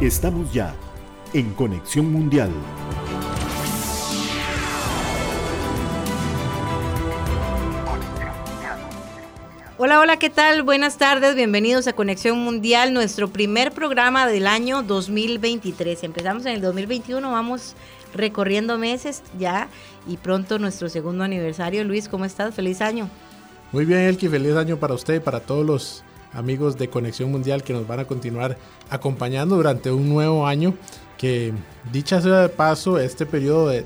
Estamos 0.00 0.50
ya 0.50 0.74
en 1.34 1.52
Conexión 1.52 2.10
Mundial. 2.10 2.50
Hola, 9.76 10.00
hola, 10.00 10.16
¿qué 10.18 10.30
tal? 10.30 10.62
Buenas 10.62 10.96
tardes, 10.96 11.34
bienvenidos 11.34 11.86
a 11.86 11.92
Conexión 11.92 12.38
Mundial, 12.38 12.94
nuestro 12.94 13.28
primer 13.28 13.72
programa 13.72 14.26
del 14.26 14.46
año 14.46 14.82
2023. 14.82 16.02
Empezamos 16.04 16.46
en 16.46 16.52
el 16.52 16.62
2021, 16.62 17.30
vamos 17.30 17.74
recorriendo 18.14 18.78
meses 18.78 19.22
ya 19.38 19.68
y 20.08 20.16
pronto 20.16 20.58
nuestro 20.58 20.88
segundo 20.88 21.24
aniversario. 21.24 21.84
Luis, 21.84 22.08
¿cómo 22.08 22.24
estás? 22.24 22.54
Feliz 22.54 22.80
año. 22.80 23.10
Muy 23.70 23.84
bien, 23.84 24.00
Elki, 24.00 24.28
feliz 24.28 24.56
año 24.56 24.78
para 24.78 24.94
usted 24.94 25.16
y 25.16 25.20
para 25.20 25.40
todos 25.40 25.66
los 25.66 26.04
amigos 26.32 26.78
de 26.78 26.88
Conexión 26.88 27.30
Mundial 27.30 27.62
que 27.62 27.72
nos 27.72 27.86
van 27.86 28.00
a 28.00 28.06
continuar 28.06 28.56
acompañando 28.88 29.56
durante 29.56 29.90
un 29.90 30.08
nuevo 30.08 30.46
año 30.46 30.74
que 31.18 31.52
dicha 31.92 32.20
sea 32.22 32.40
de 32.40 32.48
paso, 32.48 32.98
este 32.98 33.26
periodo 33.26 33.68
de, 33.68 33.84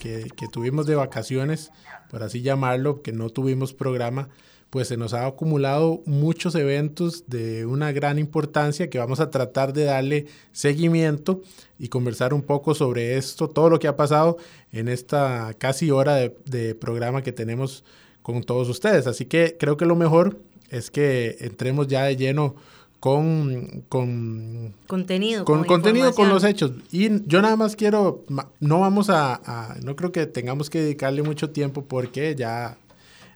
que, 0.00 0.26
que, 0.34 0.48
tuvimos 0.48 0.86
de 0.86 0.96
vacaciones, 0.96 1.70
por 2.10 2.24
así 2.24 2.42
llamarlo, 2.42 3.02
que 3.02 3.12
no 3.12 3.30
tuvimos 3.30 3.72
programa, 3.72 4.28
pues 4.70 4.88
se 4.88 4.96
nos 4.96 5.14
ha 5.14 5.26
acumulado 5.26 6.02
muchos 6.06 6.54
eventos 6.54 7.24
de 7.28 7.66
una 7.66 7.92
gran 7.92 8.18
importancia 8.18 8.90
que 8.90 8.98
vamos 8.98 9.20
a 9.20 9.30
tratar 9.30 9.72
de 9.72 9.84
darle 9.84 10.26
seguimiento 10.52 11.40
y 11.78 11.88
conversar 11.88 12.34
un 12.34 12.42
poco 12.42 12.74
sobre 12.74 13.16
esto, 13.16 13.48
todo 13.48 13.70
lo 13.70 13.78
que 13.78 13.88
ha 13.88 13.96
pasado 13.96 14.36
en 14.72 14.88
esta 14.88 15.54
casi 15.58 15.90
hora 15.90 16.16
de, 16.16 16.74
programa 16.74 17.22
que 17.22 17.32
tenemos 17.32 17.84
con 18.22 18.42
todos 18.42 18.68
ustedes. 18.68 19.06
Así 19.06 19.26
que 19.26 19.56
creo 19.58 19.76
que 19.76 19.86
lo 19.86 19.94
mejor 19.94 20.40
es 20.70 20.90
que 20.90 21.36
entremos 21.40 21.86
ya 21.86 22.04
de 22.04 22.16
lleno 22.16 22.56
con, 23.00 23.84
con 23.88 24.74
contenido, 24.86 25.44
con, 25.44 25.64
contenido 25.64 26.14
con 26.14 26.28
los 26.28 26.44
hechos. 26.44 26.72
Y 26.90 27.24
yo 27.26 27.42
nada 27.42 27.56
más 27.56 27.76
quiero, 27.76 28.24
no 28.60 28.80
vamos 28.80 29.10
a, 29.10 29.76
no 29.84 29.96
creo 29.96 30.12
que 30.12 30.26
tengamos 30.26 30.70
que 30.70 30.80
dedicarle 30.80 31.22
mucho 31.22 31.50
tiempo 31.50 31.84
porque 31.84 32.34
ya 32.34 32.78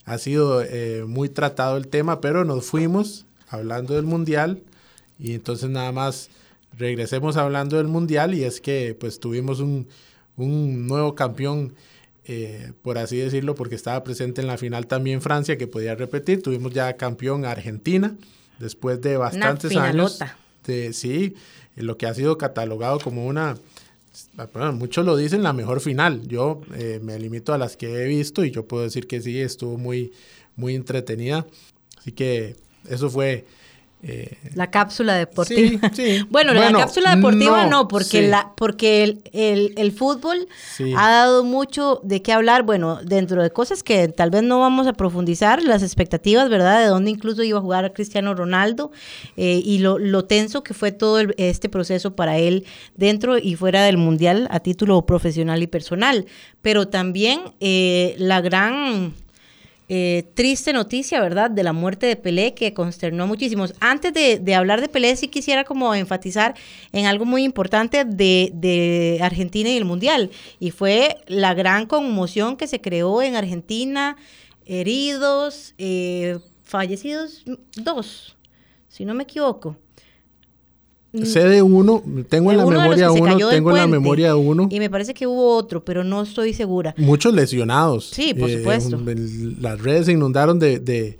ha 0.05 0.19
sido 0.19 0.62
eh, 0.62 1.05
muy 1.06 1.28
tratado 1.28 1.77
el 1.77 1.89
tema, 1.89 2.20
pero 2.20 2.45
nos 2.45 2.67
fuimos 2.67 3.27
hablando 3.48 3.95
del 3.95 4.05
mundial 4.05 4.62
y 5.19 5.34
entonces 5.34 5.70
nada 5.70 5.92
más 5.92 6.31
regresemos 6.77 7.36
hablando 7.36 7.77
del 7.77 7.89
mundial 7.89 8.34
y 8.34 8.45
es 8.45 8.61
que 8.61 8.97
pues 8.98 9.20
tuvimos 9.20 9.61
un, 9.61 9.86
un 10.36 10.86
nuevo 10.86 11.14
campeón, 11.14 11.75
eh, 12.33 12.73
por 12.83 12.97
así 12.97 13.17
decirlo, 13.17 13.56
porque 13.56 13.75
estaba 13.75 14.05
presente 14.05 14.41
en 14.41 14.47
la 14.47 14.56
final 14.56 14.86
también 14.86 15.20
Francia, 15.20 15.59
que 15.59 15.67
podía 15.67 15.97
repetir, 15.97 16.45
tuvimos 16.45 16.73
ya 16.73 16.97
campeón 16.97 17.45
Argentina, 17.45 18.14
después 18.61 19.00
de 19.00 19.17
bastantes 19.17 19.77
años. 19.77 20.20
De, 20.64 20.92
sí, 20.92 21.34
lo 21.75 21.97
que 21.97 22.06
ha 22.06 22.14
sido 22.14 22.39
catalogado 22.39 23.01
como 23.01 23.27
una 23.27 23.56
muchos 24.75 25.05
lo 25.05 25.17
dicen 25.17 25.42
la 25.42 25.53
mejor 25.53 25.81
final. 25.81 26.28
Yo 26.28 26.61
eh, 26.77 27.01
me 27.03 27.19
limito 27.19 27.53
a 27.53 27.58
las 27.58 27.77
que 27.77 28.05
he 28.05 28.06
visto 28.06 28.45
y 28.45 28.53
yo 28.53 28.64
puedo 28.64 28.84
decir 28.84 29.08
que 29.08 29.20
sí, 29.20 29.41
estuvo 29.41 29.77
muy, 29.77 30.12
muy 30.55 30.77
entretenida. 30.77 31.48
Así 31.98 32.12
que 32.12 32.55
eso 32.89 33.11
fue 33.11 33.45
eh, 34.03 34.39
la 34.55 34.70
cápsula 34.70 35.15
deportiva. 35.15 35.91
bueno, 36.31 36.55
la 36.55 36.73
cápsula 36.73 37.15
deportiva 37.15 37.67
no, 37.67 37.87
porque, 37.87 38.27
la, 38.27 38.53
porque 38.57 39.20
el, 39.33 39.75
el, 39.77 39.92
fútbol 39.92 40.48
ha 40.97 41.11
dado 41.11 41.45
mucho 41.45 42.01
de 42.03 42.23
qué 42.23 42.33
hablar. 42.33 42.62
Bueno, 42.62 43.01
dentro 43.05 43.42
de 43.42 43.51
cosas 43.51 43.83
que 43.83 44.09
tal 44.09 44.31
vez 44.31 44.42
no 44.42 44.59
vamos 44.59 44.87
a 44.87 44.95
profundizar, 44.95 45.62
las 45.62 45.83
expectativas, 45.83 46.48
¿verdad? 46.48 46.81
De 46.81 46.87
dónde 46.87 47.11
incluso 47.11 47.42
iba 47.42 47.59
a 47.59 47.62
jugar 47.62 47.92
Cristiano 47.92 48.34
Ronaldo 48.34 48.91
eh, 49.37 49.61
y 49.62 49.79
lo, 49.79 49.98
lo, 49.98 50.24
tenso 50.24 50.63
que 50.63 50.73
fue 50.73 50.92
todo 50.92 51.20
este 51.36 51.69
proceso 51.69 52.17
para 52.17 52.39
él 52.39 52.64
dentro 52.97 53.36
y 53.36 53.57
fuera 53.57 53.83
del 53.83 53.98
Mundial 53.98 54.48
a 54.51 54.61
título 54.61 55.05
profesional 55.05 55.63
y 55.63 55.67
personal. 55.67 56.24
Pero 56.63 56.89
también 56.89 57.41
eh, 57.61 58.14
la 58.19 58.41
gran 58.41 59.14
eh, 59.92 60.30
triste 60.34 60.73
noticia, 60.73 61.20
¿verdad? 61.20 61.51
De 61.51 61.64
la 61.64 61.73
muerte 61.73 62.06
de 62.06 62.14
Pelé 62.14 62.55
que 62.55 62.73
consternó 62.73 63.27
muchísimos. 63.27 63.74
Antes 63.80 64.14
de, 64.14 64.55
hablar 64.55 64.80
de 64.80 64.89
Pelé, 64.89 65.17
sí 65.17 65.27
quisiera 65.27 65.64
como 65.64 65.92
enfatizar 65.96 66.55
en 66.92 67.06
algo 67.06 67.24
muy 67.24 67.42
importante 67.42 68.05
de, 68.05 69.18
Argentina 69.20 69.68
y 69.68 69.77
el 69.77 69.84
Mundial. 69.84 70.30
Y 70.61 70.70
fue 70.70 71.17
la 71.27 71.55
gran 71.55 71.86
conmoción 71.86 72.56
que 72.56 72.68
se 72.68 72.80
creó 72.80 73.20
en 73.20 73.34
Argentina, 73.34 74.17
heridos, 74.64 75.74
eh, 75.77 76.39
fallecidos, 76.62 77.42
dos, 77.74 78.36
si 78.86 79.05
no 79.05 79.14
me 79.14 79.24
equivoco. 79.24 79.77
Sé 81.13 81.45
de 81.45 81.61
uno, 81.61 82.03
tengo 82.29 82.53
en 82.53 82.59
la 82.59 82.67
memoria 82.67 83.11
uno, 83.11 83.48
tengo 83.48 83.71
en 83.71 83.77
la 83.77 83.87
memoria 83.89 84.37
uno. 84.37 84.69
Y 84.71 84.79
me 84.79 84.89
parece 84.89 85.13
que 85.13 85.27
hubo 85.27 85.57
otro, 85.57 85.85
pero 85.85 86.05
no 86.05 86.23
estoy 86.23 86.55
segura. 86.55 86.95
Muchos 86.98 87.35
lesionados. 87.35 88.11
Sí, 88.11 88.33
por 88.33 88.48
eh, 88.48 88.59
supuesto. 88.59 89.01
las 89.61 89.81
redes 89.81 90.07
se 90.07 90.13
inundaron 90.13 90.61
de, 90.61 90.79
de, 90.79 91.19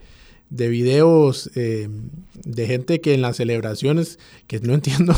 de 0.49 0.69
videos 0.69 1.51
eh, 1.56 1.89
de 2.45 2.67
gente 2.67 3.01
que 3.01 3.15
en 3.15 3.23
las 3.23 3.37
celebraciones, 3.37 4.21
que 4.47 4.61
no 4.61 4.75
entiendo, 4.75 5.15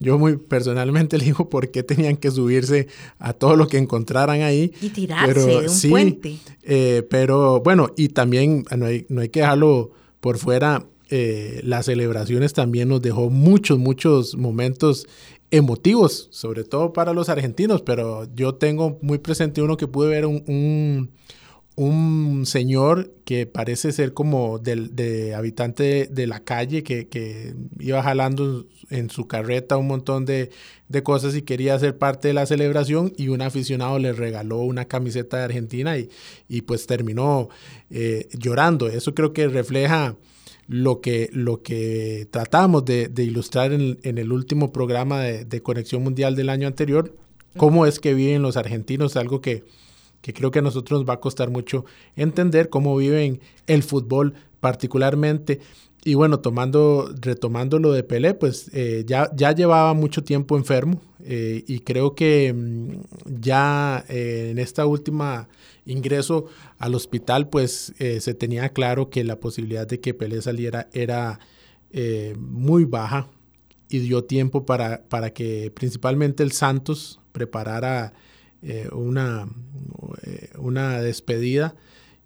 yo 0.00 0.18
muy 0.18 0.36
personalmente 0.36 1.18
le 1.18 1.26
digo 1.26 1.48
por 1.48 1.70
qué 1.70 1.84
tenían 1.84 2.16
que 2.16 2.32
subirse 2.32 2.88
a 3.20 3.32
todo 3.32 3.54
lo 3.54 3.68
que 3.68 3.78
encontraran 3.78 4.42
ahí. 4.42 4.72
Y 4.80 4.88
tirarse 4.88 5.46
de 5.46 5.56
un 5.58 5.68
sí, 5.68 5.88
puente. 5.88 6.36
Eh, 6.64 7.06
pero 7.08 7.60
bueno, 7.60 7.92
y 7.96 8.08
también 8.08 8.64
no 8.76 8.86
hay, 8.86 9.06
no 9.08 9.20
hay 9.20 9.28
que 9.28 9.40
dejarlo 9.40 9.92
por 10.20 10.38
fuera 10.38 10.84
eh, 11.08 11.60
las 11.62 11.86
celebraciones 11.86 12.52
también 12.52 12.88
nos 12.88 13.00
dejó 13.00 13.30
muchos, 13.30 13.78
muchos 13.78 14.36
momentos 14.36 15.06
emotivos, 15.50 16.28
sobre 16.32 16.64
todo 16.64 16.92
para 16.92 17.12
los 17.12 17.28
argentinos, 17.28 17.82
pero 17.82 18.26
yo 18.34 18.56
tengo 18.56 18.98
muy 19.02 19.18
presente 19.18 19.62
uno 19.62 19.76
que 19.76 19.86
pude 19.86 20.08
ver 20.08 20.26
un, 20.26 21.12
un, 21.76 22.44
señor 22.44 23.14
que 23.24 23.46
parece 23.46 23.92
ser 23.92 24.12
como 24.12 24.58
del, 24.58 24.96
de 24.96 25.34
habitante 25.34 26.08
de, 26.10 26.26
la 26.26 26.40
calle, 26.40 26.82
que, 26.82 27.54
iba 27.78 28.02
jalando 28.02 28.66
en 28.90 29.08
su 29.08 29.28
carreta 29.28 29.76
un 29.76 29.86
montón 29.86 30.24
de, 30.24 30.50
cosas 31.04 31.36
y 31.36 31.42
quería 31.42 31.78
ser 31.78 31.98
parte 31.98 32.28
de 32.28 32.34
la 32.34 32.46
celebración 32.46 33.12
y 33.16 33.28
un 33.28 33.42
aficionado 33.42 33.98
le 34.00 34.12
regaló 34.12 34.58
una 34.58 34.86
camiseta 34.86 35.36
de 35.38 35.44
Argentina 35.44 35.98
y, 35.98 36.08
y 36.48 36.62
pues 36.62 36.86
terminó 36.86 37.48
eh, 37.90 38.28
llorando. 38.32 38.88
Eso 38.88 39.14
creo 39.14 39.32
que 39.32 39.46
refleja 39.46 40.16
lo 40.68 41.00
que, 41.00 41.30
lo 41.32 41.62
que 41.62 42.26
tratamos 42.30 42.84
de, 42.84 43.10
ilustrar 43.16 43.72
en, 43.72 43.98
el 44.02 44.32
último 44.32 44.72
programa 44.72 45.20
de, 45.20 45.62
Conexión 45.62 46.02
Mundial 46.02 46.36
del 46.36 46.48
año 46.48 46.66
anterior, 46.66 47.14
cómo 47.56 47.86
es 47.86 48.00
que 48.00 48.14
viven 48.14 48.42
los 48.42 48.56
argentinos, 48.56 49.16
algo 49.16 49.40
que, 49.40 49.64
creo 50.22 50.50
que 50.50 50.58
a 50.58 50.62
nosotros 50.62 51.00
nos 51.00 51.08
va 51.08 51.14
a 51.14 51.20
costar 51.20 51.50
mucho 51.50 51.84
entender, 52.16 52.68
cómo 52.68 52.96
viven 52.96 53.40
el 53.66 53.82
fútbol 53.82 54.34
particularmente. 54.60 55.60
Y 56.04 56.14
bueno, 56.14 56.38
tomando, 56.38 57.12
retomando 57.20 57.80
lo 57.80 57.92
de 57.92 58.04
Pelé, 58.04 58.34
pues 58.34 58.70
eh, 58.72 59.02
ya, 59.06 59.28
ya 59.34 59.50
llevaba 59.50 59.92
mucho 59.92 60.22
tiempo 60.22 60.56
enfermo 60.56 61.00
eh, 61.24 61.64
y 61.66 61.80
creo 61.80 62.14
que 62.14 62.52
mm, 62.52 63.40
ya 63.40 64.04
eh, 64.08 64.50
en 64.52 64.58
esta 64.60 64.86
última 64.86 65.48
ingreso 65.86 66.46
al 66.78 66.94
hospital, 66.94 67.48
pues 67.48 67.94
eh, 67.98 68.20
se 68.20 68.34
tenía 68.34 68.68
claro 68.70 69.08
que 69.08 69.24
la 69.24 69.40
posibilidad 69.40 69.86
de 69.86 70.00
que 70.00 70.14
Pelé 70.14 70.42
saliera 70.42 70.88
era 70.92 71.40
eh, 71.90 72.34
muy 72.38 72.84
baja 72.84 73.30
y 73.88 74.00
dio 74.00 74.24
tiempo 74.24 74.66
para, 74.66 75.04
para, 75.08 75.32
que 75.32 75.70
principalmente 75.70 76.42
el 76.42 76.52
Santos 76.52 77.20
preparara 77.32 78.12
eh, 78.62 78.88
una, 78.92 79.48
una 80.58 81.00
despedida. 81.00 81.76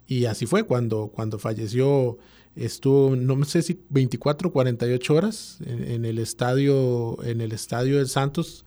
Y 0.07 0.25
así 0.25 0.45
fue 0.45 0.63
cuando, 0.63 1.11
cuando 1.13 1.39
falleció 1.39 2.17
estuvo 2.55 3.15
no 3.15 3.45
sé 3.45 3.61
si 3.61 3.79
24 3.89 4.49
o 4.49 4.51
48 4.51 5.13
horas 5.13 5.59
en, 5.65 6.03
el 6.03 6.19
estadio 6.19 7.17
en 7.23 7.39
el 7.39 7.51
estadio 7.51 7.97
del 7.97 8.09
Santos. 8.09 8.65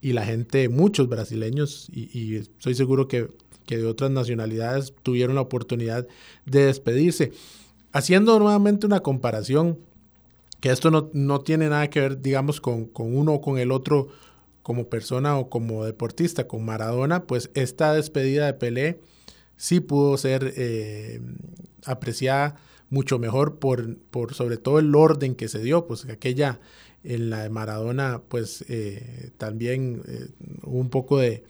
Y 0.00 0.14
la 0.14 0.24
gente 0.24 0.70
muchos 0.70 1.08
brasileños 1.08 1.88
y, 1.92 2.08
y 2.18 2.36
estoy 2.36 2.74
seguro 2.74 3.06
que 3.06 3.28
que 3.70 3.78
de 3.78 3.86
otras 3.86 4.10
nacionalidades 4.10 4.92
tuvieron 5.04 5.36
la 5.36 5.42
oportunidad 5.42 6.08
de 6.44 6.64
despedirse. 6.64 7.30
Haciendo 7.92 8.36
nuevamente 8.40 8.84
una 8.84 8.98
comparación, 8.98 9.78
que 10.58 10.70
esto 10.70 10.90
no, 10.90 11.40
tiene 11.42 11.68
nada 11.68 11.88
que 11.88 12.00
ver, 12.00 12.20
digamos, 12.20 12.60
con, 12.60 12.86
con, 12.86 13.16
uno 13.16 13.34
o 13.34 13.40
con 13.40 13.58
el 13.58 13.70
otro 13.70 14.08
como 14.64 14.88
persona 14.88 15.38
o 15.38 15.48
como 15.50 15.84
deportista, 15.84 16.48
con 16.48 16.64
Maradona, 16.64 17.28
pues 17.28 17.52
esta 17.54 17.94
despedida 17.94 18.46
de 18.46 18.54
Pelé 18.54 19.00
sí 19.56 19.78
pudo 19.78 20.16
ser 20.16 20.52
eh, 20.56 21.20
apreciada 21.86 22.56
mucho 22.88 23.20
mejor 23.20 23.60
por, 23.60 23.98
por 24.10 24.34
sobre 24.34 24.56
todo 24.56 24.80
el 24.80 24.92
orden 24.96 25.36
que 25.36 25.46
se 25.46 25.60
dio, 25.60 25.86
pues 25.86 26.06
aquella 26.06 26.58
en 27.04 27.30
la 27.30 27.44
de 27.44 27.50
Maradona, 27.50 28.20
pues 28.28 28.64
eh, 28.68 29.30
también 29.38 30.02
eh, 30.08 30.26
un 30.64 30.90
poco 30.90 31.18
de, 31.18 31.44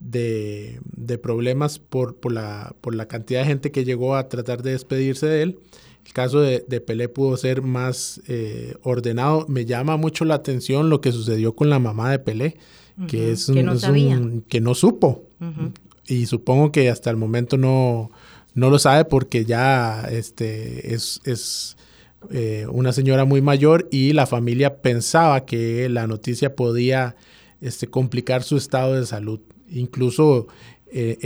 de, 0.00 0.80
de 0.96 1.18
problemas 1.18 1.78
por, 1.78 2.16
por, 2.16 2.32
la, 2.32 2.74
por 2.80 2.94
la 2.94 3.06
cantidad 3.06 3.40
de 3.40 3.46
gente 3.46 3.70
que 3.70 3.84
llegó 3.84 4.16
a 4.16 4.28
tratar 4.28 4.62
de 4.62 4.72
despedirse 4.72 5.26
de 5.26 5.42
él. 5.42 5.58
el 6.04 6.12
caso 6.12 6.40
de, 6.40 6.60
Pelé 6.80 7.08
pudo 7.08 7.36
ser 7.36 7.62
más 7.62 8.20
eh, 8.28 8.74
ordenado. 8.82 9.46
Me 9.48 9.64
llama 9.64 9.96
mucho 9.96 10.24
la 10.24 10.34
atención 10.34 10.90
lo 10.90 11.00
que 11.00 11.12
sucedió 11.12 11.54
con 11.54 11.70
la 11.70 11.78
mamá 11.78 12.10
de 12.10 12.18
Pelé, 12.18 12.56
que 13.08 13.32
es, 13.32 13.46
que, 13.46 13.62
no 13.62 13.74
que 14.48 14.60
no 14.60 14.74
supo. 14.74 15.24
Y 16.06 16.26
supongo 16.26 16.72
que 16.72 16.88
hasta 16.88 17.10
el 17.10 17.16
momento 17.16 17.56
no, 17.56 18.10
no 18.54 18.70
lo 18.70 18.78
sabe 18.78 19.04
porque 19.04 19.44
ya 19.44 20.08
este, 20.10 20.94
es, 20.94 21.20
es 21.24 21.76
eh, 22.30 22.66
una 22.70 22.92
señora 22.92 23.24
muy 23.24 23.40
mayor 23.40 23.88
y 23.90 24.12
la 24.12 24.26
familia 24.26 24.78
pensaba 24.80 25.44
que 25.44 25.88
la 25.88 26.06
noticia 26.06 26.56
podía 26.56 27.16
este, 27.60 27.86
complicar 27.86 28.42
su 28.42 28.56
estado 28.56 28.94
de 28.94 29.06
salud. 29.06 29.40
Incluso 29.70 30.46
eh, 30.90 31.18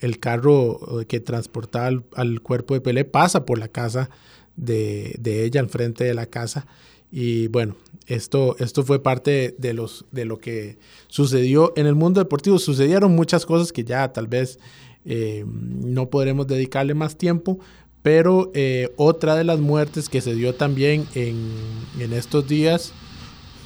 el, 0.00 0.18
carro 0.20 1.04
que 1.08 1.20
transportaba 1.20 2.02
al, 2.14 2.40
cuerpo 2.40 2.74
de 2.74 2.80
Pelé 2.80 3.04
pasa 3.04 3.46
por 3.46 3.58
la 3.58 3.68
casa 3.68 4.10
de, 4.56 5.16
de, 5.18 5.44
ella, 5.44 5.60
enfrente 5.60 6.04
de 6.04 6.14
la 6.14 6.26
casa. 6.26 6.66
Y 7.10 7.46
bueno, 7.48 7.76
esto, 8.06 8.56
esto 8.58 8.82
fue 8.82 9.02
parte 9.02 9.54
de, 9.58 9.72
los, 9.72 10.04
de 10.10 10.24
lo 10.24 10.38
que 10.38 10.78
sucedió 11.08 11.72
en 11.76 11.86
el 11.86 11.94
mundo 11.94 12.20
deportivo. 12.20 12.58
Sucedieron 12.58 13.14
muchas 13.14 13.46
cosas 13.46 13.72
que 13.72 13.84
ya 13.84 14.12
tal 14.12 14.26
vez 14.26 14.58
eh, 15.04 15.44
no 15.46 16.10
podremos 16.10 16.46
dedicarle 16.46 16.94
más 16.94 17.16
tiempo, 17.16 17.60
pero 18.02 18.50
eh, 18.54 18.92
otra 18.96 19.36
de 19.36 19.44
las 19.44 19.60
muertes 19.60 20.08
que 20.08 20.20
se 20.20 20.34
dio 20.34 20.54
también 20.54 21.06
en, 21.14 21.52
en 21.98 22.12
estos 22.12 22.46
días, 22.48 22.92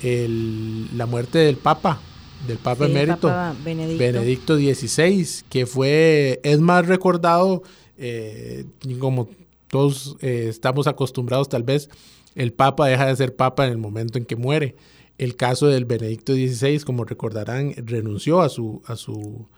la 0.02 1.06
muerte 1.06 1.38
del 1.38 1.56
Papa, 1.56 2.00
del 2.46 2.58
Papa 2.58 2.86
emérito, 2.86 3.30
Benedicto. 3.64 4.56
XVI, 4.56 5.26
que 5.48 5.66
fue, 5.66 6.40
es 6.42 6.60
más 6.60 6.86
recordado, 6.86 7.62
eh, 7.96 8.64
como 8.98 9.28
todos 9.68 10.16
estamos 10.20 10.86
acostumbrados 10.86 11.48
tal 11.48 11.62
vez, 11.62 11.90
el 12.34 12.52
Papa 12.52 12.88
deja 12.88 13.06
de 13.06 13.16
ser 13.16 13.34
Papa 13.36 13.66
en 13.66 13.72
el 13.72 13.78
momento 13.78 14.18
en 14.18 14.24
que 14.24 14.36
muere. 14.36 14.76
El 15.18 15.34
caso 15.34 15.66
del 15.66 15.84
Benedicto 15.84 16.32
XVI, 16.32 16.80
como 16.80 17.04
recordarán, 17.04 17.74
renunció 17.76 18.40
a 18.40 18.48
su, 18.48 18.82
a 18.86 18.94
su 18.94 19.48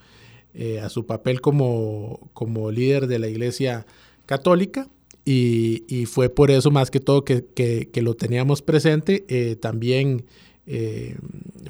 eh, 0.52 0.80
a 0.80 0.88
su 0.88 1.06
papel 1.06 1.40
como, 1.40 2.28
como 2.32 2.72
líder 2.72 3.06
de 3.06 3.20
la 3.20 3.28
Iglesia 3.28 3.86
Católica 4.26 4.88
y, 5.24 6.06
fue 6.06 6.28
por 6.28 6.50
eso 6.50 6.72
más 6.72 6.90
que 6.90 6.98
todo 6.98 7.24
que, 7.24 7.44
que, 7.54 8.02
lo 8.02 8.14
teníamos 8.14 8.60
presente. 8.60 9.24
Eh, 9.28 9.54
también 9.54 10.24
eh, 10.66 11.16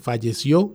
falleció 0.00 0.72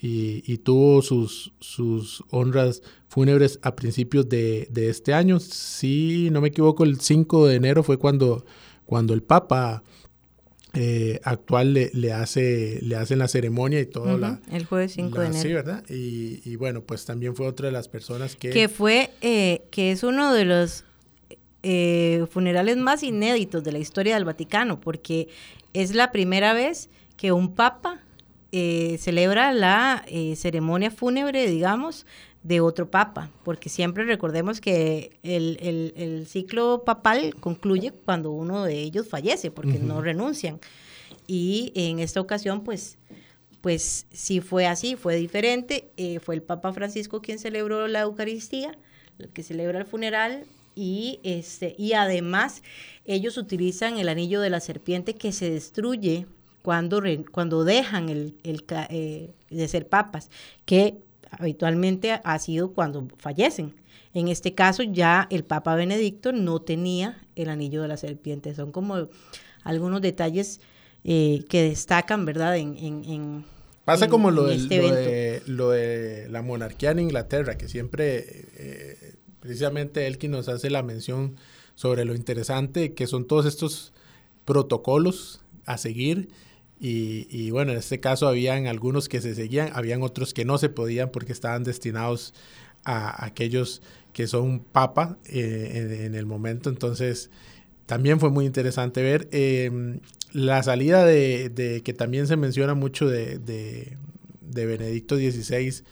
y, 0.00 0.58
tuvo 0.58 1.02
sus, 1.02 1.52
sus 1.58 2.22
honras 2.30 2.82
fúnebres 3.08 3.58
a 3.62 3.74
principios 3.74 4.28
de, 4.28 4.68
de, 4.70 4.90
este 4.90 5.12
año. 5.12 5.40
Si 5.40 6.28
no 6.30 6.40
me 6.40 6.48
equivoco, 6.48 6.84
el 6.84 7.00
5 7.00 7.46
de 7.46 7.56
enero 7.56 7.82
fue 7.82 7.98
cuando, 7.98 8.44
cuando 8.86 9.12
el 9.14 9.22
Papa 9.22 9.82
eh, 10.74 11.18
actual 11.24 11.74
le, 11.74 11.90
le, 11.94 12.12
hace, 12.12 12.78
le 12.82 12.94
hacen 12.94 13.18
la 13.18 13.26
ceremonia 13.26 13.80
y 13.80 13.86
todo. 13.86 14.18
la, 14.18 14.40
el 14.52 14.66
jueves 14.66 14.92
5 14.92 15.18
de 15.18 15.26
enero. 15.26 15.42
Sí, 15.42 15.52
¿verdad? 15.52 15.84
Y, 15.88 16.42
y, 16.44 16.56
bueno, 16.56 16.82
pues 16.82 17.04
también 17.04 17.34
fue 17.34 17.48
otra 17.48 17.66
de 17.66 17.72
las 17.72 17.88
personas 17.88 18.36
que... 18.36 18.50
Que 18.50 18.68
fue, 18.68 19.10
eh, 19.20 19.62
que 19.70 19.90
es 19.90 20.04
uno 20.04 20.32
de 20.32 20.44
los 20.44 20.84
eh, 21.64 22.26
funerales 22.30 22.76
más 22.76 23.02
inéditos 23.02 23.64
de 23.64 23.72
la 23.72 23.78
historia 23.78 24.14
del 24.14 24.24
Vaticano, 24.24 24.78
porque 24.80 25.28
es 25.72 25.94
la 25.94 26.12
primera 26.12 26.52
vez 26.52 26.88
que 27.16 27.32
un 27.32 27.54
papa 27.54 28.00
celebra 28.50 29.52
la 29.52 30.04
ceremonia 30.34 30.90
fúnebre, 30.90 31.46
digamos, 31.46 32.06
de 32.42 32.60
otro 32.60 32.90
papa, 32.90 33.30
porque 33.44 33.68
siempre 33.68 34.04
recordemos 34.04 34.60
que 34.60 35.18
el, 35.22 36.26
ciclo 36.26 36.82
papal 36.84 37.34
concluye 37.40 37.92
cuando 37.92 38.30
uno 38.30 38.64
de 38.64 38.80
ellos 38.80 39.08
fallece, 39.08 39.50
porque 39.50 39.78
no 39.78 40.00
renuncian. 40.00 40.60
Y 41.26 41.72
en 41.74 41.98
esta 41.98 42.20
ocasión, 42.20 42.64
pues, 42.64 42.96
pues 43.60 44.06
sí 44.12 44.40
fue 44.40 44.66
así, 44.66 44.96
fue 44.96 45.16
diferente. 45.16 45.90
Eh, 45.96 46.20
fue 46.20 46.36
el 46.36 46.42
Papa 46.42 46.72
Francisco 46.72 47.20
quien 47.20 47.38
celebró 47.38 47.86
la 47.88 48.00
Eucaristía, 48.00 48.78
el 49.18 49.28
que 49.28 49.42
celebra 49.42 49.80
el 49.80 49.86
funeral, 49.86 50.44
y, 50.74 51.18
este, 51.24 51.74
y 51.76 51.94
además 51.94 52.62
ellos 53.04 53.36
utilizan 53.36 53.98
el 53.98 54.08
anillo 54.08 54.40
de 54.40 54.48
la 54.48 54.60
serpiente 54.60 55.14
que 55.14 55.32
se 55.32 55.50
destruye 55.50 56.26
cuando, 56.62 57.02
cuando 57.30 57.64
dejan 57.64 58.08
el, 58.08 58.34
el 58.42 58.64
eh, 58.90 59.30
de 59.50 59.68
ser 59.68 59.88
papas, 59.88 60.30
que 60.64 60.98
habitualmente 61.30 62.20
ha 62.22 62.38
sido 62.38 62.72
cuando 62.72 63.08
fallecen. 63.18 63.74
En 64.14 64.28
este 64.28 64.54
caso 64.54 64.82
ya 64.82 65.26
el 65.30 65.44
Papa 65.44 65.74
Benedicto 65.74 66.32
no 66.32 66.60
tenía 66.60 67.22
el 67.36 67.48
anillo 67.48 67.82
de 67.82 67.88
la 67.88 67.96
serpiente. 67.96 68.54
Son 68.54 68.72
como 68.72 69.08
algunos 69.62 70.00
detalles 70.00 70.60
eh, 71.04 71.44
que 71.48 71.62
destacan, 71.62 72.24
¿verdad? 72.24 72.56
En, 72.56 72.76
en, 72.76 73.44
Pasa 73.84 74.08
como 74.08 74.30
lo, 74.30 74.50
este 74.50 75.42
lo, 75.46 75.70
de, 75.70 76.28
la 76.28 76.42
monarquía 76.42 76.90
en 76.90 76.98
Inglaterra, 76.98 77.56
que 77.56 77.68
siempre, 77.68 78.46
eh, 78.56 79.14
precisamente 79.40 80.06
él 80.06 80.18
quien 80.18 80.32
nos 80.32 80.48
hace 80.48 80.68
la 80.68 80.82
mención 80.82 81.36
sobre 81.74 82.04
lo 82.04 82.14
interesante 82.14 82.92
que 82.92 83.06
son 83.06 83.26
todos 83.26 83.46
estos 83.46 83.92
protocolos 84.44 85.40
a 85.64 85.78
seguir 85.78 86.28
y, 86.80 87.50
bueno, 87.50 87.72
en 87.72 87.78
este 87.78 87.98
caso 87.98 88.28
habían 88.28 88.66
algunos 88.66 89.08
que 89.08 89.20
se 89.20 89.34
seguían, 89.34 89.70
habían 89.74 90.02
otros 90.02 90.32
que 90.32 90.44
no 90.44 90.58
se 90.58 90.68
podían 90.68 91.10
porque 91.10 91.32
estaban 91.32 91.64
destinados 91.64 92.34
a 92.84 93.24
aquellos 93.24 93.82
que 94.12 94.26
son 94.26 94.60
papa 94.60 95.18
eh, 95.26 96.02
en, 96.04 96.14
el 96.14 96.26
momento. 96.26 96.70
Entonces, 96.70 97.30
también 97.86 98.20
fue 98.20 98.30
muy 98.30 98.46
interesante 98.46 99.02
ver 99.02 99.28
em, 99.32 100.00
la 100.32 100.62
salida 100.62 101.04
de, 101.04 101.82
que 101.84 101.92
también 101.92 102.26
se 102.26 102.36
menciona 102.36 102.74
mucho 102.74 103.08
de, 103.08 103.38
de, 103.38 104.66
Benedicto 104.66 105.16
XVI. 105.16 105.82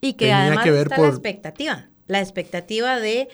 Y 0.00 0.14
que 0.14 0.32
además 0.32 0.64
que 0.64 0.70
ver 0.70 0.88
está 0.90 1.00
la 1.00 1.08
expectativa, 1.08 1.88
la 2.06 2.20
expectativa 2.20 3.00
de 3.00 3.28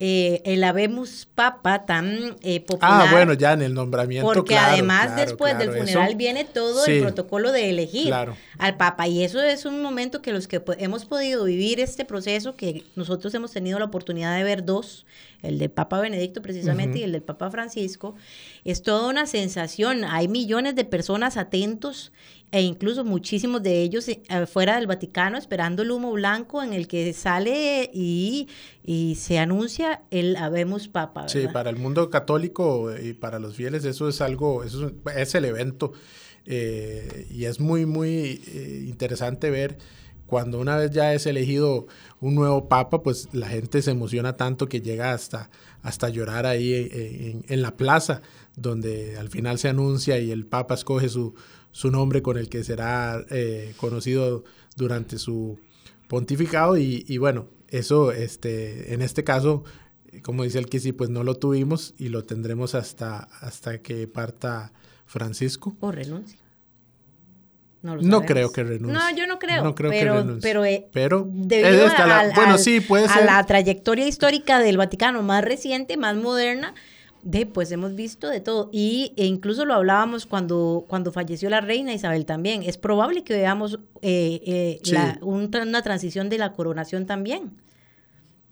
eh, 0.00 0.42
el 0.44 0.64
Habemus 0.64 1.28
Papa 1.34 1.86
tan 1.86 2.36
eh, 2.42 2.60
popular. 2.60 3.06
Ah, 3.06 3.12
bueno, 3.12 3.32
ya 3.34 3.52
en 3.52 3.62
el 3.62 3.74
nombramiento. 3.74 4.26
Porque 4.32 4.56
además 4.56 5.14
después 5.14 5.56
del 5.56 5.70
funeral 5.70 6.16
viene 6.16 6.44
todo 6.44 6.84
el 6.84 7.00
protocolo 7.00 7.52
de 7.52 7.70
elegir 7.70 8.12
al 8.12 8.76
Papa. 8.76 9.06
Y 9.06 9.22
eso 9.22 9.40
es 9.40 9.64
un 9.64 9.82
momento 9.82 10.20
que 10.20 10.32
los 10.32 10.48
que 10.48 10.60
hemos 10.78 11.04
podido 11.04 11.44
vivir 11.44 11.78
este 11.78 12.04
proceso, 12.04 12.56
que 12.56 12.82
nosotros 12.96 13.32
hemos 13.34 13.52
tenido 13.52 13.78
la 13.78 13.84
oportunidad 13.84 14.36
de 14.36 14.42
ver 14.42 14.64
dos, 14.64 15.06
el 15.42 15.58
del 15.58 15.70
Papa 15.70 16.00
Benedicto 16.00 16.42
precisamente 16.42 16.98
y 16.98 17.02
el 17.04 17.12
del 17.12 17.22
Papa 17.22 17.50
Francisco, 17.50 18.16
es 18.64 18.82
toda 18.82 19.08
una 19.08 19.26
sensación. 19.26 20.04
Hay 20.04 20.26
millones 20.26 20.74
de 20.74 20.84
personas 20.84 21.36
atentos 21.36 22.10
e 22.54 22.62
incluso 22.62 23.04
muchísimos 23.04 23.64
de 23.64 23.82
ellos 23.82 24.06
eh, 24.06 24.20
fuera 24.46 24.76
del 24.76 24.86
Vaticano 24.86 25.36
esperando 25.36 25.82
el 25.82 25.90
humo 25.90 26.12
blanco 26.12 26.62
en 26.62 26.72
el 26.72 26.86
que 26.86 27.12
sale 27.12 27.90
y, 27.92 28.46
se 29.16 29.40
anuncia 29.40 30.02
el 30.12 30.36
Habemos 30.36 30.86
Papa. 30.86 31.28
Sí, 31.28 31.48
para 31.52 31.68
el 31.70 31.76
mundo 31.76 32.10
católico 32.10 32.96
y 32.96 33.12
para 33.12 33.40
los 33.40 33.56
fieles 33.56 33.84
eso 33.84 34.08
es 34.08 34.20
algo, 34.20 34.62
eso 34.62 34.92
es, 35.16 35.34
el 35.34 35.46
evento 35.46 35.94
eh, 36.46 37.26
y 37.28 37.46
es 37.46 37.58
muy, 37.58 37.86
muy 37.86 38.40
eh, 38.46 38.84
interesante 38.86 39.50
ver 39.50 39.76
cuando 40.26 40.60
una 40.60 40.76
vez 40.76 40.92
ya 40.92 41.12
es 41.12 41.26
elegido 41.26 41.88
un 42.20 42.36
nuevo 42.36 42.68
papa, 42.68 43.02
pues 43.02 43.28
la 43.32 43.48
gente 43.48 43.82
se 43.82 43.90
emociona 43.90 44.36
tanto 44.36 44.68
que 44.68 44.80
llega 44.80 45.12
hasta, 45.12 45.50
hasta 45.82 46.08
llorar 46.08 46.46
ahí 46.46 47.42
en 47.48 47.62
la 47.62 47.76
plaza, 47.76 48.22
donde 48.56 49.18
al 49.18 49.28
final 49.28 49.58
se 49.58 49.68
anuncia 49.68 50.18
y 50.18 50.30
el 50.30 50.46
papa 50.46 50.74
escoge 50.74 51.08
su, 51.08 51.34
su 51.74 51.90
nombre 51.90 52.22
con 52.22 52.38
el 52.38 52.48
que 52.48 52.62
será 52.62 53.26
eh, 53.30 53.74
conocido 53.78 54.44
durante 54.76 55.18
su 55.18 55.58
pontificado 56.08 56.76
y, 56.76 57.18
bueno, 57.18 57.48
eso 57.68 58.12
este, 58.12 58.94
en 58.94 59.02
este 59.02 59.24
caso, 59.24 59.64
como 60.22 60.44
dice 60.44 60.60
el 60.60 60.66
que 60.66 60.78
sí, 60.78 60.92
pues 60.92 61.10
no 61.10 61.24
lo 61.24 61.34
tuvimos 61.34 61.92
y 61.98 62.10
lo 62.10 62.22
tendremos 62.22 62.76
hasta, 62.76 63.28
hasta 63.40 63.78
que 63.78 64.06
parta 64.06 64.72
Francisco. 65.04 65.76
O 65.80 65.90
renuncie. 65.90 66.38
No, 67.82 68.22
creo 68.22 68.52
que 68.52 68.62
renuncie. 68.62 68.96
No, 68.96 69.16
yo 69.16 69.26
no 69.26 69.40
creo. 69.40 69.64
No 69.64 69.74
creo 69.74 69.90
pero, 69.90 70.14
que 70.14 70.20
renuncie. 70.20 70.42
Pero, 70.42 70.64
eh, 70.64 70.86
pero 70.92 71.28
debido 71.28 71.86
a, 71.88 72.30
bueno, 72.36 72.56
sí, 72.56 72.80
puede 72.80 73.06
a 73.08 73.20
la 73.20 73.44
trayectoria 73.44 74.06
histórica 74.06 74.60
del 74.60 74.76
Vaticano 74.76 75.22
más 75.24 75.42
reciente, 75.42 75.96
más 75.96 76.14
moderna, 76.14 76.72
de, 77.24 77.46
pues 77.46 77.72
hemos 77.72 77.94
visto 77.94 78.28
de 78.28 78.40
todo. 78.40 78.68
Y 78.72 79.12
e 79.16 79.24
incluso 79.24 79.64
lo 79.64 79.74
hablábamos 79.74 80.26
cuando, 80.26 80.84
cuando 80.88 81.10
falleció 81.10 81.48
la 81.50 81.60
reina 81.60 81.92
Isabel 81.92 82.26
también. 82.26 82.62
Es 82.62 82.76
probable 82.76 83.24
que 83.24 83.34
veamos 83.34 83.80
eh, 84.02 84.80
eh, 84.82 85.18
una 85.22 85.82
transición 85.82 86.28
de 86.28 86.38
la 86.38 86.52
coronación 86.52 87.06
también 87.06 87.52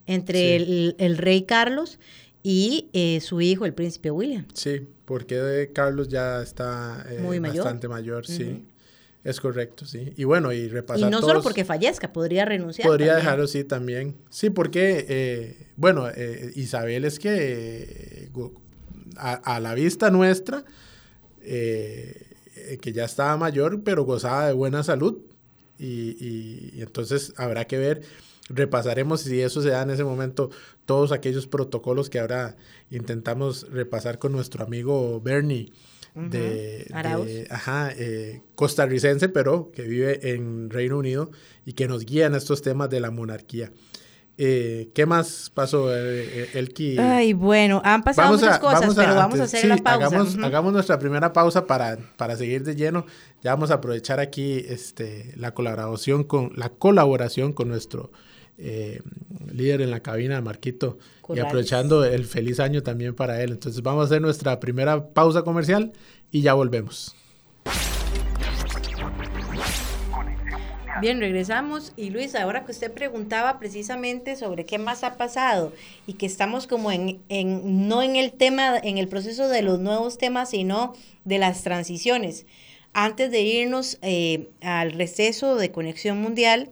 entre 0.07 0.57
el, 0.57 1.19
rey 1.19 1.43
Carlos 1.43 2.00
y 2.43 2.88
eh, 2.93 3.21
su 3.21 3.41
hijo, 3.41 3.67
el 3.67 3.75
príncipe 3.75 4.11
William. 4.11 4.47
Sí, 4.55 4.88
porque 5.05 5.71
Carlos 5.73 6.09
ya 6.09 6.43
está 6.43 7.07
Muy 7.21 7.38
bastante 7.38 7.88
mayor, 7.88 8.26
sí. 8.26 8.64
Es 9.25 9.41
correcto, 9.41 9.87
sí. 9.87 10.12
Y 10.17 10.25
bueno, 10.25 10.52
y 10.52 10.69
repasar. 10.69 11.09
Y 11.09 11.11
no 11.11 11.21
solo 11.21 11.43
porque 11.43 11.64
fallezca, 11.64 12.12
podría 12.12 12.45
renunciar. 12.45 12.88
Podría 12.88 13.14
dejarlo, 13.14 13.47
sí, 13.47 13.62
también. 13.62 14.17
Sí, 14.31 14.50
porque, 14.50 15.07
eh, 15.09 15.69
bueno, 15.76 16.09
eh, 16.09 16.50
Isabel 16.57 17.05
es 17.05 17.19
que 17.19 18.31
a, 19.17 19.61
la 19.61 19.75
vista 19.75 20.11
nuestra, 20.11 20.64
que 21.41 22.93
ya 22.93 23.05
estaba 23.05 23.37
mayor, 23.37 23.83
pero 23.85 24.05
gozaba 24.05 24.49
de 24.49 24.55
buena 24.55 24.83
salud. 24.83 25.19
y 25.79 26.81
entonces 26.81 27.33
habrá 27.37 27.67
que 27.67 27.79
ver 27.79 28.02
repasaremos 28.49 29.23
si 29.23 29.41
eso 29.41 29.62
se 29.62 29.71
da 29.71 29.83
en 29.83 29.91
ese 29.91 30.05
momento 30.05 30.50
todos 30.85 31.12
aquellos 31.12 31.47
protocolos 31.47 32.11
que 32.11 32.21
ahora 32.21 32.57
intentamos 32.91 33.71
repasar 33.71 34.19
con 34.19 34.33
nuestro 34.33 34.64
amigo 34.64 35.21
Bernie 35.21 35.73
de, 36.14 37.47
ajá, 37.50 37.90
eh, 37.97 38.42
costarricense, 38.54 39.28
pero 39.28 39.71
que 39.73 39.83
vive 39.83 40.35
en 40.35 40.71
Reino 40.71 40.99
Unido 40.99 41.31
y 41.64 41.73
que 41.73 41.88
nos 41.88 42.04
guía 42.04 42.26
en 42.26 42.35
estos 42.35 42.62
temas 42.62 42.90
de 42.90 43.00
la 43.00 43.11
monarquía. 43.11 43.73
Eh, 44.38 44.90
¿Qué 44.95 45.04
más 45.04 45.50
pasó, 45.54 45.95
eh, 45.95 46.50
Elki? 46.54 46.99
Ay, 46.99 47.33
bueno, 47.33 47.83
han 47.85 48.02
pasado 48.02 48.33
muchas 48.33 48.59
cosas, 48.59 48.95
pero 48.95 49.14
vamos 49.14 49.40
a 49.40 49.45
hacer 49.45 49.66
la 49.66 49.76
pausa. 49.76 50.07
Hagamos, 50.07 50.38
hagamos, 50.42 50.73
nuestra 50.73 50.99
primera 50.99 51.33
pausa 51.33 51.66
para, 51.66 51.99
para 52.16 52.37
seguir 52.37 52.64
de 52.64 52.75
lleno. 52.75 53.07
Ya 53.42 53.52
vamos 53.52 53.71
a 53.71 53.75
aprovechar 53.75 54.21
aquí 54.21 54.64
este, 54.69 55.33
la 55.37 55.52
colaboración 55.52 56.25
con 56.25 56.50
la 56.57 56.71
colaboración 56.71 57.52
con 57.52 57.69
nuestro 57.69 58.11
eh, 58.59 59.00
líder 59.52 59.80
en 59.80 59.90
la 59.90 60.00
cabina, 60.00 60.40
Marquito, 60.40 60.99
y 61.35 61.38
aprovechando 61.38 62.04
el 62.04 62.25
feliz 62.25 62.61
año 62.61 62.82
también 62.82 63.14
para 63.14 63.42
él. 63.42 63.52
Entonces 63.52 63.82
vamos 63.82 64.02
a 64.02 64.04
hacer 64.06 64.21
nuestra 64.23 64.61
primera 64.61 65.09
pausa 65.09 65.42
comercial 65.42 65.92
y 66.30 66.42
ya 66.42 66.54
volvemos. 66.54 67.14
Bien, 71.02 71.18
regresamos. 71.18 71.92
Y 71.97 72.11
Luis, 72.11 72.37
ahora 72.37 72.64
que 72.64 72.71
usted 72.71 72.92
preguntaba 72.92 73.59
precisamente 73.59 74.37
sobre 74.37 74.64
qué 74.64 74.78
más 74.78 75.02
ha 75.02 75.16
pasado 75.16 75.73
y 76.06 76.12
que 76.12 76.26
estamos 76.26 76.68
como 76.68 76.92
en, 76.92 77.21
en, 77.28 77.88
no 77.88 78.04
en 78.04 78.14
el 78.14 78.32
tema, 78.32 78.78
en 78.78 78.99
el 78.99 79.09
proceso 79.09 79.49
de 79.49 79.62
los 79.62 79.80
nuevos 79.80 80.16
temas, 80.16 80.50
sino 80.50 80.94
de 81.25 81.38
las 81.38 81.64
transiciones. 81.64 82.47
Antes 82.92 83.32
de 83.32 83.40
irnos 83.40 83.99
eh, 84.02 84.50
al 84.61 84.92
receso 84.92 85.56
de 85.56 85.73
Conexión 85.73 86.18
Mundial, 86.21 86.71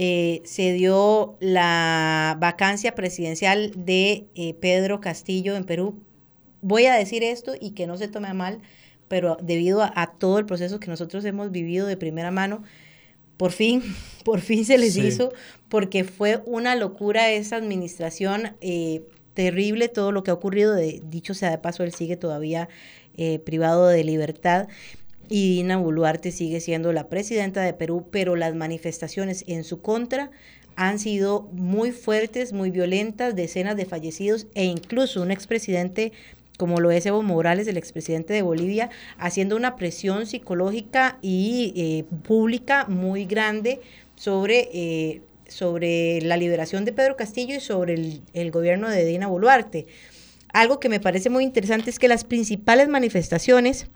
eh, 0.00 0.42
se 0.44 0.72
dio 0.74 1.36
la 1.40 2.36
vacancia 2.38 2.94
presidencial 2.94 3.72
de 3.74 4.28
eh, 4.36 4.54
Pedro 4.54 5.00
Castillo 5.00 5.56
en 5.56 5.64
Perú. 5.64 6.00
Voy 6.62 6.86
a 6.86 6.94
decir 6.94 7.24
esto 7.24 7.54
y 7.60 7.72
que 7.72 7.88
no 7.88 7.96
se 7.96 8.06
tome 8.06 8.28
a 8.28 8.34
mal, 8.34 8.60
pero 9.08 9.36
debido 9.42 9.82
a, 9.82 10.14
todo 10.16 10.38
el 10.38 10.46
proceso 10.46 10.78
que 10.78 10.86
nosotros 10.86 11.24
hemos 11.24 11.50
vivido 11.50 11.88
de 11.88 11.96
primera 11.96 12.30
mano, 12.30 12.62
por 13.36 13.50
fin, 13.50 13.82
por 14.24 14.40
fin 14.40 14.64
se 14.64 14.78
les 14.78 14.96
hizo, 14.96 15.32
porque 15.68 16.04
fue 16.04 16.44
una 16.46 16.76
locura 16.76 17.32
esa 17.32 17.56
administración, 17.56 18.56
eh, 18.60 19.02
terrible 19.34 19.88
todo 19.88 20.12
lo 20.12 20.22
que 20.22 20.30
ha 20.30 20.34
ocurrido, 20.34 20.74
de, 20.74 21.02
dicho 21.06 21.34
sea 21.34 21.50
de 21.50 21.58
paso, 21.58 21.82
él 21.82 21.92
sigue 21.92 22.16
todavía 22.16 22.68
privado 23.44 23.88
de 23.88 24.04
libertad 24.04 24.68
y 25.28 25.56
Dina 25.56 25.76
Boluarte 25.76 26.32
sigue 26.32 26.60
siendo 26.60 26.92
la 26.92 27.08
presidenta 27.08 27.62
de 27.62 27.74
Perú, 27.74 28.06
pero 28.10 28.36
las 28.36 28.54
manifestaciones 28.54 29.44
en 29.46 29.64
su 29.64 29.80
contra 29.80 30.30
han 30.76 30.98
sido 30.98 31.48
muy 31.52 31.90
fuertes, 31.90 32.52
muy 32.52 32.70
violentas, 32.70 33.34
decenas 33.34 33.76
de 33.76 33.84
fallecidos 33.84 34.46
e 34.54 34.64
incluso 34.64 35.22
un 35.22 35.30
expresidente 35.30 36.12
como 36.56 36.80
lo 36.80 36.90
es 36.90 37.06
Evo 37.06 37.22
Morales, 37.22 37.68
el 37.68 37.76
expresidente 37.76 38.34
de 38.34 38.42
Bolivia, 38.42 38.90
haciendo 39.16 39.56
una 39.56 39.76
presión 39.76 40.26
psicológica 40.26 41.18
y 41.22 41.72
eh, 41.76 42.04
pública 42.24 42.84
muy 42.88 43.26
grande 43.26 43.80
sobre, 44.16 44.68
eh, 44.72 45.22
sobre 45.46 46.20
la 46.20 46.36
liberación 46.36 46.84
de 46.84 46.92
Pedro 46.92 47.16
Castillo 47.16 47.54
y 47.54 47.60
sobre 47.60 47.94
el, 47.94 48.22
el 48.32 48.50
gobierno 48.50 48.90
de 48.90 49.04
Dina 49.04 49.28
Boluarte. 49.28 49.86
Algo 50.52 50.80
que 50.80 50.88
me 50.88 50.98
parece 50.98 51.30
muy 51.30 51.44
interesante 51.44 51.90
es 51.90 51.98
que 52.00 52.08
las 52.08 52.24
principales 52.24 52.88
manifestaciones 52.88 53.86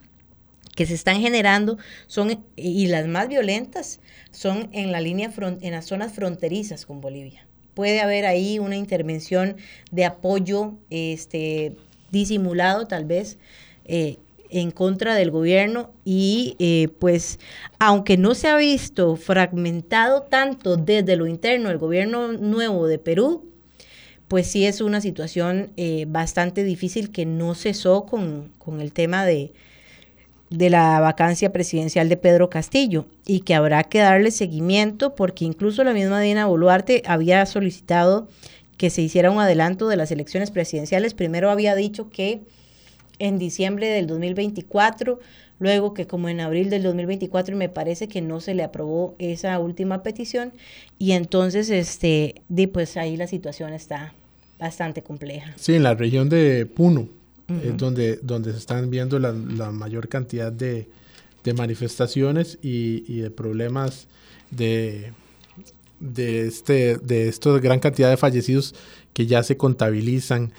que 0.75 0.85
se 0.85 0.93
están 0.93 1.21
generando 1.21 1.77
son, 2.07 2.43
y 2.55 2.87
las 2.87 3.07
más 3.07 3.27
violentas, 3.27 3.99
son 4.31 4.69
en 4.73 4.91
la 4.91 5.01
línea 5.01 5.31
en 5.37 5.71
las 5.71 5.85
zonas 5.85 6.13
fronterizas 6.13 6.85
con 6.85 7.01
Bolivia. 7.01 7.47
Puede 7.73 8.01
haber 8.01 8.25
ahí 8.25 8.59
una 8.59 8.75
intervención 8.75 9.57
de 9.91 10.05
apoyo 10.05 10.75
este, 10.89 11.75
disimulado, 12.11 12.87
tal 12.87 13.05
vez, 13.05 13.37
eh, 13.85 14.17
en 14.49 14.69
contra 14.69 15.15
del 15.15 15.31
gobierno 15.31 15.91
y 16.05 16.55
eh, 16.59 16.87
pues 16.99 17.39
aunque 17.79 18.17
no 18.17 18.35
se 18.35 18.47
ha 18.47 18.55
visto 18.55 19.15
fragmentado 19.15 20.21
tanto 20.21 20.77
desde 20.77 21.15
lo 21.15 21.25
interno 21.25 21.71
el 21.71 21.79
gobierno 21.79 22.33
nuevo 22.33 22.85
de 22.85 22.99
Perú, 22.99 23.49
pues 24.27 24.45
sí 24.45 24.65
es 24.65 24.79
una 24.79 25.01
situación 25.01 25.71
eh, 25.75 26.05
bastante 26.07 26.63
difícil 26.63 27.11
que 27.11 27.25
no 27.25 27.55
cesó 27.55 28.05
con, 28.05 28.51
con 28.59 28.79
el 28.79 28.93
tema 28.93 29.25
de, 29.25 29.53
de 30.53 30.69
la 30.69 30.99
vacancia 30.99 31.51
presidencial 31.51 32.09
de 32.09 32.17
Pedro 32.17 32.47
Castillo 32.47 33.07
y 33.25 33.39
que 33.39 33.55
habrá 33.55 33.83
que 33.83 33.99
darle 33.99 34.29
seguimiento 34.29 35.15
porque 35.15 35.45
incluso 35.45 35.83
la 35.83 35.93
misma 35.93 36.21
Dina 36.21 36.45
Boluarte 36.45 37.01
había 37.07 37.43
solicitado 37.47 38.27
que 38.77 38.91
se 38.91 39.01
hiciera 39.01 39.31
un 39.31 39.39
adelanto 39.39 39.87
de 39.87 39.95
las 39.95 40.11
elecciones 40.11 40.51
presidenciales. 40.51 41.15
Primero 41.15 41.49
había 41.49 41.73
dicho 41.73 42.11
que 42.11 42.41
en 43.17 43.39
diciembre 43.39 43.87
del 43.87 44.05
2024, 44.05 45.19
luego 45.57 45.95
que 45.95 46.05
como 46.05 46.29
en 46.29 46.39
abril 46.39 46.69
del 46.69 46.83
2024 46.83 47.57
me 47.57 47.69
parece 47.69 48.07
que 48.07 48.21
no 48.21 48.39
se 48.39 48.53
le 48.53 48.61
aprobó 48.61 49.15
esa 49.17 49.57
última 49.57 50.03
petición 50.03 50.53
y 50.99 51.13
entonces 51.13 51.71
este, 51.71 52.43
pues 52.71 52.95
ahí 52.97 53.17
la 53.17 53.25
situación 53.25 53.73
está 53.73 54.13
bastante 54.59 55.01
compleja. 55.01 55.53
Sí, 55.55 55.73
en 55.73 55.81
la 55.81 55.95
región 55.95 56.29
de 56.29 56.67
Puno 56.67 57.22
es 57.63 57.77
donde, 57.77 58.19
donde 58.21 58.51
se 58.51 58.57
están 58.57 58.89
viendo 58.89 59.19
la, 59.19 59.31
mayor 59.71 60.07
cantidad 60.07 60.51
de, 60.51 60.87
manifestaciones 61.55 62.57
y, 62.61 63.19
de 63.19 63.29
problemas 63.29 64.07
de, 64.51 65.11
de, 65.99 66.47
este, 66.47 66.97
de 66.97 67.27
esta 67.27 67.51
gran 67.59 67.79
cantidad 67.79 68.09
de 68.09 68.17
fallecidos 68.17 68.73
que 69.13 69.25
ya 69.25 69.43
se 69.43 69.57
contabilizan. 69.57 70.51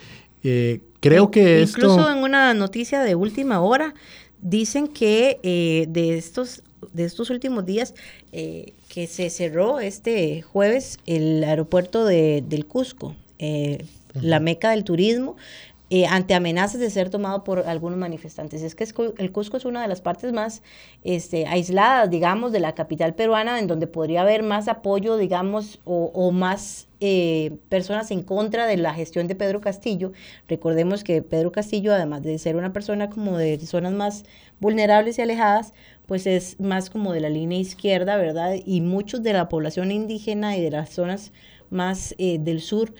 Eh, 0.42 0.80
creo 1.00 1.30
que 1.30 1.62
esto... 1.62 1.78
Incluso 1.78 2.10
en 2.10 2.18
una 2.18 2.54
noticia 2.54 3.02
de 3.02 3.14
última 3.14 3.60
hora 3.60 3.94
dicen 4.40 4.88
que 4.88 5.40
eh, 5.42 5.86
de 5.88 6.16
estos 6.16 6.62
de 6.92 7.04
estos 7.04 7.30
últimos 7.30 7.64
días 7.64 7.94
eh, 8.32 8.74
que 8.88 9.06
se 9.06 9.30
cerró 9.30 9.80
este 9.80 10.42
jueves 10.42 10.98
el 11.06 11.42
aeropuerto 11.42 12.04
de, 12.04 12.44
del 12.46 12.66
Cusco, 12.66 13.16
la 14.14 14.38
meca 14.40 14.70
del 14.70 14.84
turismo, 14.84 15.36
eh, 15.90 16.06
ante 16.06 16.32
amenazas 16.34 16.80
de 16.80 16.88
ser 16.88 17.10
tomado 17.10 17.44
por 17.44 17.60
algunos 17.68 17.98
manifestantes. 17.98 18.62
Es 18.62 18.74
que 18.74 18.86
el 19.18 19.32
Cusco 19.32 19.58
es 19.58 19.66
una 19.66 19.82
de 19.82 19.88
las 19.88 20.00
partes 20.00 20.32
más 20.32 20.62
este, 21.04 21.46
aisladas, 21.46 22.08
digamos, 22.08 22.52
de 22.52 22.60
la 22.60 22.74
capital 22.74 23.14
peruana, 23.14 23.58
en 23.58 23.66
donde 23.66 23.86
podría 23.86 24.22
haber 24.22 24.42
más 24.42 24.66
apoyo, 24.66 25.18
digamos, 25.18 25.80
o, 25.84 26.32
más 26.32 26.88
eh, 27.00 27.58
personas 27.68 28.10
en 28.10 28.22
contra 28.22 28.66
de 28.66 28.78
la 28.78 28.94
gestión 28.94 29.28
de 29.28 29.34
Pedro 29.34 29.60
Castillo. 29.60 30.12
Recordemos 30.48 31.04
que 31.04 31.20
Pedro 31.20 31.52
Castillo, 31.52 31.92
además 31.92 32.22
de 32.22 32.38
ser 32.38 32.56
una 32.56 32.72
persona 32.72 33.10
como 33.10 33.36
de 33.36 33.58
zonas 33.60 33.92
más 33.92 34.24
vulnerables 34.60 35.18
y 35.18 35.22
alejadas, 35.22 35.74
pues 36.06 36.26
es 36.26 36.58
más 36.60 36.88
como 36.88 37.12
de 37.12 37.20
la 37.20 37.28
línea 37.28 37.58
izquierda, 37.58 38.16
¿verdad? 38.16 38.54
Y 38.64 38.80
muchos 38.80 39.22
de 39.22 39.34
la 39.34 39.50
población 39.50 39.90
indígena 39.90 40.56
y 40.56 40.62
de 40.62 40.70
las 40.70 40.90
zonas 40.90 41.30
más 41.70 42.14
eh, 42.18 42.38
del 42.40 42.60
sur, 42.60 42.94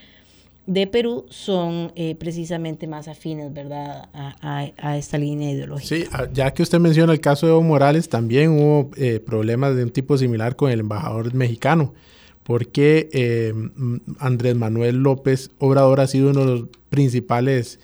de 0.67 0.87
Perú 0.87 1.27
son 1.29 1.93
eh, 1.95 2.15
precisamente 2.19 2.87
más 2.87 3.09
afines, 3.09 3.53
¿verdad?, 3.53 4.09
a, 4.13 4.97
esta 4.97 5.19
línea 5.19 5.51
ideológica. 5.51 5.97
Sí, 5.97 6.05
ya 6.33 6.53
que 6.53 6.63
usted 6.63 6.79
menciona 6.79 7.13
el 7.13 7.21
caso 7.21 7.47
de 7.47 7.53
Evo 7.53 7.63
Morales, 7.63 8.09
también 8.09 8.51
hubo 8.51 8.91
eh, 8.97 9.21
problemas 9.21 9.77
de 9.77 9.85
un 9.85 9.91
tipo 9.91 10.17
similar 10.17 10.57
con 10.57 10.71
el 10.71 10.81
embajador 10.81 11.35
mexicano, 11.35 11.95
porque 12.43 13.09
eh, 13.13 13.53
Andrés 14.19 14.55
Manuel 14.57 14.97
López 14.97 15.51
Obrador 15.59 16.01
ha 16.01 16.07
sido 16.07 16.31
uno 16.31 16.41
de 16.41 16.47
los 16.47 16.69
principales 16.89 17.79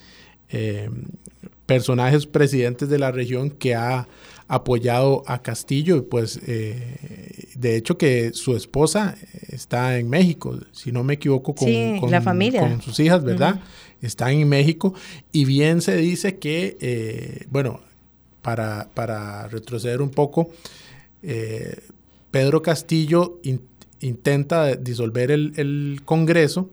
personajes 1.64 2.26
presidentes 2.26 2.88
de 2.88 2.98
la 2.98 3.12
región 3.12 3.50
que 3.50 3.76
ha 3.76 4.08
apoyado 4.50 5.22
a 5.26 5.42
Castillo 5.42 5.96
y 5.96 6.00
pues 6.00 6.40
eh, 6.44 7.46
de 7.54 7.76
hecho 7.76 7.96
que 7.96 8.32
su 8.34 8.56
esposa 8.56 9.16
está 9.48 9.96
en 9.96 10.10
México, 10.10 10.58
si 10.72 10.90
no 10.90 11.04
me 11.04 11.14
equivoco, 11.14 11.54
con, 11.54 12.10
la 12.10 12.20
familia. 12.20 12.60
con 12.60 12.82
sus 12.82 12.98
hijas, 12.98 13.22
¿verdad? 13.22 13.60
Están 14.02 14.32
en 14.32 14.48
México 14.48 14.92
y 15.30 15.44
bien 15.44 15.80
se 15.80 15.96
dice 15.96 16.38
que, 16.38 16.76
eh, 16.80 17.46
bueno, 17.48 17.78
para, 18.42 18.90
para, 18.92 19.46
retroceder 19.46 20.02
un 20.02 20.10
poco, 20.10 20.50
eh, 21.22 21.78
Pedro 22.32 22.60
Castillo 22.60 23.38
intenta 24.00 24.74
disolver 24.74 25.30
el, 25.30 25.52
el 25.58 26.00
Congreso 26.04 26.70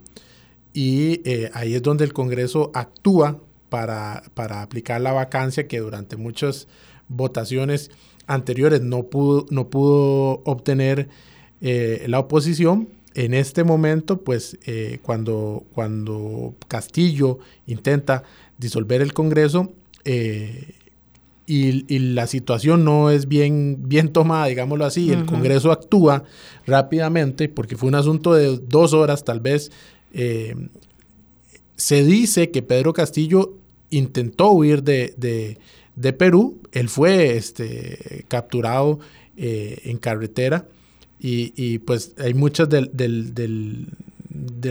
y 0.74 1.22
ahí 1.54 1.76
es 1.76 1.84
donde 1.84 2.06
el 2.06 2.14
Congreso 2.14 2.72
actúa 2.74 3.40
para, 3.70 4.24
para 4.34 4.64
aplicar 4.64 5.00
la 5.00 5.12
vacancia 5.12 5.68
que 5.68 5.78
durante 5.78 6.18
muchos 6.18 6.68
votaciones 7.08 7.92
anteriores 8.28 8.82
no 8.82 9.04
pudo, 9.04 9.46
no 9.50 9.70
pudo 9.70 10.42
obtener 10.46 11.10
eh, 11.62 12.06
la 12.08 12.20
oposición. 12.20 12.90
En 13.14 13.34
este 13.34 13.64
momento, 13.64 14.22
pues 14.22 14.58
eh, 14.66 15.00
cuando, 15.02 15.64
cuando 15.74 16.54
Castillo 16.68 17.40
intenta 17.66 18.24
disolver 18.58 19.02
el 19.02 19.14
Congreso 19.14 19.74
y, 20.06 22.00
la 22.00 22.28
situación 22.28 22.86
no 22.86 23.10
es 23.10 23.28
bien, 23.28 23.78
bien 23.88 24.14
tomada, 24.14 24.46
digámoslo 24.48 24.86
así, 24.86 25.12
el 25.12 25.26
Congreso 25.26 25.72
actúa 25.72 26.26
rápidamente 26.66 27.50
porque 27.50 27.76
fue 27.76 27.90
un 27.90 27.96
asunto 27.96 28.34
de 28.34 28.58
dos 28.58 28.94
horas 28.94 29.24
tal 29.24 29.40
vez. 29.40 29.72
se 31.76 32.04
dice 32.04 32.52
que 32.52 32.62
Pedro 32.62 32.94
Castillo 32.94 33.58
intentó 33.90 34.52
huir 34.52 34.84
de, 34.84 35.58
Perú. 36.18 36.62
Él 36.72 36.90
fue 36.90 37.38
este, 37.38 38.26
capturado 38.28 39.00
eh, 39.36 39.82
en 39.86 39.98
carretera 39.98 40.66
y, 41.20 41.80
pues 41.80 42.14
hay 42.18 42.36
muchas 42.36 42.70
de 42.70 42.82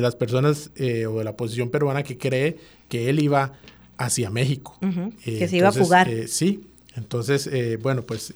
las 0.00 0.14
personas 0.14 0.71
eh, 0.76 1.06
o 1.06 1.18
de 1.18 1.25
la 1.25 1.30
oposición 1.30 1.71
peruana 1.71 2.04
que 2.04 2.16
cree 2.16 2.59
que 2.88 3.09
él 3.11 3.21
iba 3.21 3.54
hacia 3.99 4.30
México. 4.30 4.78
Eh, 5.25 5.38
que 5.38 5.49
se 5.49 5.56
iba 5.56 5.68
a 5.68 5.73
fugar. 5.73 6.09
sí, 6.28 6.68
entonces, 6.95 7.50
bueno, 7.83 8.02
pues 8.02 8.33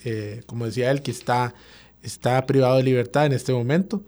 como 0.47 0.66
decía 0.66 0.90
él, 0.90 1.02
que 1.02 1.12
está, 1.12 1.54
está 2.02 2.44
privado 2.47 2.76
de 2.76 2.82
libertad 2.82 3.26
en 3.26 3.32
este 3.32 3.52
momento 3.52 4.02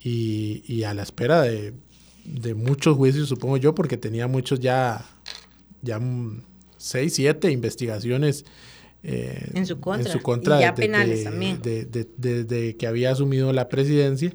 y, 0.00 0.82
a 0.84 0.94
la 0.94 1.02
espera 1.02 1.42
de, 1.42 1.74
de 2.24 2.54
muchos 2.54 2.96
juicios, 2.96 3.28
supongo 3.28 3.58
yo, 3.58 3.74
porque 3.74 3.98
tenía 3.98 4.26
muchos 4.26 4.58
ya 4.58 5.04
ya 5.84 6.00
seis, 6.84 7.14
siete 7.14 7.50
investigaciones 7.50 8.44
eh, 9.02 9.50
en 9.54 9.66
su 9.66 9.80
contra. 9.80 10.58
y 10.58 10.60
ya 10.60 10.74
penales 10.74 11.24
también. 11.24 11.60
Desde 11.62 12.76
que 12.76 12.86
había 12.86 13.10
asumido 13.10 13.52
la 13.52 13.68
presidencia. 13.68 14.32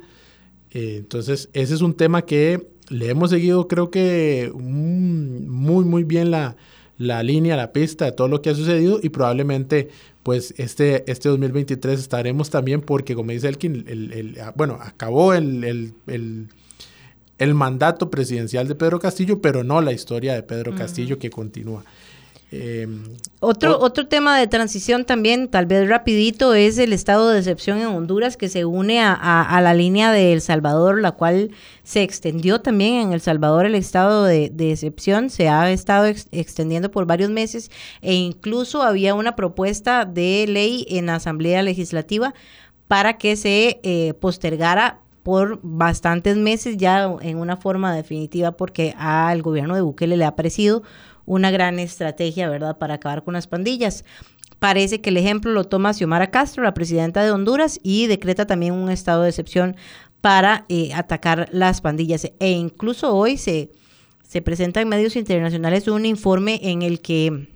Eh, 0.72 0.98
entonces, 0.98 1.50
ese 1.54 1.74
es 1.74 1.82
un 1.82 1.94
tema 1.94 2.24
que 2.24 2.68
le 2.90 3.10
hemos 3.10 3.30
seguido, 3.30 3.68
creo 3.68 3.92
que 3.92 4.52
muy, 4.56 5.86
muy 5.86 6.04
bien 6.04 6.32
la, 6.32 6.56
línea, 6.98 7.56
la 7.56 7.72
pista 7.72 8.06
de 8.06 8.12
todo 8.12 8.28
lo 8.28 8.42
que 8.42 8.50
ha 8.50 8.56
sucedido 8.56 9.00
y 9.02 9.10
probablemente 9.10 9.90
pues 10.24 10.54
este, 10.58 11.10
este 11.10 11.30
2023 11.30 12.00
estaremos 12.00 12.50
también 12.50 12.82
porque 12.82 13.16
como 13.16 13.32
dice 13.32 13.48
Elkin, 13.48 13.86
el, 13.88 14.14
el, 14.14 14.38
bueno, 14.56 14.78
acabó 14.82 15.34
el, 15.34 15.94
el 17.40 17.54
mandato 17.54 18.12
presidencial 18.12 18.68
de 18.68 18.76
Pedro 18.76 19.00
Castillo, 19.00 19.42
pero 19.42 19.64
no 19.64 19.82
la 19.82 19.94
historia 19.94 20.34
de 20.34 20.44
Pedro 20.44 20.76
Castillo 20.76 21.18
que 21.18 21.30
continúa. 21.30 21.86
Em, 22.52 23.04
otro, 23.42 23.80
otro 23.80 24.08
tema 24.08 24.40
de 24.40 24.48
transición 24.48 25.06
también, 25.06 25.50
tal 25.50 25.68
vez 25.68 25.88
rapidito, 25.88 26.56
es 26.56 26.80
el 26.80 26.94
estado 26.94 27.30
de 27.30 27.38
excepción 27.38 27.80
en 27.80 27.88
Honduras 27.88 28.38
que 28.38 28.50
se 28.50 28.66
une 28.66 29.00
a, 29.02 29.60
la 29.62 29.74
línea 29.76 30.12
de 30.12 30.34
El 30.34 30.42
Salvador, 30.42 31.00
la 31.00 31.12
cual 31.12 31.52
se 31.84 32.02
extendió 32.02 32.60
también 32.60 32.96
en 32.96 33.14
El 33.14 33.22
Salvador 33.22 33.68
el 33.68 33.76
estado 33.76 34.24
de, 34.24 34.52
excepción, 34.72 35.30
se 35.30 35.48
ha 35.48 35.70
estado 35.72 36.08
extendiendo 36.08 36.90
por 36.90 37.06
varios 37.06 37.30
meses 37.30 37.70
e 38.02 38.14
incluso 38.14 38.82
había 38.82 39.14
una 39.14 39.36
propuesta 39.36 40.06
de 40.06 40.46
ley 40.48 40.88
en 40.90 41.06
la 41.06 41.16
Asamblea 41.16 41.62
Legislativa 41.62 42.34
para 42.88 43.18
que 43.18 43.36
se 43.36 43.80
eh, 43.84 44.16
postergara 44.20 45.02
por 45.22 45.60
bastantes 45.62 46.38
meses 46.38 46.78
ya 46.78 47.16
en 47.22 47.38
una 47.38 47.58
forma 47.58 47.94
definitiva 47.94 48.54
porque 48.54 48.96
al 48.98 49.44
gobierno 49.44 49.76
de 49.76 49.82
Bukele 49.82 50.18
le 50.18 50.26
ha 50.26 50.36
parecido 50.36 50.82
una 51.30 51.52
gran 51.52 51.80
estrategia, 51.80 52.50
¿verdad?, 52.50 52.78
para 52.78 52.96
acabar 52.96 53.24
con 53.24 53.36
las 53.36 53.48
pandillas. 53.48 54.04
Parece 54.58 55.00
que 55.00 55.12
el 55.12 55.18
ejemplo 55.18 55.52
lo 55.52 55.64
toma 55.64 55.94
Xiomara 55.94 56.32
Castro, 56.32 56.64
la 56.64 56.74
presidenta 56.74 57.24
de 57.24 57.32
Honduras, 57.32 57.80
y 57.84 58.08
decreta 58.08 58.48
también 58.48 58.74
un 58.74 58.90
estado 58.90 59.24
de 59.24 59.30
excepción 59.30 59.78
para 60.22 60.66
eh, 60.68 60.92
atacar 60.94 61.48
las 61.52 61.82
pandillas. 61.82 62.30
E 62.40 62.52
incluso 62.52 63.16
hoy 63.16 63.38
se, 63.38 63.72
se 64.28 64.42
presenta 64.42 64.82
en 64.82 64.90
medios 64.90 65.16
internacionales 65.16 65.88
un 65.88 66.06
informe 66.06 66.60
en 66.64 66.82
el 66.82 67.00
que 67.00 67.48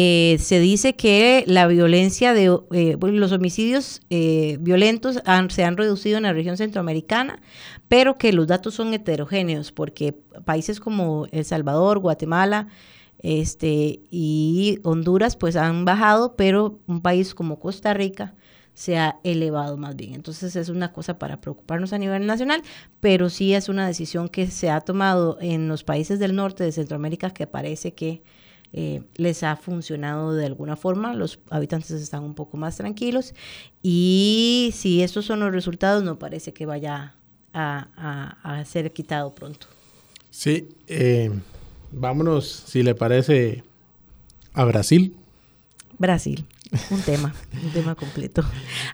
eh, 0.00 0.38
se 0.38 0.60
dice 0.60 0.94
que 0.94 1.42
la 1.48 1.66
violencia 1.66 2.32
de 2.32 2.56
eh, 2.70 2.96
los 3.00 3.32
homicidios 3.32 4.00
eh, 4.10 4.56
violentos 4.60 5.20
se 5.48 5.64
han 5.64 5.76
reducido 5.76 6.18
en 6.18 6.22
la 6.22 6.32
región 6.32 6.56
centroamericana, 6.56 7.42
pero 7.88 8.16
que 8.16 8.32
los 8.32 8.46
datos 8.46 8.74
son 8.74 8.94
heterogéneos 8.94 9.72
porque 9.72 10.16
países 10.44 10.78
como 10.78 11.26
El 11.32 11.44
Salvador, 11.44 11.98
Guatemala, 11.98 12.68
este 13.18 13.98
y 14.08 14.78
Honduras 14.84 15.34
pues 15.34 15.56
han 15.56 15.84
bajado, 15.84 16.36
pero 16.36 16.78
un 16.86 17.02
país 17.02 17.34
como 17.34 17.58
Costa 17.58 17.92
Rica 17.92 18.36
se 18.74 18.98
ha 18.98 19.18
elevado 19.24 19.78
más 19.78 19.96
bien. 19.96 20.14
Entonces 20.14 20.54
es 20.54 20.68
una 20.68 20.92
cosa 20.92 21.18
para 21.18 21.40
preocuparnos 21.40 21.92
a 21.92 21.98
nivel 21.98 22.24
nacional, 22.24 22.62
pero 23.00 23.30
sí 23.30 23.52
es 23.52 23.68
una 23.68 23.84
decisión 23.88 24.28
que 24.28 24.46
se 24.46 24.70
ha 24.70 24.80
tomado 24.80 25.38
en 25.40 25.66
los 25.66 25.82
países 25.82 26.20
del 26.20 26.36
norte 26.36 26.62
de 26.62 26.70
Centroamérica 26.70 27.30
que 27.30 27.48
parece 27.48 27.94
que 27.94 28.22
eh, 28.72 29.02
les 29.16 29.42
ha 29.42 29.56
funcionado 29.56 30.34
de 30.34 30.44
alguna 30.46 30.76
forma, 30.76 31.14
los 31.14 31.38
habitantes 31.50 31.90
están 31.90 32.22
un 32.22 32.34
poco 32.34 32.56
más 32.56 32.76
tranquilos 32.76 33.34
y 33.82 34.70
si 34.74 35.02
estos 35.02 35.24
son 35.24 35.40
los 35.40 35.52
resultados 35.52 36.02
no 36.02 36.18
parece 36.18 36.52
que 36.52 36.66
vaya 36.66 37.14
a, 37.54 38.64
ser 38.66 38.92
quitado 38.92 39.34
pronto. 39.34 39.66
Sí, 40.30 40.68
eh, 40.86 41.30
vámonos, 41.90 42.64
si 42.66 42.82
le 42.82 42.94
parece, 42.94 43.64
a 44.52 44.64
Brasil. 44.64 45.16
Brasil, 45.98 46.46
un 46.90 47.00
tema, 47.02 47.34
un 47.64 47.70
tema 47.70 47.94
completo. 47.94 48.42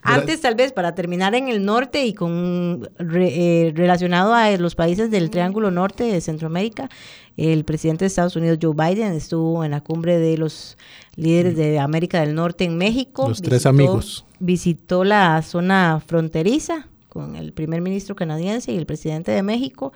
Antes, 0.02 0.40
tal 0.40 0.54
vez, 0.54 0.72
para 0.72 0.94
terminar 0.94 1.34
en 1.34 1.48
el 1.48 1.64
norte 1.64 2.04
y 2.04 2.12
con 2.12 2.88
eh, 2.98 3.72
relacionado 3.74 4.34
a 4.34 4.50
los 4.56 4.74
países 4.74 5.10
del 5.10 5.30
Triángulo 5.30 5.70
Norte 5.70 6.04
de 6.04 6.20
Centroamérica, 6.20 6.88
el 7.37 7.64
presidente 7.64 8.04
de 8.04 8.08
Estados 8.08 8.37
Unidos, 8.37 8.58
Joe 8.62 8.74
Biden, 8.74 9.12
estuvo 9.12 9.64
en 9.64 9.72
la 9.72 9.80
cumbre 9.80 10.18
de 10.18 10.38
los 10.38 10.76
líderes 11.16 11.56
de 11.56 11.78
América 11.78 12.20
del 12.20 12.34
Norte 12.34 12.64
en 12.64 12.76
México. 12.76 13.28
Los 13.28 13.42
tres 13.42 13.66
amigos. 13.66 14.24
Visitó 14.38 15.04
la 15.04 15.42
zona 15.42 16.00
fronteriza 16.04 16.88
con 17.08 17.37
el 17.37 17.52
primer 17.52 17.80
ministro 17.80 18.14
canadiense 18.14 18.72
y 18.72 18.76
el 18.76 18.87
presidente 18.87 19.32
de 19.32 19.42
México. 19.42 19.92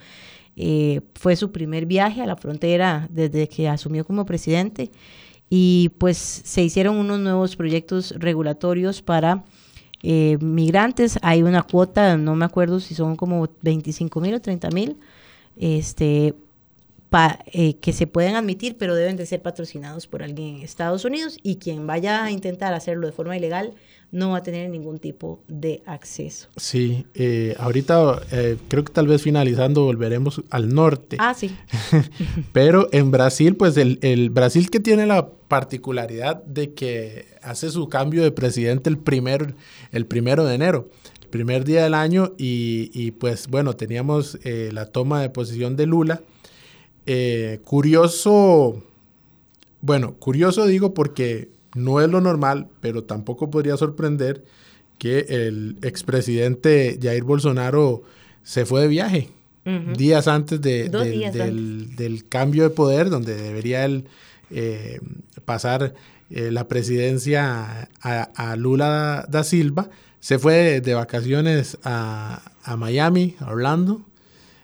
Eh, 0.56 1.02
fue 1.14 1.36
su 1.36 1.52
primer 1.52 1.86
viaje 1.86 2.20
a 2.20 2.26
la 2.26 2.34
frontera 2.34 3.06
desde 3.10 3.48
que 3.48 3.68
asumió 3.68 4.04
como 4.04 4.24
presidente 4.26 4.90
y 5.50 5.90
pues 5.98 6.18
se 6.18 6.62
hicieron 6.62 6.96
unos 6.96 7.18
nuevos 7.20 7.56
proyectos 7.56 8.14
regulatorios 8.18 9.02
para 9.02 9.44
eh, 10.02 10.38
migrantes. 10.40 11.18
Hay 11.22 11.42
una 11.42 11.62
cuota, 11.62 12.16
no 12.16 12.34
me 12.36 12.44
acuerdo 12.44 12.80
si 12.80 12.94
son 12.94 13.16
como 13.16 13.48
25 13.62 14.20
mil 14.20 14.34
o 14.34 14.40
30 14.40 14.70
mil, 14.70 14.96
este, 15.56 16.34
eh, 17.10 17.76
que 17.76 17.94
se 17.94 18.06
pueden 18.06 18.36
admitir, 18.36 18.76
pero 18.76 18.94
deben 18.94 19.16
de 19.16 19.24
ser 19.24 19.40
patrocinados 19.40 20.06
por 20.06 20.22
alguien 20.22 20.56
en 20.56 20.62
Estados 20.62 21.06
Unidos 21.06 21.38
y 21.42 21.56
quien 21.56 21.86
vaya 21.86 22.22
a 22.24 22.30
intentar 22.30 22.74
hacerlo 22.74 23.06
de 23.06 23.12
forma 23.12 23.34
ilegal 23.36 23.72
no 24.10 24.30
va 24.30 24.38
a 24.38 24.42
tener 24.42 24.68
ningún 24.68 24.98
tipo 24.98 25.42
de 25.48 25.82
acceso. 25.86 26.48
Sí, 26.56 27.06
eh, 27.14 27.54
ahorita 27.58 28.22
eh, 28.30 28.58
creo 28.68 28.84
que 28.84 28.92
tal 28.92 29.06
vez 29.06 29.22
finalizando 29.22 29.84
volveremos 29.84 30.42
al 30.50 30.74
norte. 30.74 31.16
Ah, 31.18 31.32
sí. 31.32 31.54
pero 32.52 32.88
en 32.92 33.10
Brasil, 33.10 33.56
pues 33.56 33.78
el, 33.78 33.98
el, 34.02 34.28
Brasil 34.28 34.68
que 34.70 34.80
tiene 34.80 35.06
la 35.06 35.30
particularidad 35.30 36.42
de 36.44 36.74
que 36.74 37.26
hace 37.42 37.70
su 37.70 37.88
cambio 37.88 38.22
de 38.22 38.32
presidente 38.32 38.90
el, 38.90 38.98
primer, 38.98 39.54
el 39.92 40.04
primero 40.04 40.44
de 40.44 40.54
enero 40.54 40.90
el 41.22 41.28
primer 41.28 41.64
día 41.64 41.84
del 41.84 41.92
año 41.92 42.32
y, 42.38 42.90
y 42.94 43.10
pues 43.10 43.48
bueno, 43.48 43.76
teníamos 43.76 44.38
la 44.44 44.86
toma 44.86 45.20
de 45.20 45.28
posición 45.28 45.76
de 45.76 45.86
Lula 45.86 46.22
eh, 47.10 47.60
curioso, 47.64 48.82
bueno, 49.80 50.16
curioso 50.16 50.66
digo 50.66 50.92
porque 50.92 51.48
no 51.74 52.02
es 52.02 52.10
lo 52.10 52.20
normal, 52.20 52.68
pero 52.82 53.04
tampoco 53.04 53.50
podría 53.50 53.78
sorprender 53.78 54.44
que 54.98 55.20
el 55.30 55.78
expresidente 55.80 56.98
Jair 57.00 57.24
Bolsonaro 57.24 58.02
se 58.42 58.66
fue 58.66 58.82
de 58.82 58.88
viaje 58.88 59.30
días 59.96 60.28
antes 60.28 60.60
de, 60.60 60.90
del, 60.90 62.24
cambio 62.28 62.64
de 62.64 62.70
poder, 62.70 63.08
donde 63.08 63.34
debería 63.34 63.86
él 63.86 64.04
eh, 64.50 65.00
pasar 65.46 65.94
eh, 66.30 66.50
la 66.50 66.68
presidencia 66.68 67.88
a, 68.02 68.56
Lula 68.56 69.24
da 69.30 69.44
Silva. 69.44 69.88
Se 70.20 70.38
fue 70.38 70.82
de, 70.82 70.94
vacaciones 70.94 71.78
a, 71.84 72.52
a 72.64 72.76
Miami, 72.76 73.34
a 73.40 73.50
Orlando, 73.50 74.02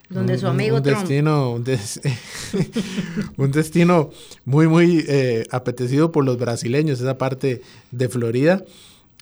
donde 0.09 0.37
su 0.37 0.47
amigo 0.47 0.77
un, 0.77 0.83
destino 0.83 1.53
un, 3.37 3.51
destino 3.51 4.11
muy 4.45 4.67
muy 4.67 5.03
eh, 5.07 5.45
apetecido 5.51 6.11
por 6.11 6.23
los 6.23 6.37
brasileños 6.37 6.99
esa 6.99 7.17
parte 7.17 7.61
de 7.91 8.09
Florida 8.09 8.63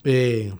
eh, 0.04 0.54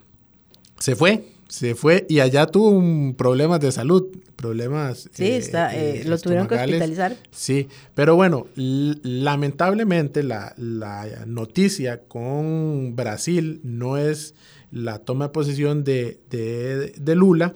se 0.80 0.96
fue 0.96 1.24
se 1.54 1.76
fue 1.76 2.08
y 2.10 2.20
allá 2.20 2.48
tuvo 2.48 2.70
un 2.70 3.14
problemas 3.16 3.60
de 3.60 3.72
salud, 3.72 4.08
problemas. 4.36 5.08
Sí, 5.14 5.28
está, 5.28 5.72
lo 6.04 6.18
tuvieron 6.18 6.48
que 6.48 6.56
hospitalizar. 6.56 7.16
Sí, 7.30 7.68
pero 7.94 8.16
bueno, 8.16 8.48
lamentablemente 8.56 10.24
la, 10.24 10.56
la, 10.58 11.26
noticia 11.28 12.02
con 12.08 12.96
Brasil 12.96 13.62
no 13.64 13.98
es 13.98 14.34
la 14.72 14.98
toma 14.98 15.26
de 15.26 15.30
posición 15.30 15.84
de, 15.84 16.18
de, 16.32 17.16
Lula, 17.16 17.54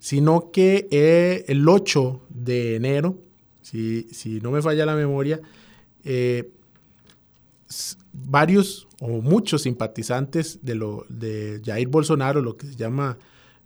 sino 0.00 0.50
que 0.50 1.44
el 1.46 1.68
8 1.68 2.26
de 2.30 2.74
enero, 2.74 3.18
si, 3.60 4.08
si 4.10 4.40
no 4.40 4.50
me 4.50 4.62
falla 4.62 4.86
la 4.86 4.96
memoria, 4.96 5.40
eh, 6.04 6.50
varios 8.12 8.88
o 8.98 9.20
muchos 9.20 9.62
simpatizantes 9.62 10.58
de, 10.62 10.74
lo, 10.74 11.04
de 11.08 11.60
Jair 11.64 11.88
Bolsonaro, 11.88 12.40
lo 12.40 12.56
que 12.56 12.66
se 12.66 12.76
llama 12.76 13.18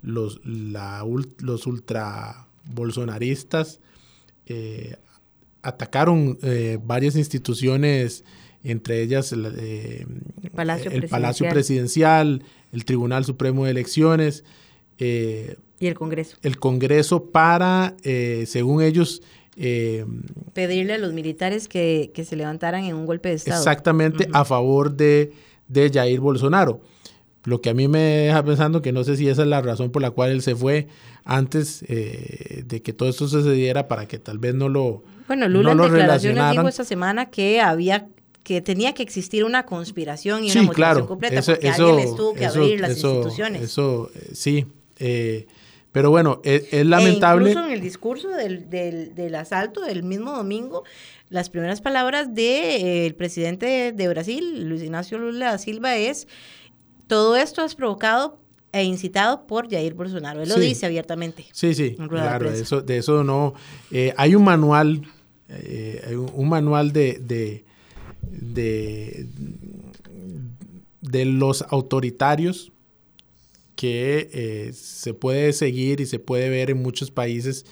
los, 0.03 0.45
la, 0.45 1.05
los 1.39 1.67
ultra 1.67 2.49
bolsonaristas, 2.67 3.81
eh, 4.47 4.97
atacaron 5.63 6.39
eh, 6.43 6.79
varias 6.83 7.15
instituciones, 7.15 8.25
entre 8.65 9.03
ellas 9.03 9.33
el, 9.33 9.43
Palacio, 10.53 10.91
el 10.91 11.09
Palacio, 11.09 11.49
Presidencial, 11.49 12.43
el 12.73 12.85
Tribunal 12.85 13.25
Supremo 13.25 13.65
de 13.65 13.71
Elecciones. 13.71 14.45
Y 15.85 15.89
el 15.89 15.95
Congreso. 15.95 16.37
El 16.43 16.59
Congreso 16.59 17.27
para, 17.27 17.95
según 18.47 18.83
ellos, 18.83 19.23
eh, 19.57 20.05
Pedirle 20.53 20.95
a 20.95 20.99
los 20.99 21.13
militares 21.13 21.69
que, 21.69 22.11
se 22.27 22.37
levantaran 22.37 22.85
en 22.85 22.95
un 22.95 23.07
golpe 23.07 23.29
de 23.29 23.37
Estado. 23.37 23.59
Exactamente, 23.59 24.29
a 24.33 24.45
favor 24.45 24.93
de, 24.95 25.33
de 25.69 25.91
Jair 25.91 26.21
Bolsonaro. 26.21 26.81
Lo 27.45 27.61
que 27.61 27.71
a 27.71 27.75
mí 27.75 27.89
me 27.89 27.99
deja 27.99 28.43
pensando 28.43 28.81
que 28.81 28.93
no 28.93 29.05
sé 29.05 29.17
si 29.17 29.29
esa 29.29 29.43
es 29.43 29.49
la 29.49 29.61
razón 29.61 29.91
por 29.91 30.01
la 30.01 30.11
cual 30.11 30.31
él 30.31 30.43
se 30.43 30.57
fue 30.57 30.89
antes 31.25 31.85
eh, 31.89 32.65
de 32.67 32.83
que 32.83 32.93
todo 32.95 33.09
esto 33.09 33.29
sucediera 33.29 33.87
para 33.87 34.09
que 34.09 34.19
tal 34.19 34.39
vez 34.39 34.55
no 34.55 34.71
lo 34.71 35.03
Bueno, 35.27 35.47
Lula 35.49 35.73
en 35.73 35.79
declaraciones 35.79 36.51
dijo 36.53 36.69
esta 36.69 36.85
semana 36.85 37.27
que 37.27 37.61
había 37.61 38.09
que 38.45 38.63
tenía 38.63 38.95
que 38.95 39.03
existir 39.03 39.45
una 39.45 39.67
conspiración 39.67 40.45
y 40.45 40.53
una 40.53 40.63
motivación 40.63 41.07
completa 41.07 41.43
porque 41.43 41.69
alguien 41.69 41.97
les 41.97 42.15
tuvo 42.15 42.35
que 42.35 42.47
abrir 42.47 42.81
las 42.81 42.91
instituciones. 42.93 43.63
Eso, 43.63 44.11
eh, 44.15 44.31
sí. 44.33 44.67
Eh, 44.99 45.47
pero 45.95 46.11
bueno, 46.11 46.41
es, 46.43 46.73
lamentable. 46.85 47.47
E 47.47 47.53
incluso 47.53 47.69
en 47.69 47.73
el 47.73 47.81
discurso 47.81 48.29
del, 48.31 48.69
del, 48.69 49.15
del, 49.15 49.33
asalto 49.37 49.81
del 49.81 50.03
mismo 50.03 50.33
domingo, 50.33 50.83
las 51.29 51.51
primeras 51.51 51.81
palabras 51.81 52.27
del 52.27 52.35
de, 52.35 53.07
eh, 53.07 53.15
presidente 53.15 53.93
de, 53.93 54.09
Brasil, 54.09 54.69
Luis 54.69 54.83
Ignacio 54.83 55.19
Lula 55.19 55.53
da 55.53 55.59
Silva, 55.59 55.95
es, 55.95 56.27
todo 57.07 57.37
esto 57.37 57.65
es 57.65 57.77
provocado 57.77 58.41
e 58.73 58.83
incitado 58.83 59.47
por 59.47 59.71
Jair 59.71 59.95
Bolsonaro. 59.95 60.43
Él 60.43 60.49
lo 60.49 60.59
dice 60.59 60.85
abiertamente. 60.85 61.45
Sí, 61.53 61.77
sí, 61.77 61.95
claro, 62.09 62.51
de 62.51 62.61
eso, 62.61 62.83
de 62.83 62.99
eso 62.99 63.23
no. 63.23 63.55
Eh, 63.93 64.13
hay 64.17 64.35
un 64.35 64.43
manual, 64.43 65.03
eh, 65.49 66.03
hay 66.09 66.17
un, 66.17 66.49
manual 66.49 66.93
de, 66.93 67.21
de, 67.21 67.65
de, 68.21 69.29
de 71.03 71.25
los 71.25 71.63
autoritarios 71.69 72.73
que 73.77 74.31
eh, 74.33 74.73
se 74.73 75.15
puede 75.15 75.53
seguir 75.53 76.01
y 76.01 76.07
se 76.07 76.19
puede 76.19 76.49
ver 76.49 76.71
en 76.71 76.83
muchos 76.83 77.11
países 77.11 77.67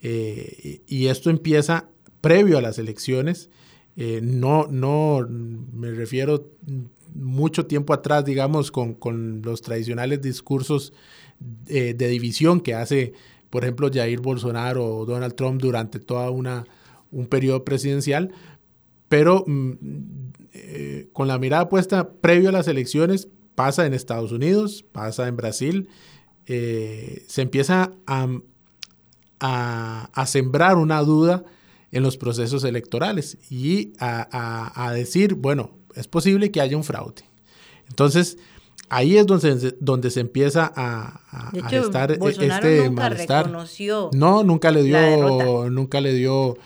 eh, 0.00 0.82
y 0.86 1.06
esto 1.06 1.30
empieza 1.30 1.88
previo 2.20 2.58
a 2.58 2.62
las 2.62 2.78
elecciones. 2.78 3.50
Eh, 3.96 4.20
no, 4.22 4.66
no 4.68 5.26
me 5.28 5.90
refiero 5.92 6.50
mucho 7.14 7.66
tiempo 7.66 7.92
atrás, 7.92 8.24
digamos, 8.24 8.72
con, 8.72 8.94
con 8.94 9.42
los 9.42 9.62
tradicionales 9.62 10.20
discursos 10.20 10.92
de 11.38 11.94
división 11.94 12.60
que 12.60 12.74
hace, 12.74 13.12
por 13.50 13.64
ejemplo, 13.64 13.90
Jair 13.92 14.20
Bolsonaro 14.20 14.84
o 14.84 15.04
Donald 15.04 15.34
Trump 15.34 15.60
durante 15.60 16.00
toda 16.00 16.30
una, 16.30 16.64
un 17.10 17.26
periodo 17.26 17.64
presidencial, 17.64 18.32
pero 19.08 19.44
mm, 19.46 19.72
con 21.12 21.28
la 21.28 21.38
mirada 21.38 21.68
puesta 21.68 22.08
previo 22.08 22.48
a 22.48 22.52
las 22.52 22.66
elecciones 22.66 23.28
pasa 23.54 23.86
en 23.86 23.94
Estados 23.94 24.32
Unidos, 24.32 24.84
pasa 24.92 25.28
en 25.28 25.36
Brasil, 25.36 25.88
eh, 26.46 27.24
se 27.28 27.42
empieza 27.42 27.92
a, 28.06 28.28
a, 29.40 30.26
sembrar 30.26 30.76
una 30.76 31.00
duda 31.02 31.44
en 31.90 32.02
los 32.02 32.16
procesos 32.16 32.64
electorales 32.64 33.38
y 33.50 33.92
a, 33.98 34.90
decir, 34.94 35.34
bueno, 35.34 35.70
es 35.94 36.08
posible 36.08 36.50
que 36.50 36.60
haya 36.60 36.76
un 36.76 36.84
fraude. 36.84 37.22
Entonces, 37.88 38.38
ahí 38.88 39.16
es 39.16 39.26
donde, 39.26 39.76
donde 39.80 40.10
se 40.10 40.20
empieza 40.20 40.72
a, 40.74 41.20
estar 41.70 42.10
e, 42.10 42.18
este 42.20 42.90
malestar. 42.90 43.50
no, 44.12 44.44
nunca 44.44 44.70
le 44.70 44.82
dio, 44.82 45.70
nunca 45.70 46.00
le 46.00 46.12
dio 46.14 46.56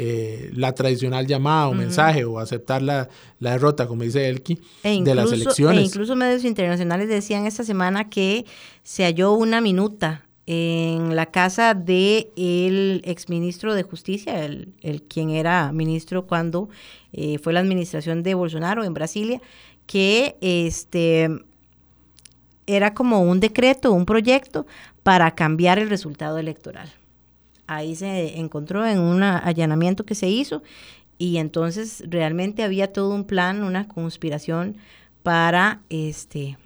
eh, 0.00 0.52
la 0.54 0.76
tradicional 0.76 1.26
llamada 1.26 1.66
o 1.66 1.74
mensaje 1.74 2.24
o 2.24 2.38
aceptar 2.38 2.82
la, 2.82 3.08
derrota, 3.40 3.88
como 3.88 4.04
dice 4.04 4.28
Elki, 4.28 4.56
e 4.84 5.02
de 5.02 5.12
las 5.12 5.32
elecciones. 5.32 5.80
E 5.80 5.86
incluso 5.86 6.14
medios 6.14 6.44
internacionales 6.44 7.08
decían 7.08 7.46
esta 7.46 7.64
semana 7.64 8.08
que 8.08 8.46
se 8.84 9.02
halló 9.02 9.32
una 9.32 9.60
minuta 9.60 10.24
en 10.46 11.16
la 11.16 11.26
casa 11.26 11.74
del 11.74 12.28
el 12.36 13.02
exministro 13.06 13.74
de 13.74 13.82
Justicia, 13.82 14.44
el, 14.44 14.72
el, 14.82 15.02
quien 15.02 15.30
era 15.30 15.72
ministro 15.72 16.28
cuando 16.28 16.68
eh, 17.12 17.38
fue 17.38 17.52
la 17.52 17.58
administración 17.58 18.22
de 18.22 18.34
Bolsonaro 18.34 18.84
en 18.84 18.94
Brasilia, 18.94 19.40
que 19.86 20.36
este 20.40 21.28
era 22.68 22.94
como 22.94 23.22
un 23.22 23.40
decreto, 23.40 23.92
un 23.92 24.06
proyecto 24.06 24.64
para 25.02 25.32
cambiar 25.32 25.80
el 25.80 25.90
resultado 25.90 26.38
electoral 26.38 26.88
ahí 27.68 27.94
se 27.94 28.38
encontró 28.38 28.84
en 28.84 28.98
un 28.98 29.22
allanamiento 29.22 30.04
que 30.04 30.16
se 30.16 30.28
hizo 30.28 30.62
y 31.18 31.36
entonces 31.36 32.02
realmente 32.08 32.64
había 32.64 32.92
todo 32.92 33.14
un 33.14 33.24
plan, 33.24 33.62
una 33.62 33.86
conspiración 33.86 34.76
para 35.22 35.82
este 35.90 36.58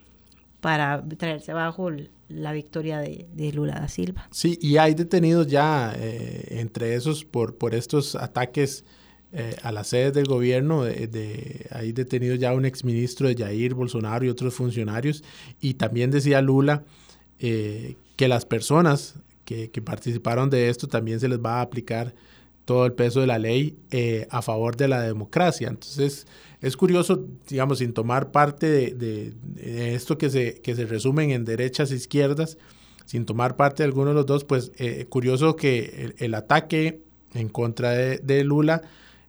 para 0.60 1.04
traerse 1.18 1.50
abajo 1.50 1.90
la 2.28 2.52
victoria 2.52 3.00
de, 3.00 3.52
Lula 3.52 3.74
da 3.74 3.88
Silva. 3.88 4.28
Sí, 4.30 4.58
y 4.62 4.76
hay 4.76 4.94
detenidos 4.94 5.48
ya 5.48 5.92
eh, 5.96 6.46
entre 6.60 6.94
esos 6.94 7.24
por, 7.24 7.56
por 7.56 7.74
estos 7.74 8.14
ataques 8.14 8.84
eh, 9.32 9.56
a 9.62 9.72
las 9.72 9.88
sedes 9.88 10.12
del 10.12 10.26
gobierno, 10.26 10.84
de, 10.84 11.66
hay 11.70 11.92
detenidos 11.92 12.38
ya 12.38 12.54
un 12.54 12.64
exministro 12.64 13.26
de 13.26 13.34
Jair 13.34 13.74
Bolsonaro 13.74 14.24
y 14.24 14.28
otros 14.28 14.54
funcionarios, 14.54 15.24
y 15.60 15.74
también 15.74 16.10
decía 16.12 16.40
Lula 16.40 16.84
eh, 17.40 17.96
que 18.14 18.28
las 18.28 18.46
personas 18.46 19.16
que, 19.44 19.68
participaron 19.82 20.50
de 20.50 20.68
esto, 20.68 20.88
también 20.88 21.20
se 21.20 21.28
les 21.28 21.38
va 21.38 21.58
a 21.58 21.62
aplicar 21.62 22.14
todo 22.64 22.86
el 22.86 22.92
peso 22.92 23.20
de 23.20 23.26
la 23.26 23.38
ley 23.38 23.76
eh, 23.90 24.26
a 24.30 24.40
favor 24.42 24.76
de 24.76 24.88
la 24.88 25.02
democracia. 25.02 25.68
Entonces, 25.68 26.26
es 26.60 26.76
curioso, 26.76 27.26
digamos, 27.48 27.78
sin 27.78 27.92
tomar 27.92 28.30
parte 28.30 28.94
de, 28.94 29.32
esto 29.56 30.16
que 30.16 30.30
se, 30.30 30.60
que 30.60 30.74
se 30.76 30.86
resumen 30.86 31.32
en 31.32 31.44
derechas 31.44 31.90
e 31.90 31.96
izquierdas, 31.96 32.56
sin 33.04 33.26
tomar 33.26 33.56
parte 33.56 33.82
de 33.82 33.88
alguno 33.88 34.10
de 34.10 34.14
los 34.14 34.26
dos, 34.26 34.44
pues 34.44 34.70
eh, 34.76 35.06
curioso 35.08 35.56
que 35.56 36.14
el, 36.18 36.34
ataque 36.34 37.02
en 37.34 37.48
contra 37.48 37.90
de, 37.90 38.44
Lula 38.44 38.82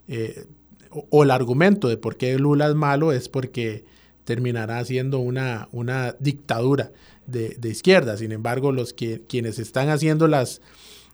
eh, 0.08 0.45
o, 0.89 1.23
el 1.23 1.32
argumento 1.32 1.88
de 1.88 1.97
por 1.97 2.17
qué 2.17 2.38
Lula 2.38 2.67
es 2.67 2.76
malo 2.76 3.12
es 3.12 3.30
porque 3.30 3.84
terminará 4.26 4.84
siendo 4.86 5.19
una, 5.19 5.67
una 5.71 6.15
dictadura 6.19 6.91
de, 7.27 7.57
izquierda. 7.69 8.17
Sin 8.17 8.31
embargo, 8.31 8.71
los 8.71 8.93
que, 8.93 9.21
quienes 9.27 9.59
están 9.59 9.89
haciendo 9.89 10.27
las, 10.27 10.62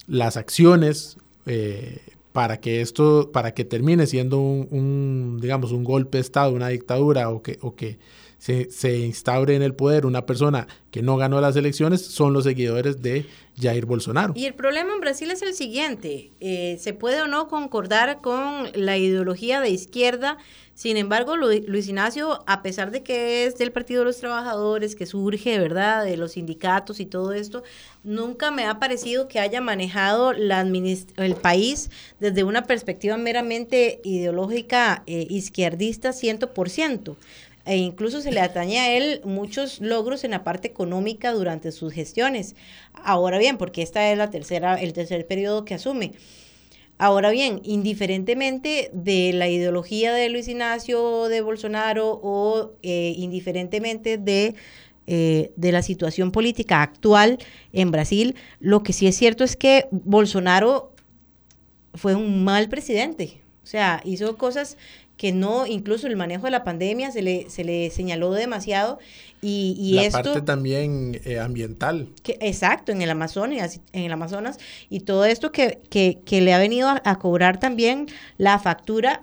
las 0.07 0.37
acciones 0.37 1.17
eh, 1.45 1.99
para 2.31 2.59
que 2.59 2.81
esto, 2.81 3.31
para 3.31 3.53
que 3.53 3.65
termine 3.65 4.07
siendo 4.07 4.39
un, 4.39 5.39
digamos, 5.41 5.71
un 5.71 5.83
golpe 5.83 6.17
de 6.17 6.21
Estado, 6.21 6.53
una 6.53 6.69
dictadura 6.69 7.29
o 7.29 7.41
que, 7.41 7.57
o 7.61 7.75
que 7.75 7.97
se, 8.39 8.71
se, 8.71 8.97
instaure 8.97 9.55
en 9.55 9.61
el 9.61 9.75
poder 9.75 10.07
una 10.07 10.25
persona 10.25 10.67
que 10.89 11.03
no 11.03 11.17
ganó 11.17 11.39
las 11.39 11.55
elecciones, 11.55 12.03
son 12.03 12.33
los 12.33 12.45
seguidores 12.45 13.01
de 13.03 13.25
Jair 13.61 13.85
Bolsonaro. 13.85 14.33
Y 14.35 14.45
el 14.45 14.55
problema 14.55 14.93
en 14.93 15.01
Brasil 15.01 15.29
es 15.29 15.43
el 15.43 15.53
siguiente, 15.53 16.31
eh, 16.39 16.77
se 16.79 16.93
puede 16.93 17.21
o 17.21 17.27
no 17.27 17.47
concordar 17.47 18.21
con 18.21 18.71
la 18.73 18.97
ideología 18.97 19.61
de 19.61 19.69
izquierda 19.69 20.37
sin 20.79 20.95
embargo, 20.95 21.35
Luis 21.35 21.89
Ignacio, 21.89 22.41
a 22.47 22.61
pesar 22.63 22.91
de 22.91 23.03
que 23.03 23.43
es 23.43 23.57
del 23.57 23.73
Partido 23.73 23.99
de 23.99 24.05
los 24.05 24.19
Trabajadores, 24.19 24.95
que 24.95 25.05
surge, 25.05 25.59
¿verdad?, 25.59 26.05
de 26.05 26.15
los 26.15 26.31
sindicatos 26.31 27.01
y 27.01 27.05
todo 27.05 27.33
esto, 27.33 27.63
nunca 28.05 28.49
me 28.49 28.63
ha 28.63 28.79
parecido 28.79 29.27
que 29.27 29.41
haya 29.41 29.59
manejado 29.59 30.31
la 30.31 30.61
el 30.61 31.35
país 31.35 31.91
desde 32.21 32.45
una 32.45 32.63
perspectiva 32.63 33.17
meramente 33.17 33.99
ideológica 34.05 35.03
eh, 35.05 35.27
izquierdista 35.29 36.11
100%. 36.11 37.17
E 37.69 37.77
incluso 37.77 38.19
se 38.21 38.31
le 38.31 38.41
atañe 38.41 38.79
a 38.79 38.97
él 38.97 39.21
muchos 39.25 39.79
logros 39.79 40.23
en 40.23 40.31
la 40.31 40.43
parte 40.43 40.67
económica 40.67 41.31
durante 41.31 41.71
sus 41.71 41.93
gestiones. 41.93 42.55
Ahora 42.93 43.37
bien, 43.37 43.59
porque 43.59 43.83
esta 43.83 44.11
es 44.11 44.17
la 44.17 44.31
tercera, 44.31 44.73
el 44.81 44.91
tercer 44.91 45.27
periodo 45.27 45.65
que 45.65 45.75
asume. 45.75 46.13
Ahora 46.97 47.29
bien, 47.29 47.61
indiferentemente 47.63 48.89
de 48.91 49.33
la 49.33 49.49
ideología 49.49 50.13
de 50.13 50.29
Luis 50.29 50.47
Ignacio 50.47 51.27
de 51.27 51.41
Bolsonaro 51.41 52.19
o 52.23 52.71
eh, 52.81 53.13
indiferentemente 53.15 54.17
de 54.17 54.55
eh, 55.11 55.53
de 55.55 55.71
la 55.71 55.81
situación 55.81 56.31
política 56.31 56.83
actual 56.83 57.39
en 57.73 57.89
Brasil. 57.89 58.35
Lo 58.59 58.83
que 58.83 58.93
sí 58.93 59.07
es 59.07 59.15
cierto 59.15 59.43
es 59.43 59.55
que 59.55 59.87
Bolsonaro 59.91 60.93
fue 61.95 62.13
un 62.13 62.43
mal 62.43 62.69
presidente. 62.69 63.41
O 63.69 63.71
sea, 63.71 64.01
hizo 64.03 64.35
cosas 64.35 64.77
que 65.15 65.31
no, 65.31 65.67
incluso 65.67 66.07
el 66.07 66.15
manejo 66.15 66.45
de 66.45 66.49
la 66.49 66.63
pandemia 66.63 67.11
se 67.11 67.21
le, 67.21 67.51
se 67.51 67.63
le 67.63 67.91
señaló 67.91 68.31
demasiado 68.31 68.97
y, 69.43 69.75
y 69.77 69.93
la 69.93 70.05
esto... 70.05 70.23
parte 70.23 70.41
también 70.41 71.21
eh, 71.23 71.37
ambiental. 71.37 72.09
Que, 72.23 72.39
exacto, 72.41 72.91
en 72.91 73.03
el 73.03 73.11
Amazonas, 73.11 73.79
en 73.93 74.05
el 74.05 74.11
Amazonas 74.11 74.57
y 74.89 75.01
todo 75.01 75.23
esto 75.23 75.51
que, 75.51 75.77
que, 75.91 76.17
que 76.25 76.41
le 76.41 76.51
ha 76.51 76.57
venido 76.57 76.89
a, 76.89 77.19
cobrar 77.19 77.59
también 77.59 78.07
la 78.39 78.57
factura 78.57 79.21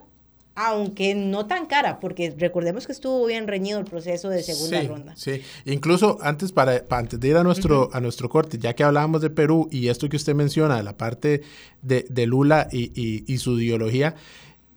aunque 0.57 1.15
no 1.15 1.47
tan 1.47 1.67
cara, 1.67 2.01
porque 2.01 2.35
recordemos 2.37 2.87
que 2.87 2.93
estuvo 2.93 3.27
bien 3.27 3.47
reñido 3.47 3.79
el 3.79 3.85
proceso 3.85 4.31
de 4.31 4.43
segunda 4.43 4.83
ronda. 4.83 5.15
Sí, 5.15 5.43
incluso 5.67 6.17
antes 6.23 6.51
para, 6.51 6.83
antes 6.89 7.21
de 7.21 7.29
ir 7.29 7.37
a 7.37 7.45
nuestro, 7.45 7.91
a 7.93 8.01
nuestro 8.01 8.31
corte, 8.31 8.59
ya 8.59 8.75
que 8.75 8.83
hablábamos 8.83 9.21
de 9.21 9.29
Perú 9.29 9.69
y 9.71 9.89
esto 9.89 10.09
que 10.09 10.17
usted 10.17 10.35
menciona, 10.35 10.83
la 10.83 10.97
parte 10.97 11.43
de, 11.83 12.07
de 12.09 12.27
Lula 12.27 12.69
y, 12.73 12.91
y, 12.95 13.25
y, 13.27 13.37
su 13.37 13.61
ideología, 13.61 14.15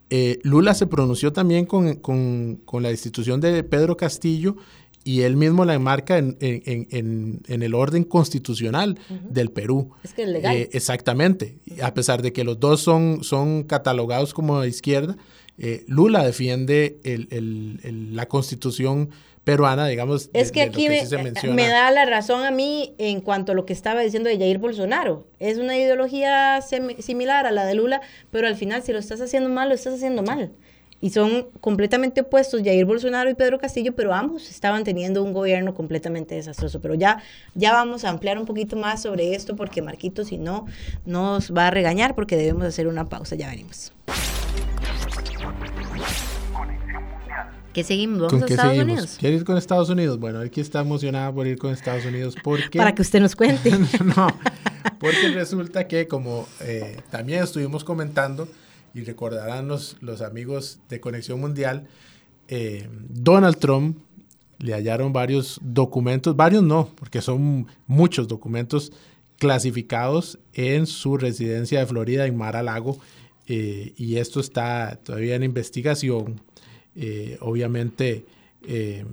eh, 0.09 0.39
Lula 0.43 0.73
se 0.73 0.85
pronunció 0.85 1.31
también 1.31 1.65
con, 1.65 1.95
con, 1.95 2.57
con, 2.65 2.83
la 2.83 2.91
institución 2.91 3.39
de 3.39 3.63
Pedro 3.63 3.95
Castillo 3.95 4.57
y 5.05 5.21
él 5.21 5.37
mismo 5.37 5.63
la 5.63 5.75
enmarca 5.75 6.17
en, 6.17 6.35
en, 6.41 7.39
en, 7.47 7.63
el 7.63 7.73
orden 7.73 8.03
constitucional 8.03 8.99
del 9.29 9.49
Perú. 9.49 9.91
Es 10.03 10.13
que 10.13 10.23
es 10.23 10.29
legal. 10.29 10.57
Eh, 10.57 10.69
exactamente. 10.73 11.57
A 11.81 11.93
pesar 11.93 12.21
de 12.21 12.33
que 12.33 12.43
los 12.43 12.59
dos 12.59 12.81
son, 12.81 13.23
son 13.23 13.63
catalogados 13.63 14.33
como 14.33 14.59
de 14.59 14.67
izquierda, 14.67 15.15
eh, 15.59 15.83
Lula 15.87 16.23
defiende 16.23 16.99
el, 17.03 17.27
el, 17.31 18.15
la 18.15 18.27
constitución 18.27 19.09
peruana, 19.43 19.87
digamos. 19.87 20.29
Es 20.33 20.51
que 20.51 20.61
aquí 20.61 20.87
me, 20.89 21.67
da 21.67 21.91
la 21.91 22.05
razón 22.05 22.43
a 22.43 22.51
mí 22.51 22.93
en 22.97 23.19
cuanto 23.19 23.51
a 23.51 23.55
lo 23.55 23.65
que 23.65 23.73
estaba 23.73 24.01
diciendo 24.01 24.29
de 24.29 24.37
Jair 24.37 24.57
Bolsonaro. 24.59 25.25
Es 25.39 25.57
una 25.57 25.77
ideología 25.77 26.61
similar 26.99 27.45
a 27.45 27.51
la 27.51 27.65
de 27.65 27.75
Lula, 27.75 28.01
pero 28.31 28.47
al 28.47 28.55
final 28.55 28.83
si 28.83 28.93
lo 28.93 28.99
estás 28.99 29.19
haciendo 29.21 29.49
mal, 29.49 29.69
lo 29.69 29.75
estás 29.75 29.95
haciendo 29.95 30.23
mal. 30.23 30.51
Y 31.01 31.11
son 31.11 31.47
completamente 31.61 32.21
opuestos 32.21 32.61
Jair 32.61 32.85
Bolsonaro 32.85 33.29
y 33.29 33.33
Pedro 33.33 33.57
Castillo, 33.57 33.95
pero 33.95 34.13
ambos 34.13 34.49
estaban 34.49 34.83
teniendo 34.83 35.23
un 35.23 35.33
gobierno 35.33 35.73
completamente 35.73 36.35
desastroso. 36.35 36.81
Pero 36.81 36.93
ya, 36.93 37.23
ya 37.55 37.71
vamos 37.71 38.03
a 38.05 38.09
ampliar 38.09 38.37
un 38.37 38.45
poquito 38.45 38.75
más 38.75 39.01
sobre 39.01 39.33
esto 39.33 39.55
porque 39.55 39.81
Marquito, 39.81 40.23
si 40.23 40.37
no, 40.37 40.65
nos 41.05 41.53
va 41.53 41.67
a 41.67 41.71
regañar 41.71 42.15
porque 42.15 42.37
debemos 42.37 42.65
hacer 42.65 42.87
una 42.87 43.09
pausa. 43.09 43.35
Ya 43.35 43.49
venimos. 43.49 43.93
¿Qué 47.79 47.85
seguimos? 47.85 48.19
¿Vamos 48.19 48.43
a 48.43 48.45
Estados 48.45 48.77
Unidos? 48.77 49.15
¿Quiere 49.17 49.35
ir 49.37 49.45
con 49.45 49.55
Estados 49.55 49.89
Unidos? 49.89 50.19
Bueno, 50.19 50.39
aquí 50.39 50.59
está 50.59 50.81
emocionada 50.81 51.31
por 51.31 51.47
ir 51.47 51.57
con 51.57 51.71
Estados 51.71 52.03
Unidos 52.03 52.35
porque... 52.43 52.77
Para 52.77 52.93
que 52.93 53.01
usted 53.01 53.21
nos 53.21 53.37
cuente. 53.37 53.71
no, 54.03 54.27
porque 54.99 55.29
resulta 55.33 55.87
que 55.87 56.05
como 56.05 56.45
eh, 56.59 56.97
también 57.09 57.41
estuvimos 57.41 57.85
comentando, 57.85 58.49
y 58.93 59.05
recordarán 59.05 59.69
los, 59.69 59.95
los 60.01 60.21
amigos 60.21 60.79
de 60.89 60.99
Conexión 60.99 61.39
Mundial, 61.39 61.87
eh, 62.49 62.89
Donald 63.07 63.57
Trump 63.59 63.97
le 64.57 64.73
hallaron 64.73 65.13
varios 65.13 65.57
documentos, 65.63 66.35
varios 66.35 66.63
no, 66.63 66.89
porque 66.95 67.21
son 67.21 67.67
muchos 67.87 68.27
documentos 68.27 68.91
clasificados 69.37 70.37
en 70.53 70.85
su 70.85 71.15
residencia 71.15 71.79
de 71.79 71.85
Florida, 71.85 72.25
en 72.25 72.35
Mar-a-Lago, 72.35 72.99
eh, 73.47 73.93
y 73.95 74.17
esto 74.17 74.41
está 74.41 74.99
todavía 75.01 75.35
en 75.35 75.43
investigación 75.43 76.41
eh, 76.95 77.37
obviamente 77.41 78.25
eh, 78.67 79.05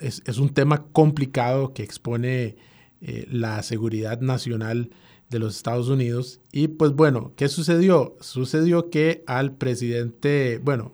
es, 0.00 0.22
es, 0.26 0.38
un 0.38 0.50
tema 0.50 0.84
complicado 0.92 1.72
que 1.72 1.82
expone 1.82 2.56
eh, 3.00 3.26
la 3.30 3.62
seguridad 3.62 4.20
nacional 4.20 4.90
de 5.30 5.38
los 5.38 5.56
Estados 5.56 5.88
Unidos. 5.88 6.40
Y 6.52 6.68
pues 6.68 6.92
bueno, 6.92 7.32
¿qué 7.36 7.48
sucedió? 7.48 8.16
Sucedió 8.20 8.90
que 8.90 9.22
al 9.26 9.52
presidente, 9.52 10.60
bueno, 10.62 10.92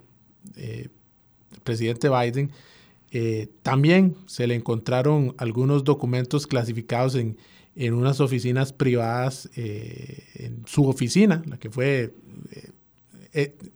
presidente 1.64 2.08
Biden, 2.08 2.50
también 3.62 4.14
se 4.26 4.46
le 4.46 4.54
encontraron 4.54 5.34
algunos 5.38 5.84
documentos 5.84 6.46
clasificados 6.46 7.14
en, 7.16 7.38
en 7.74 7.94
unas 7.94 8.20
oficinas 8.20 8.72
privadas, 8.72 9.50
en 9.56 10.62
su 10.66 10.86
oficina, 10.86 11.42
la 11.46 11.58
que 11.58 11.70
fue, 11.70 12.14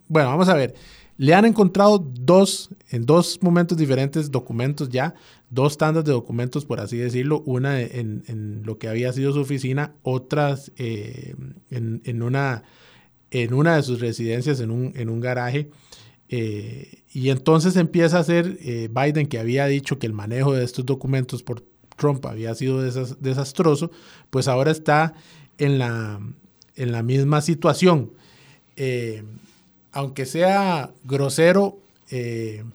bueno, 0.07 0.29
vamos 0.29 0.47
a 0.47 0.53
ver, 0.53 0.75
le 1.17 1.33
han 1.33 1.45
encontrado 1.45 1.99
dos, 1.99 2.69
en 2.89 3.05
dos 3.05 3.39
momentos 3.41 3.77
diferentes, 3.77 4.31
documentos 4.31 4.89
ya, 4.89 5.15
dos 5.49 5.77
tandas 5.77 6.03
de 6.03 6.11
documentos, 6.11 6.65
por 6.65 6.79
así 6.81 6.97
decirlo, 6.97 7.41
una 7.45 7.79
en, 7.79 8.61
lo 8.65 8.77
que 8.77 8.89
había 8.89 9.13
sido 9.13 9.31
su 9.31 9.39
oficina, 9.39 9.95
otras 10.03 10.71
eh, 10.77 11.35
en, 11.69 12.21
una, 12.21 12.63
en 13.31 13.53
una 13.53 13.77
de 13.77 13.83
sus 13.83 14.01
residencias, 14.01 14.59
en 14.59 14.71
un, 14.71 14.91
en 14.95 15.09
un 15.09 15.21
garaje. 15.21 15.69
Eh, 16.27 17.03
y 17.13 17.29
entonces 17.29 17.77
empieza 17.77 18.19
a 18.19 18.23
ser 18.23 18.57
eh, 18.61 18.89
Biden, 18.91 19.27
que 19.27 19.39
había 19.39 19.67
dicho 19.67 19.99
que 19.99 20.07
el 20.07 20.13
manejo 20.13 20.53
de 20.53 20.65
estos 20.65 20.85
documentos 20.85 21.43
por 21.43 21.63
Trump 21.95 22.25
había 22.25 22.53
sido 22.55 22.81
desastroso, 22.81 23.89
pues 24.29 24.49
ahora 24.49 24.71
está 24.71 25.13
en 25.57 25.79
la, 25.79 26.19
en 26.75 26.91
la 26.91 27.03
misma 27.03 27.39
situación 27.39 28.11
aunque 29.95 30.25
sea 30.25 30.91
grosero, 31.05 31.79
eh, 32.11 32.65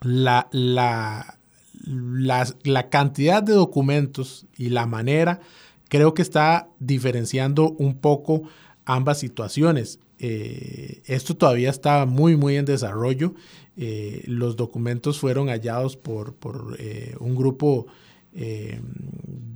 la, 0.00 0.48
la, 0.52 1.36
la, 1.84 2.88
cantidad 2.88 3.42
de 3.42 3.52
documentos 3.52 4.46
y 4.56 4.68
la 4.68 4.86
manera 4.86 5.40
creo 5.88 6.14
que 6.14 6.22
está 6.22 6.68
diferenciando 6.78 7.72
un 7.72 7.98
poco 7.98 8.44
ambas 8.84 9.18
situaciones. 9.18 9.98
Eh, 10.20 11.02
esto 11.06 11.36
todavía 11.36 11.68
está 11.68 12.06
muy, 12.06 12.36
muy 12.36 12.56
en 12.56 12.64
desarrollo. 12.64 13.34
Eh, 13.76 14.22
los 14.26 14.56
documentos 14.56 15.18
fueron 15.18 15.48
hallados 15.48 15.96
por, 15.96 16.34
por 16.34 16.78
un 17.18 17.34
grupo 17.34 17.88
eh, 18.34 18.80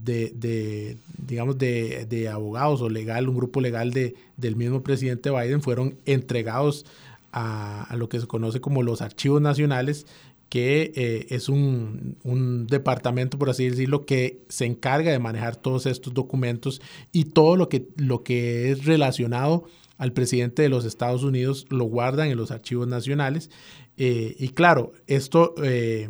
de, 0.04 0.98
digamos, 1.18 1.58
de, 1.58 2.28
abogados 2.30 2.80
o 2.82 2.88
legal, 2.88 3.28
un 3.28 3.37
grupo 3.37 3.60
legal 3.60 3.92
de, 3.92 4.14
del 4.37 4.56
mismo 4.56 4.82
presidente 4.82 5.30
Biden, 5.30 5.62
fueron 5.62 5.96
entregados 6.04 6.84
a, 7.32 7.94
lo 7.96 8.08
que 8.08 8.20
se 8.20 8.26
conoce 8.26 8.60
como 8.60 8.82
los 8.82 9.02
archivos 9.02 9.40
nacionales, 9.40 10.06
que 10.48 10.92
eh, 10.94 11.26
es 11.30 11.48
un, 11.48 12.16
un, 12.22 12.66
departamento, 12.66 13.38
por 13.38 13.50
así 13.50 13.68
decirlo, 13.68 14.04
que 14.04 14.42
se 14.48 14.66
encarga 14.66 15.10
de 15.10 15.18
manejar 15.18 15.56
todos 15.56 15.87
estos 15.87 16.14
documentos 16.14 16.80
y 17.10 17.24
todo 17.24 17.56
lo 17.56 17.68
que, 17.68 17.88
lo 17.96 18.22
que 18.22 18.70
es 18.70 18.84
relacionado 18.84 19.64
al 19.98 20.12
presidente 20.12 20.62
de 20.62 20.68
los 20.68 20.85
Estados 20.85 21.22
Unidos 21.22 21.66
lo 21.70 21.85
guardan 21.85 22.28
en 22.28 22.37
los 22.37 22.50
archivos 22.50 22.88
nacionales. 22.88 23.50
Eh, 23.96 24.35
y 24.38 24.48
claro, 24.48 24.92
esto 25.07 25.54
eh, 25.62 26.09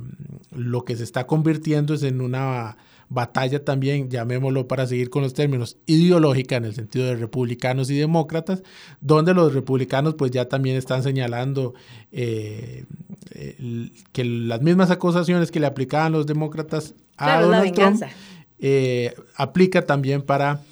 lo 0.52 0.84
que 0.84 0.96
se 0.96 1.04
está 1.04 1.26
convirtiendo 1.26 1.94
es 1.94 2.02
en 2.02 2.20
una 2.20 2.78
batalla 3.10 3.62
también, 3.62 4.08
llamémoslo 4.08 4.66
para 4.66 4.86
seguir 4.86 5.10
con 5.10 5.22
los 5.22 5.34
términos, 5.34 5.76
ideológica 5.84 6.56
en 6.56 6.64
el 6.64 6.74
sentido 6.74 7.04
de 7.04 7.16
republicanos 7.16 7.90
y 7.90 7.98
demócratas, 7.98 8.62
donde 9.02 9.34
los 9.34 9.52
republicanos 9.52 10.14
pues 10.14 10.30
ya 10.30 10.48
también 10.48 10.76
están 10.76 11.02
señalando 11.02 11.74
eh, 12.10 12.86
que 14.12 14.24
las 14.24 14.62
mismas 14.62 14.90
acusaciones 14.90 15.50
que 15.50 15.60
le 15.60 15.66
aplicaban 15.66 16.12
los 16.12 16.26
demócratas 16.26 16.94
a 17.18 17.42
Donald 17.42 17.74
Trump 17.74 18.02
aplica 19.36 19.84
también 19.84 20.22
para 20.22 20.62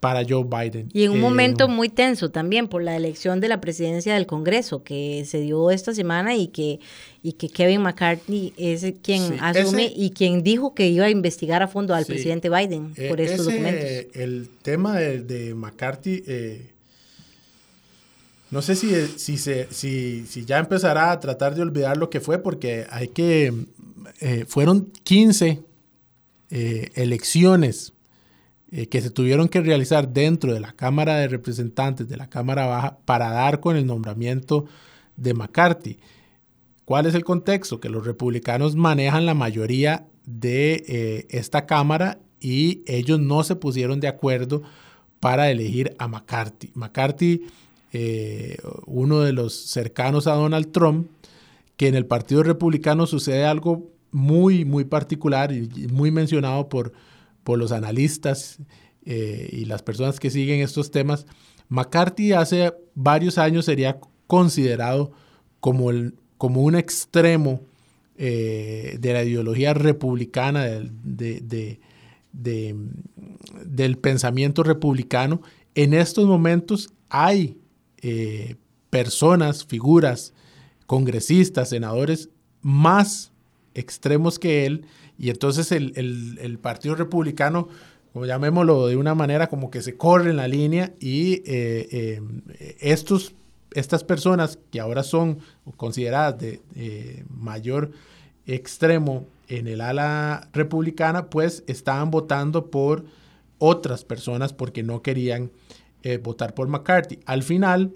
para 0.00 0.24
Joe 0.28 0.44
Biden. 0.44 0.88
Y 0.92 1.04
en 1.04 1.12
un 1.12 1.20
momento 1.20 1.64
eh, 1.64 1.68
muy 1.68 1.88
tenso 1.88 2.30
también 2.30 2.68
por 2.68 2.82
la 2.82 2.96
elección 2.96 3.40
de 3.40 3.48
la 3.48 3.60
presidencia 3.60 4.14
del 4.14 4.26
Congreso 4.26 4.82
que 4.82 5.24
se 5.26 5.40
dio 5.40 5.70
esta 5.70 5.94
semana 5.94 6.34
y 6.36 6.48
que, 6.48 6.80
y 7.22 7.32
que 7.32 7.48
Kevin 7.48 7.82
McCarthy 7.82 8.52
es 8.56 8.84
quien 9.02 9.38
asume 9.40 9.92
y 9.94 10.10
quien 10.10 10.42
dijo 10.42 10.74
que 10.74 10.88
iba 10.88 11.06
a 11.06 11.10
investigar 11.10 11.62
a 11.62 11.68
fondo 11.68 11.94
al 11.94 12.04
presidente 12.04 12.50
Biden 12.50 12.92
eh, 12.96 13.08
por 13.08 13.20
estos 13.20 13.46
documentos. 13.46 13.84
El 14.14 14.48
tema 14.62 14.98
de, 14.98 15.54
McCarthy, 15.54 16.22
eh, 16.26 16.70
no 18.50 18.60
sé 18.62 18.76
si, 18.76 18.94
si, 19.16 19.38
se, 19.38 19.66
si, 19.70 20.26
si 20.26 20.44
ya 20.44 20.58
empezará 20.58 21.10
a 21.10 21.20
tratar 21.20 21.54
de 21.54 21.62
olvidar 21.62 21.96
lo 21.96 22.10
que 22.10 22.20
fue 22.20 22.38
porque 22.38 22.86
hay 22.90 23.08
que, 23.08 23.52
fueron 24.46 24.92
15 25.04 25.62
elecciones 26.50 27.92
eh, 28.72 28.88
que 28.88 29.00
se 29.00 29.10
tuvieron 29.10 29.48
que 29.48 29.60
realizar 29.60 30.08
dentro 30.08 30.52
de 30.52 30.58
la 30.58 30.72
Cámara 30.72 31.16
de 31.16 31.28
Representantes 31.28 32.08
de 32.08 32.16
la 32.16 32.28
Cámara 32.28 32.66
Baja 32.66 32.98
para 33.04 33.30
dar 33.30 33.60
con 33.60 33.76
el 33.76 33.86
nombramiento 33.86 34.64
de 35.16 35.34
McCarthy. 35.34 35.98
¿Cuál 36.84 37.06
es 37.06 37.14
el 37.14 37.24
contexto? 37.24 37.78
Que 37.78 37.88
los 37.88 38.04
republicanos 38.04 38.74
manejan 38.74 39.24
la 39.24 39.34
mayoría 39.34 40.06
de 40.24 40.84
eh, 40.88 41.26
esta 41.30 41.66
Cámara 41.66 42.18
y 42.40 42.82
ellos 42.86 43.20
no 43.20 43.44
se 43.44 43.54
pusieron 43.54 44.00
de 44.00 44.08
acuerdo 44.08 44.62
para 45.20 45.50
elegir 45.50 45.94
a 45.98 46.08
McCarthy. 46.08 46.70
McCarthy, 46.74 47.46
eh, 47.92 48.56
uno 48.86 49.20
de 49.20 49.32
los 49.32 49.54
cercanos 49.54 50.26
a 50.26 50.34
Donald 50.34 50.72
Trump, 50.72 51.08
que 51.76 51.88
en 51.88 51.94
el 51.94 52.06
Partido 52.06 52.42
Republicano 52.42 53.06
sucede 53.06 53.44
algo 53.44 53.90
muy, 54.10 54.64
muy 54.64 54.84
particular 54.84 55.52
y 55.52 55.88
muy 55.92 56.10
mencionado 56.10 56.68
por, 56.68 56.92
por 57.46 57.60
los 57.60 57.70
analistas 57.70 58.58
eh, 59.04 59.48
y 59.52 59.66
las 59.66 59.84
personas 59.84 60.18
que 60.18 60.30
siguen 60.30 60.62
estos 60.62 60.90
temas. 60.90 61.26
McCarthy 61.68 62.32
hace 62.32 62.74
varios 62.96 63.38
años 63.38 63.66
sería 63.66 64.00
considerado 64.26 65.12
como, 65.60 65.90
el, 65.90 66.16
como 66.38 66.62
un 66.62 66.74
extremo 66.74 67.60
eh, 68.18 68.96
de 68.98 69.12
la 69.12 69.22
ideología 69.22 69.74
republicana, 69.74 70.64
de, 70.64 71.78
del 72.32 73.98
pensamiento 73.98 74.64
republicano. 74.64 75.40
En 75.76 75.94
estos 75.94 76.26
momentos 76.26 76.90
hay 77.10 77.58
eh, 78.02 78.56
personas, 78.90 79.64
figuras, 79.64 80.34
congresistas, 80.86 81.68
senadores 81.68 82.28
más 82.60 83.30
extremos 83.74 84.40
que 84.40 84.66
él, 84.66 84.84
y 85.18 85.30
entonces 85.30 85.72
el, 85.72 86.58
Partido 86.60 86.94
Republicano, 86.94 87.68
como 88.12 88.26
llamémoslo 88.26 88.86
de 88.86 88.96
una 88.96 89.14
manera, 89.14 89.48
como 89.48 89.70
que 89.70 89.82
se 89.82 89.96
corre 89.96 90.30
en 90.30 90.36
la 90.36 90.48
línea 90.48 90.94
y 91.00 91.42
eh, 91.46 91.88
eh, 91.90 92.76
estos, 92.80 93.34
estas 93.72 94.04
personas 94.04 94.58
que 94.70 94.80
ahora 94.80 95.02
son 95.02 95.38
consideradas 95.76 96.38
de 96.38 97.24
mayor 97.28 97.90
extremo 98.46 99.26
en 99.48 99.66
el 99.66 99.80
ala 99.80 100.48
republicana, 100.52 101.26
pues 101.30 101.64
estaban 101.66 102.10
votando 102.10 102.70
por 102.70 103.04
otras 103.58 104.04
personas 104.04 104.52
porque 104.52 104.82
no 104.82 105.02
querían 105.02 105.50
eh, 106.02 106.18
votar 106.18 106.54
por 106.54 106.68
McCarthy. 106.68 107.20
Al 107.26 107.42
final 107.42 107.92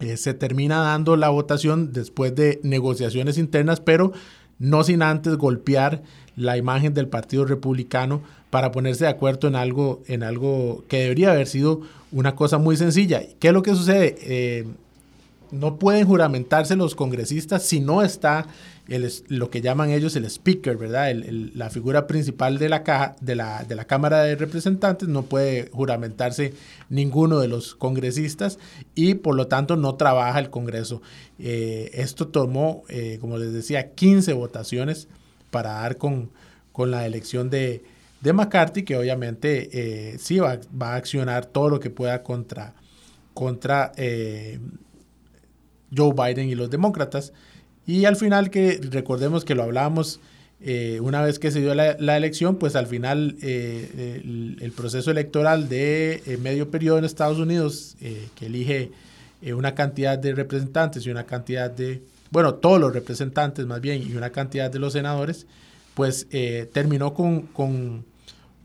eh, 0.00 0.16
se 0.16 0.34
termina 0.34 0.78
dando 0.78 1.16
la 1.16 1.28
votación 1.28 1.92
después 1.92 2.34
de 2.34 2.60
negociaciones 2.62 3.38
internas, 3.38 3.80
pero 3.80 4.12
no 4.60 4.84
sin 4.84 5.02
antes 5.02 5.36
golpear 5.36 6.02
la 6.36 6.56
imagen 6.56 6.94
del 6.94 7.08
Partido 7.08 7.44
Republicano 7.44 8.22
para 8.50 8.70
ponerse 8.70 9.04
de 9.04 9.10
acuerdo 9.10 9.48
en 9.48 9.56
algo, 9.56 10.02
en 10.06 10.22
algo 10.22 10.84
que 10.86 11.00
debería 11.00 11.32
haber 11.32 11.48
sido 11.48 11.80
una 12.12 12.36
cosa 12.36 12.58
muy 12.58 12.76
sencilla. 12.76 13.22
¿Qué 13.40 13.48
es 13.48 13.54
lo 13.54 13.62
que 13.62 13.74
sucede? 13.74 14.16
Eh, 14.20 14.66
no 15.50 15.76
pueden 15.76 16.06
juramentarse 16.06 16.76
los 16.76 16.94
congresistas 16.94 17.64
si 17.64 17.80
no 17.80 18.02
está 18.02 18.46
lo 19.28 19.50
que 19.50 19.60
llaman 19.60 19.90
ellos 19.90 20.16
el 20.16 20.24
speaker, 20.24 20.76
¿verdad? 20.76 21.14
la 21.14 21.70
figura 21.70 22.08
principal 22.08 22.58
de 22.58 22.68
la, 22.68 23.14
de, 23.20 23.36
la, 23.36 23.62
de 23.62 23.76
la 23.76 23.84
Cámara 23.84 24.22
de 24.22 24.34
Representantes 24.34 25.08
no 25.08 25.22
puede 25.22 25.70
juramentarse 25.70 26.54
ninguno 26.88 27.38
de 27.38 27.46
los 27.46 27.76
congresistas 27.76 28.58
y 28.96 29.14
por 29.14 29.36
lo 29.36 29.46
tanto 29.46 29.76
no 29.76 29.94
trabaja 29.94 30.40
el 30.40 30.50
Congreso. 30.50 31.02
Eh, 31.38 31.92
esto 31.94 32.26
tomó, 32.28 32.82
eh, 32.88 33.18
como 33.20 33.38
les 33.38 33.52
decía, 33.52 33.92
15 33.92 34.32
votaciones 34.32 35.06
para 35.52 35.74
dar 35.74 35.96
con, 35.96 36.30
con 36.72 36.90
la 36.90 37.06
elección 37.06 37.48
de, 37.48 37.84
de 38.20 38.32
McCarthy, 38.32 38.82
que 38.82 38.96
obviamente 38.96 39.68
eh, 39.72 40.18
sí 40.18 40.40
va, 40.40 40.58
va, 40.80 40.94
a 40.94 40.96
accionar 40.96 41.46
todo 41.46 41.68
lo 41.68 41.78
que 41.78 41.90
pueda 41.90 42.24
contra, 42.24 42.74
contra 43.34 43.92
Joe 45.96 46.12
Biden 46.12 46.48
y 46.48 46.56
los 46.56 46.70
demócratas. 46.70 47.32
Y 47.86 48.04
al 48.04 48.16
final, 48.16 48.50
que 48.50 48.80
recordemos 48.90 49.44
que 49.44 49.54
lo 49.54 49.62
hablábamos 49.62 50.20
eh, 50.62 51.00
una 51.00 51.22
vez 51.22 51.38
que 51.38 51.50
se 51.50 51.60
dio 51.60 51.74
la, 51.74 52.16
elección, 52.16 52.56
pues 52.56 52.76
al 52.76 52.86
final 52.86 53.36
eh, 53.40 54.20
el, 54.60 54.72
proceso 54.72 55.10
electoral 55.10 55.70
de 55.70 56.22
eh, 56.26 56.36
medio 56.36 56.70
periodo 56.70 56.98
en 56.98 57.04
Estados 57.06 57.38
Unidos, 57.38 57.96
que 58.34 58.46
elige 58.46 58.90
una 59.54 59.74
cantidad 59.74 60.18
de 60.18 60.34
representantes 60.34 61.06
y 61.06 61.10
una 61.10 61.24
cantidad 61.24 61.70
de, 61.70 62.02
bueno, 62.30 62.54
todos 62.54 62.78
los 62.78 62.92
representantes 62.92 63.64
más 63.64 63.80
bien 63.80 64.02
y 64.02 64.14
una 64.14 64.30
cantidad 64.30 64.70
de 64.70 64.78
los 64.78 64.92
senadores, 64.92 65.46
pues 65.94 66.26
terminó 66.72 67.14
con, 67.14 67.42
con, 67.42 68.04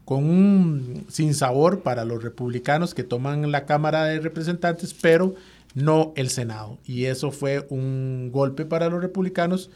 con 0.04 0.26
un 0.26 1.06
sinsabor 1.08 1.82
para 1.82 2.04
los 2.04 2.22
republicanos 2.22 2.94
que 2.94 3.04
toman 3.04 3.52
la 3.54 3.66
Cámara 3.66 4.04
de 4.04 4.20
Representantes, 4.20 4.94
pero 4.94 5.36
no 5.76 6.14
el 6.16 6.30
Senado. 6.30 6.80
Y 6.84 7.06
eso 7.06 7.32
fue 7.32 7.68
un 7.70 8.32
golpe 8.32 8.66
para 8.66 8.90
los 8.90 9.02
republicanos. 9.02 9.70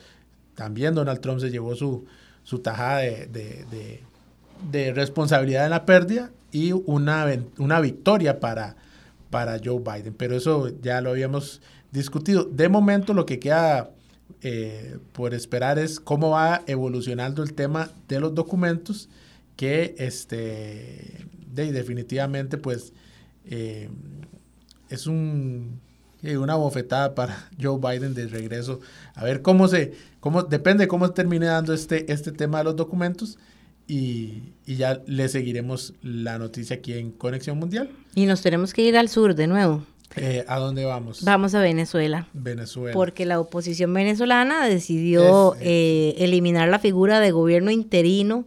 También 0.56 0.96
Donald 0.96 1.20
Trump 1.20 1.40
se 1.40 1.52
llevó 1.52 1.76
su, 1.76 2.06
su 2.44 2.60
tajada 2.60 3.00
de, 3.02 4.04
responsabilidad 4.94 5.66
en 5.66 5.72
la 5.72 5.86
pérdida 5.86 6.32
y 6.52 6.72
una, 6.72 7.28
una 7.60 7.80
victoria 7.80 8.40
para, 8.40 8.76
para 9.30 9.60
Joe 9.64 9.80
Biden. 9.80 10.16
Pero 10.16 10.36
eso 10.36 10.72
ya 10.82 11.02
lo 11.02 11.12
habíamos 11.12 11.62
discutido. 11.92 12.46
De 12.46 12.70
momento 12.70 13.14
lo 13.14 13.26
que 13.26 13.40
queda 13.40 13.92
eh, 14.42 14.98
por 15.12 15.34
esperar 15.34 15.80
es 15.80 16.00
cómo 16.00 16.32
va 16.32 16.64
evolucionando 16.66 17.44
el 17.44 17.54
tema 17.54 17.92
de 18.08 18.20
los 18.20 18.34
documentos 18.34 19.10
que 19.56 19.96
este, 19.98 21.26
definitivamente 21.54 22.58
pues 22.58 22.94
eh, 23.46 23.90
es 24.90 25.08
un 25.08 25.82
una 26.24 26.56
bofetada 26.56 27.16
para 27.16 27.50
Joe 27.62 27.80
Biden 27.80 28.14
de 28.14 28.28
regreso. 28.28 28.80
A 29.16 29.24
ver 29.24 29.42
cómo 29.42 29.68
se, 29.68 29.94
cómo, 30.20 30.44
depende 30.44 30.84
de 30.84 30.88
cómo 30.88 31.12
termine 31.12 31.46
dando 31.46 31.74
este, 31.74 32.12
este 32.12 32.32
tema 32.32 32.60
de 32.60 32.66
los 32.66 32.76
documentos. 32.76 33.38
Y, 33.88 34.54
y, 34.68 34.76
ya 34.76 35.02
le 35.08 35.28
seguiremos 35.30 35.96
la 36.04 36.38
noticia 36.38 36.76
aquí 36.76 36.94
en 36.94 37.12
Conexión 37.12 37.58
Mundial. 37.58 37.90
Y 38.14 38.28
nos 38.28 38.44
tenemos 38.44 38.72
que 38.72 38.84
ir 38.84 38.96
al 38.96 39.10
sur 39.10 39.34
de 39.34 39.48
nuevo. 39.48 39.84
Eh, 40.16 40.44
¿A 40.48 40.58
dónde 40.58 40.86
vamos? 40.86 41.24
Vamos 41.24 41.56
a 41.56 41.62
Venezuela. 41.62 42.28
Venezuela. 42.34 42.94
Porque 42.94 43.26
la 43.26 43.40
oposición 43.40 43.94
venezolana 43.94 44.68
decidió 44.68 45.56
eh, 45.60 46.16
eliminar 46.18 46.68
la 46.70 46.80
figura 46.80 47.20
de 47.20 47.32
gobierno 47.32 47.72
interino 47.72 48.46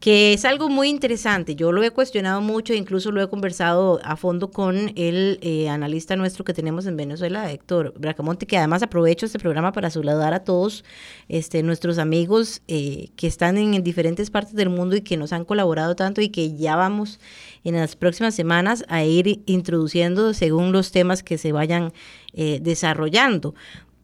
que 0.00 0.34
es 0.34 0.44
algo 0.44 0.68
muy 0.68 0.88
interesante. 0.88 1.56
Yo 1.56 1.72
lo 1.72 1.82
he 1.82 1.90
cuestionado 1.90 2.40
mucho, 2.40 2.74
incluso 2.74 3.10
lo 3.12 3.22
he 3.22 3.28
conversado 3.28 3.98
a 4.04 4.16
fondo 4.16 4.50
con 4.50 4.92
el 4.94 5.38
eh, 5.40 5.68
analista 5.68 6.16
nuestro 6.16 6.44
que 6.44 6.52
tenemos 6.52 6.86
en 6.86 6.96
Venezuela, 6.96 7.50
Héctor 7.50 7.94
Bracamonte, 7.98 8.46
que 8.46 8.58
además 8.58 8.82
aprovecho 8.82 9.24
este 9.24 9.38
programa 9.38 9.72
para 9.72 9.90
saludar 9.90 10.34
a 10.34 10.44
todos 10.44 10.84
este, 11.28 11.62
nuestros 11.62 11.98
amigos 11.98 12.60
eh, 12.68 13.08
que 13.16 13.26
están 13.26 13.56
en, 13.56 13.82
diferentes 13.82 14.30
partes 14.30 14.54
del 14.54 14.68
mundo 14.68 14.96
y 14.96 15.00
que 15.00 15.16
nos 15.16 15.32
han 15.32 15.44
colaborado 15.44 15.96
tanto 15.96 16.20
y 16.20 16.28
que 16.28 16.56
ya 16.56 16.76
vamos 16.76 17.18
en 17.64 17.74
las 17.74 17.96
próximas 17.96 18.34
semanas 18.34 18.84
a 18.88 19.04
ir 19.04 19.42
introduciendo 19.46 20.34
según 20.34 20.72
los 20.72 20.92
temas 20.92 21.22
que 21.22 21.38
se 21.38 21.52
vayan 21.52 21.92
eh, 22.34 22.58
desarrollando. 22.60 23.54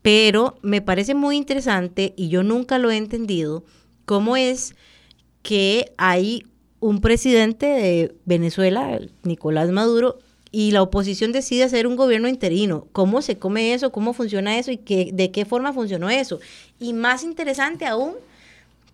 Pero 0.01 0.59
me 0.63 0.81
parece 0.81 1.15
muy 1.15 1.37
interesante 1.37 2.15
y 2.17 2.29
yo 2.29 2.43
nunca 2.43 2.79
lo 2.79 2.91
he 2.91 2.97
entendido 2.97 3.65
cómo 4.05 4.37
es 4.37 4.75
que 5.43 5.93
hay 5.97 6.47
un 6.81 7.01
presidente 7.01 7.67
de 7.67 8.15
Venezuela, 8.25 8.99
Nicolás 9.23 9.71
Maduro, 9.71 10.19
y 10.51 10.73
la 10.73 10.83
oposición 10.83 11.33
decide 11.33 11.65
hacer 11.65 11.87
un 11.87 11.97
gobierno 11.97 12.29
interino. 12.29 12.87
¿Cómo 12.93 13.23
se 13.23 13.39
come 13.39 13.73
eso? 13.73 13.91
¿Cómo 13.91 14.13
funciona 14.13 14.59
eso? 14.59 14.71
¿Y 14.71 14.77
qué, 14.77 15.11
de 15.13 15.31
qué 15.31 15.47
forma 15.47 15.73
funcionó 15.73 16.11
eso? 16.11 16.41
Y 16.79 16.93
más 16.93 17.25
interesante 17.25 17.87
aún, 17.87 18.15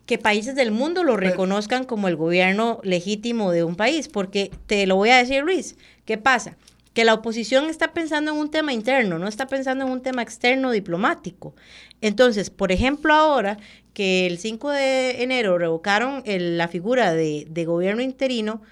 que 0.07 0.19
países 0.19 0.55
del 0.55 0.71
mundo 0.71 1.05
lo 1.05 1.17
reconozcan 1.17 1.85
como 1.85 2.09
el 2.09 2.17
gobierno 2.17 2.81
legítimo 2.83 3.51
de 3.51 3.65
un 3.65 3.75
país. 3.75 4.09
Porque 4.09 4.51
te 4.67 4.87
lo 4.87 4.97
voy 4.97 5.11
a 5.11 5.19
decir, 5.19 5.43
Luis, 5.43 5.77
¿qué 6.05 6.17
pasa? 6.17 6.57
Que 6.95 7.05
la 7.05 7.13
oposición 7.13 7.69
está 7.69 7.93
pensando 7.93 8.31
en 8.31 8.39
un 8.39 8.51
tema 8.51 8.73
interno, 8.73 9.19
no 9.19 9.29
está 9.29 9.49
pensando 9.49 9.85
en 9.85 9.91
un 9.91 10.01
tema 10.01 10.23
externo 10.23 10.71
diplomático. 10.71 11.55
Entonces, 12.01 12.51
por 12.51 12.71
ejemplo, 12.71 13.13
ahora 13.13 13.59
que 13.99 14.29
el 14.29 14.39
5 14.39 14.71
de 14.71 15.25
enero 15.25 15.59
revocaron 15.59 16.23
la 16.25 16.69
figura 16.69 17.15
de, 17.15 17.65
gobierno 17.67 18.01
interino, 18.01 18.63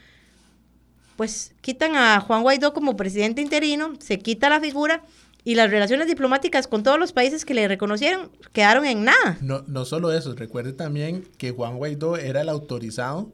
pues 1.16 1.52
quitan 1.62 1.96
a 1.96 2.20
Juan 2.20 2.42
Guaidó 2.42 2.72
como 2.72 2.96
presidente 2.96 3.42
interino, 3.42 3.94
se 3.98 4.20
quita 4.20 4.48
la 4.48 4.60
figura 4.60 5.02
y 5.42 5.56
las 5.56 5.68
relaciones 5.68 6.06
diplomáticas 6.06 6.68
con 6.68 6.84
todos 6.84 7.00
los 7.00 7.12
países 7.12 7.44
que 7.44 7.54
le 7.54 7.66
reconocieron 7.66 8.30
quedaron 8.52 8.84
en 8.86 9.02
nada. 9.02 9.36
No, 9.40 9.64
no 9.66 9.84
solo 9.84 10.12
eso, 10.12 10.32
recuerde 10.36 10.72
también 10.72 11.24
que 11.38 11.50
Juan 11.50 11.76
Guaidó 11.76 12.16
era 12.16 12.42
el 12.42 12.48
autorizado 12.48 13.32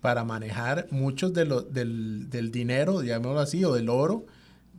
para 0.00 0.22
manejar 0.22 0.86
muchos 0.92 1.34
de 1.34 1.44
lo, 1.44 1.62
del, 1.62 2.52
dinero, 2.52 3.00
digámoslo 3.00 3.40
así, 3.40 3.64
o 3.64 3.74
del 3.74 3.88
oro 3.88 4.26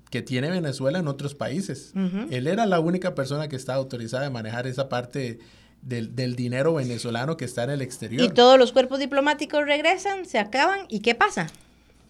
que 0.09 0.21
tiene 0.21 0.49
Venezuela 0.49 0.99
en 0.99 1.09
otros 1.09 1.35
países. 1.35 1.91
Él 2.29 2.47
era 2.47 2.65
la 2.65 2.79
única 2.79 3.15
persona 3.15 3.49
que 3.49 3.57
estaba 3.57 3.79
autorizada 3.79 4.23
de 4.23 4.29
manejar 4.29 4.65
esa 4.65 4.87
parte 4.87 5.39
del, 5.83 6.15
del, 6.15 6.35
dinero 6.35 6.73
venezolano 6.73 7.37
que 7.37 7.45
está 7.45 7.63
en 7.63 7.71
el 7.71 7.81
exterior. 7.81 8.21
Y 8.23 8.29
todos 8.29 8.57
los 8.57 8.71
cuerpos 8.71 8.99
diplomáticos 8.99 9.65
regresan, 9.65 10.25
se 10.25 10.39
acaban, 10.39 10.81
¿y 10.89 10.99
qué 10.99 11.15
pasa? 11.15 11.49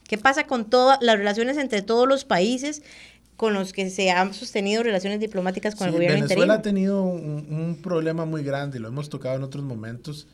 ¿Qué 0.08 0.18
pasa 0.18 0.46
con 0.46 0.70
todas 0.70 1.00
las 1.02 1.18
relaciones 1.18 1.58
entre 1.58 1.82
todos 1.82 2.08
los 2.08 2.26
países 2.26 2.84
con 3.36 3.54
los 3.54 3.74
que 3.74 3.90
se 3.90 4.12
han 4.12 4.34
sostenido 4.34 4.84
relaciones 4.84 5.20
diplomáticas 5.20 5.76
con 5.76 5.88
el 5.88 5.94
gobierno 5.94 6.22
Venezuela 6.22 6.56
ha 6.56 6.62
tenido 6.62 7.04
un, 7.04 7.80
problema 7.82 8.26
muy 8.26 8.44
grande, 8.44 8.80
lo 8.80 8.88
hemos 8.88 9.10
tocado 9.10 9.36
en 9.36 9.44
otros 9.44 9.64
momentos, 9.64 10.28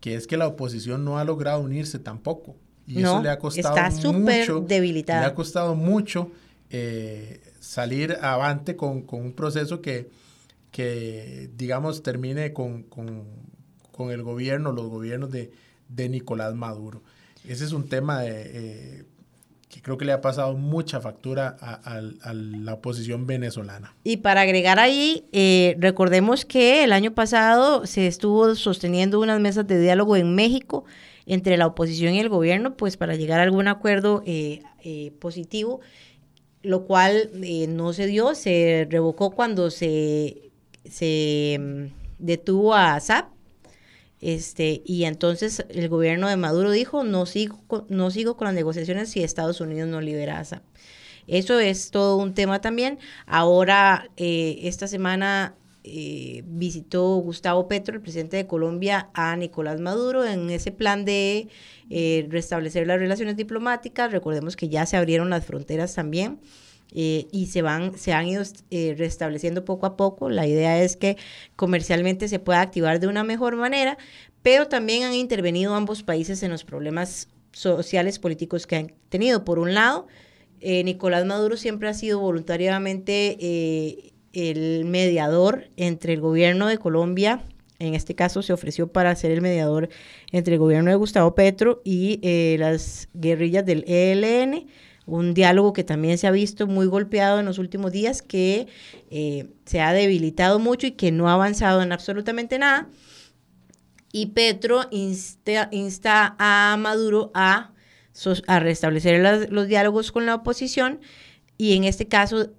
que 0.00 0.16
es 0.16 0.26
que 0.26 0.36
la 0.36 0.48
oposición 0.48 1.04
no 1.04 1.18
ha 1.18 1.24
logrado 1.24 1.60
unirse 1.60 1.98
tampoco. 1.98 2.56
Y 2.86 3.00
eso 3.00 3.22
le 3.22 3.30
ha 3.30 3.38
costado 3.38 3.76
está 3.76 3.90
súper 3.92 4.50
debilitada. 4.62 5.20
Le 5.20 5.26
ha 5.26 5.34
costado 5.34 5.76
mucho 5.76 6.32
eh, 6.68 7.40
salir 7.60 8.18
avante 8.20 8.74
con, 8.74 9.02
con 9.02 9.20
un 9.20 9.32
proceso 9.32 9.80
que 9.80 10.10
que, 10.72 11.48
digamos, 11.56 12.02
termine 12.02 12.52
con, 12.52 12.82
con 12.82 14.10
el 14.10 14.22
gobierno, 14.24 14.72
los 14.72 14.88
gobiernos 14.88 15.30
de, 15.30 15.52
de 15.88 16.08
Nicolás 16.08 16.54
Maduro. 16.54 17.02
Ese 17.46 17.64
es 17.64 17.72
un 17.72 17.88
tema 17.88 18.20
de, 18.20 18.42
eh, 18.54 19.04
que 19.72 19.80
creo 19.80 19.96
que 19.96 20.04
le 20.04 20.12
ha 20.12 20.20
pasado 20.20 20.54
mucha 20.54 21.00
factura 21.00 21.56
a, 21.58 22.00
la 22.02 22.74
oposición 22.74 23.26
venezolana. 23.26 23.94
Y 24.04 24.18
para 24.18 24.42
agregar 24.42 24.78
ahí, 24.78 25.24
eh, 25.32 25.76
recordemos 25.78 26.44
que 26.44 26.84
el 26.84 26.92
año 26.92 27.14
pasado 27.14 27.86
se 27.86 28.06
estuvo 28.06 28.54
sosteniendo 28.54 29.18
unas 29.18 29.40
mesas 29.40 29.66
de 29.66 29.80
diálogo 29.80 30.16
en 30.16 30.34
México 30.34 30.84
entre 31.24 31.56
la 31.56 31.66
oposición 31.66 32.12
y 32.12 32.20
el 32.20 32.28
gobierno, 32.28 32.76
pues 32.76 32.98
para 32.98 33.16
llegar 33.16 33.40
a 33.40 33.44
algún 33.44 33.66
acuerdo 33.66 34.22
eh, 34.26 34.60
eh, 34.84 35.12
positivo, 35.18 35.80
lo 36.62 36.84
cual 36.84 37.30
no 37.70 37.94
se 37.94 38.06
dio, 38.06 38.34
se 38.34 38.86
revocó 38.90 39.30
cuando 39.30 39.70
se, 39.70 40.51
se 40.84 41.58
mm, 41.60 41.84
detuvo 42.18 42.74
a 42.74 42.98
SAP 43.00 43.32
este, 44.22 44.82
y 44.84 45.02
entonces 45.02 45.66
el 45.68 45.88
gobierno 45.88 46.28
de 46.28 46.36
Maduro 46.36 46.70
dijo, 46.70 47.02
no 47.02 47.26
sigo, 47.26 47.86
no 47.88 48.10
sigo 48.12 48.36
con 48.36 48.46
las 48.46 48.54
negociaciones 48.54 49.10
si 49.10 49.20
Estados 49.20 49.60
Unidos 49.60 49.88
no 49.88 50.00
libera 50.00 50.38
a 50.38 50.62
Eso 51.26 51.58
es 51.58 51.90
todo 51.90 52.16
un 52.18 52.32
tema 52.32 52.60
también. 52.60 53.00
Ahora, 53.26 54.08
eh, 54.16 54.60
esta 54.62 54.86
semana 54.86 55.56
eh, 55.82 56.44
visitó 56.46 57.16
Gustavo 57.16 57.66
Petro, 57.66 57.96
el 57.96 58.00
presidente 58.00 58.36
de 58.36 58.46
Colombia, 58.46 59.10
a 59.12 59.34
Nicolás 59.34 59.80
Maduro 59.80 60.24
en 60.24 60.50
ese 60.50 60.70
plan 60.70 61.04
de 61.04 61.48
eh, 61.90 62.24
restablecer 62.30 62.86
las 62.86 63.00
relaciones 63.00 63.36
diplomáticas. 63.36 64.12
Recordemos 64.12 64.54
que 64.54 64.68
ya 64.68 64.86
se 64.86 64.96
abrieron 64.96 65.30
las 65.30 65.44
fronteras 65.44 65.94
también. 65.94 66.38
Y 66.94 67.48
se 67.50 67.62
van, 67.62 67.96
se 67.96 68.12
han 68.12 68.26
ido 68.26 68.42
restableciendo 68.96 69.64
poco 69.64 69.86
a 69.86 69.96
poco. 69.96 70.28
La 70.28 70.46
idea 70.46 70.82
es 70.82 70.96
que 70.96 71.16
comercialmente 71.56 72.28
se 72.28 72.38
pueda 72.38 72.60
activar 72.60 73.00
de 73.00 73.08
una 73.08 73.24
mejor 73.24 73.56
manera, 73.56 73.96
pero 74.42 74.68
también 74.68 75.04
han 75.04 75.14
intervenido 75.14 75.74
ambos 75.74 76.02
países 76.02 76.42
en 76.42 76.50
los 76.50 76.64
problemas 76.64 77.28
sociales 77.52 78.18
políticos 78.18 78.66
que 78.66 78.76
han 78.76 78.92
tenido. 79.08 79.44
Por 79.44 79.58
un 79.58 79.74
lado, 79.74 80.06
eh, 80.60 80.84
Nicolás 80.84 81.24
Maduro 81.26 81.56
siempre 81.56 81.88
ha 81.88 81.94
sido 81.94 82.20
voluntariamente 82.20 83.36
eh, 83.40 84.12
el 84.32 84.84
mediador 84.84 85.68
entre 85.76 86.14
el 86.14 86.20
gobierno 86.20 86.66
de 86.66 86.78
Colombia, 86.78 87.42
en 87.78 87.94
este 87.94 88.14
caso 88.14 88.42
se 88.42 88.52
ofreció 88.52 88.86
para 88.86 89.14
ser 89.16 89.32
el 89.32 89.40
mediador 89.40 89.88
entre 90.30 90.54
el 90.54 90.60
gobierno 90.60 90.90
de 90.90 90.96
Gustavo 90.96 91.34
Petro 91.34 91.82
y 91.84 92.20
eh, 92.22 92.54
las 92.60 93.08
guerrillas 93.12 93.66
del 93.66 93.84
ELN 93.88 94.68
un 95.06 95.34
diálogo 95.34 95.72
que 95.72 95.84
también 95.84 96.18
se 96.18 96.26
ha 96.26 96.30
visto 96.30 96.66
muy 96.66 96.86
golpeado 96.86 97.40
en 97.40 97.46
los 97.46 97.58
últimos 97.58 97.92
días, 97.92 98.22
que 98.22 98.68
eh, 99.10 99.48
se 99.64 99.80
ha 99.80 99.92
debilitado 99.92 100.58
mucho 100.58 100.86
y 100.86 100.92
que 100.92 101.10
no 101.10 101.28
ha 101.28 101.34
avanzado 101.34 101.82
en 101.82 101.92
absolutamente 101.92 102.58
nada. 102.58 102.88
Y 104.12 104.26
Petro 104.26 104.82
insta, 104.90 106.36
a 106.38 106.76
Maduro 106.78 107.30
a 107.34 107.72
restablecer 108.60 109.48
los 109.50 109.66
diálogos 109.68 110.12
con 110.12 110.26
la 110.26 110.34
oposición 110.34 111.00
y 111.56 111.76
en 111.76 111.84
este 111.84 112.08
caso 112.08 112.52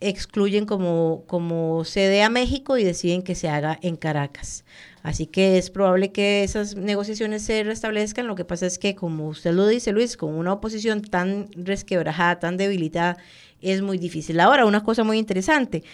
excluyen 0.00 0.66
como, 0.66 1.24
como 1.26 1.84
sede 1.84 2.22
a 2.22 2.28
México 2.28 2.76
y 2.76 2.84
deciden 2.84 3.22
que 3.22 3.34
se 3.34 3.48
haga 3.48 3.78
en 3.82 3.96
Caracas. 3.96 4.64
Así 5.02 5.26
que 5.26 5.56
es 5.56 5.70
probable 5.70 6.10
que 6.10 6.42
esas 6.42 6.74
negociaciones 6.74 7.42
se 7.42 7.62
restablezcan. 7.62 8.26
Lo 8.26 8.34
que 8.34 8.44
pasa 8.44 8.66
es 8.66 8.78
que, 8.78 8.94
como 8.94 9.28
usted 9.28 9.52
lo 9.52 9.66
dice, 9.66 9.92
Luis, 9.92 10.16
con 10.16 10.34
una 10.34 10.52
oposición 10.52 11.00
tan 11.00 11.48
resquebrajada, 11.54 12.40
tan 12.40 12.56
debilitada, 12.56 13.16
es 13.62 13.82
muy 13.82 13.98
difícil. 13.98 14.40
Ahora, 14.40 14.66
una 14.66 14.82
cosa 14.82 15.04
muy 15.04 15.18
interesante. 15.18 15.84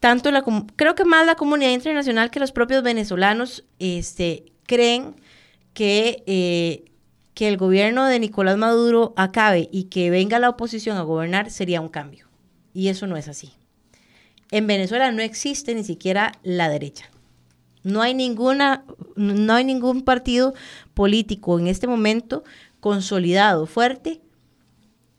Tanto 0.00 0.30
la, 0.30 0.42
creo 0.76 0.94
que 0.94 1.04
más 1.04 1.26
la 1.26 1.34
comunidad 1.34 1.70
internacional 1.70 2.30
que 2.30 2.40
los 2.40 2.52
propios 2.52 2.82
venezolanos 2.82 3.64
este, 3.78 4.52
creen 4.66 5.16
que, 5.72 6.22
eh, 6.26 6.84
que 7.34 7.48
el 7.48 7.56
gobierno 7.56 8.06
de 8.06 8.20
Nicolás 8.20 8.56
Maduro 8.56 9.12
acabe 9.16 9.68
y 9.70 9.84
que 9.84 10.10
venga 10.10 10.38
la 10.38 10.48
oposición 10.48 10.96
a 10.96 11.02
gobernar 11.02 11.50
sería 11.50 11.80
un 11.80 11.88
cambio. 11.88 12.33
Y 12.74 12.88
eso 12.88 13.06
no 13.06 13.16
es 13.16 13.28
así. 13.28 13.52
En 14.50 14.66
Venezuela 14.66 15.10
no 15.12 15.22
existe 15.22 15.74
ni 15.74 15.84
siquiera 15.84 16.32
la 16.42 16.68
derecha. 16.68 17.08
No 17.82 18.02
hay 18.02 18.14
ninguna, 18.14 18.84
no 19.16 19.54
hay 19.54 19.64
ningún 19.64 20.02
partido 20.02 20.54
político 20.92 21.58
en 21.58 21.68
este 21.68 21.86
momento 21.86 22.44
consolidado, 22.80 23.66
fuerte, 23.66 24.20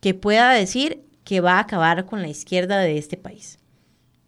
que 0.02 0.14
pueda 0.14 0.52
decir 0.52 1.02
que 1.24 1.42
va 1.42 1.54
a 1.54 1.62
acabar 1.62 2.06
con 2.06 2.22
la 2.22 2.28
izquierda 2.28 2.80
de 2.80 2.98
este 2.98 3.18
país. 3.18 3.58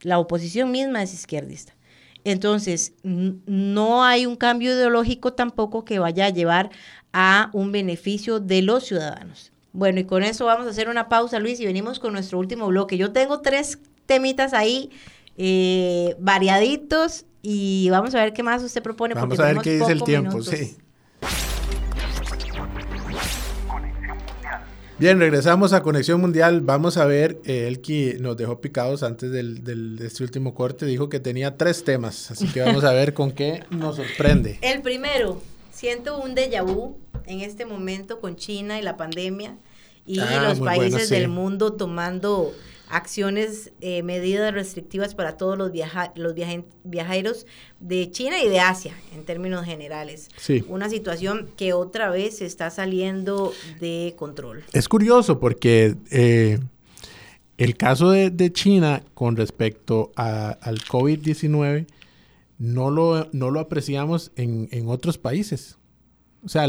La 0.02 0.20
oposición 0.20 0.72
misma 0.72 1.04
es 1.04 1.14
izquierdista. 1.14 1.76
Entonces, 2.24 2.94
no 3.04 4.04
hay 4.04 4.26
un 4.26 4.36
cambio 4.36 4.74
ideológico 4.74 5.34
tampoco 5.34 5.86
que 5.86 6.00
vaya 6.00 6.26
a 6.26 6.30
llevar 6.30 6.70
a 7.14 7.50
un 7.54 7.72
beneficio 7.72 8.40
de 8.40 8.62
los 8.62 8.86
ciudadanos. 8.86 9.52
Bueno, 9.78 10.00
y 10.00 10.06
con 10.06 10.24
eso 10.24 10.46
vamos 10.46 10.66
a 10.66 10.72
hacer 10.72 10.90
una 10.90 11.08
pausa, 11.08 11.38
Luis, 11.38 11.60
y 11.60 11.66
venimos 11.68 12.00
con 12.00 12.12
nuestro 12.12 12.40
último 12.40 12.66
bloque. 12.66 12.98
Yo 12.98 13.12
tengo 13.12 13.42
tres 13.42 13.78
temitas 14.08 14.56
ahí 14.56 14.90
eh, 15.38 16.16
variaditos 16.18 17.26
y 17.44 17.88
vamos 17.92 18.16
a 18.16 18.24
ver 18.24 18.34
qué 18.34 18.42
más 18.42 18.64
usted 18.64 18.82
propone. 18.82 19.14
Vamos 19.14 19.40
a 19.40 19.54
ver 19.54 19.58
qué 19.58 19.78
dice 19.78 19.92
el 19.92 20.04
tiempo, 20.04 20.42
sí. 20.42 20.78
Bien, 24.98 25.20
regresamos 25.20 25.74
a 25.74 25.84
Conexión 25.84 26.22
Mundial. 26.22 26.62
Vamos 26.62 26.98
a 26.98 27.06
ver, 27.06 27.40
eh, 27.46 27.68
el 27.68 27.80
que 27.80 28.18
nos 28.20 28.36
dejó 28.36 28.60
picados 28.60 29.04
antes 29.04 29.30
del, 29.30 29.64
del, 29.64 29.98
de 29.98 30.08
este 30.08 30.24
último 30.24 30.56
corte, 30.56 30.88
dijo 30.88 31.08
que 31.08 31.20
tenía 31.20 31.56
tres 31.56 31.84
temas, 31.84 32.32
así 32.32 32.48
que 32.48 32.62
vamos 32.62 32.84
a 32.84 32.94
ver 32.94 33.14
con 33.14 33.32
qué 33.32 33.64
nos 33.70 33.98
sorprende. 33.98 34.58
El 34.64 34.82
primero, 34.82 35.40
siento 35.70 36.20
un 36.20 36.34
déjà 36.36 36.64
vu 36.64 36.98
en 37.28 37.42
este 37.42 37.66
momento 37.68 38.20
con 38.20 38.38
China 38.38 38.80
y 38.80 38.82
la 38.82 38.98
pandemia 38.98 39.56
y 40.08 40.20
ah, 40.20 40.50
los 40.50 40.60
países 40.60 41.10
del 41.10 41.28
mundo 41.28 41.74
tomando 41.74 42.54
acciones, 42.90 43.72
eh, 43.82 44.02
medidas 44.04 44.54
restrictivas 44.54 45.14
para 45.14 45.38
todos 45.38 45.58
los, 45.58 45.72
viaja 45.72 46.14
los 46.16 46.34
viajeros 46.84 47.46
de 47.80 48.10
China 48.12 48.42
y 48.42 48.48
de 48.48 48.62
Asia, 48.62 48.94
en 49.14 49.26
términos 49.26 49.66
generales. 49.66 50.30
Sí. 50.38 50.64
Una 50.70 50.90
situación 50.90 51.50
que 51.58 51.74
otra 51.74 52.10
vez 52.10 52.42
está 52.42 52.70
saliendo 52.70 53.54
de 53.80 54.16
control. 54.18 54.64
Es 54.72 54.88
curioso 54.88 55.40
porque 55.40 55.96
eh, 56.12 56.60
el 57.58 57.76
caso 57.76 58.12
de, 58.12 58.52
China 58.54 59.04
con 59.14 59.36
respecto 59.36 60.12
al 60.16 60.80
COVID-19 60.80 61.88
no 62.60 62.90
lo, 62.90 63.28
no 63.34 63.52
lo 63.52 63.60
apreciamos 63.60 64.32
en, 64.36 64.70
en 64.72 64.88
otros 64.88 65.18
países. 65.18 65.78
O 66.44 66.50
sea, 66.50 66.68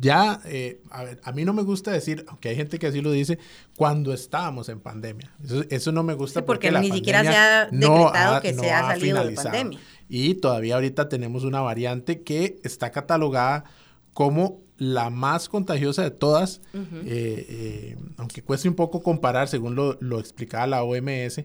ya, 0.00 0.40
eh, 0.46 0.80
a, 0.90 1.04
ver, 1.04 1.20
a 1.22 1.32
mí 1.32 1.44
no 1.44 1.52
me 1.52 1.62
gusta 1.62 1.92
decir, 1.92 2.24
aunque 2.28 2.48
hay 2.48 2.56
gente 2.56 2.78
que 2.78 2.86
así 2.86 3.00
lo 3.00 3.12
dice, 3.12 3.38
cuando 3.76 4.12
estábamos 4.12 4.68
en 4.68 4.80
pandemia. 4.80 5.30
Eso, 5.70 5.92
no 5.92 6.02
me 6.02 6.14
gusta 6.14 6.44
porque, 6.44 6.72
ni 6.72 6.90
siquiera 6.90 7.22
se 7.22 7.28
ha 7.28 7.66
decretado 7.66 8.40
que 8.40 8.54
se 8.54 8.70
ha 8.72 8.82
salido 8.88 9.24
de 9.24 9.32
pandemia. 9.32 9.78
Y 10.08 10.34
todavía 10.34 10.74
ahorita 10.74 11.08
tenemos 11.08 11.44
una 11.44 11.60
variante 11.60 12.22
que 12.22 12.60
está 12.64 12.90
catalogada 12.90 13.64
como 14.12 14.60
la 14.78 15.10
más 15.10 15.48
contagiosa 15.48 16.02
de 16.02 16.10
todas, 16.10 16.60
eh, 16.74 16.82
eh, 17.06 17.96
aunque 18.16 18.42
cueste 18.42 18.68
un 18.68 18.74
poco 18.74 19.02
comparar, 19.02 19.48
según 19.48 19.74
lo, 19.74 19.96
lo 20.00 20.18
explicaba 20.18 20.66
la 20.66 20.82
OMS, 20.82 21.44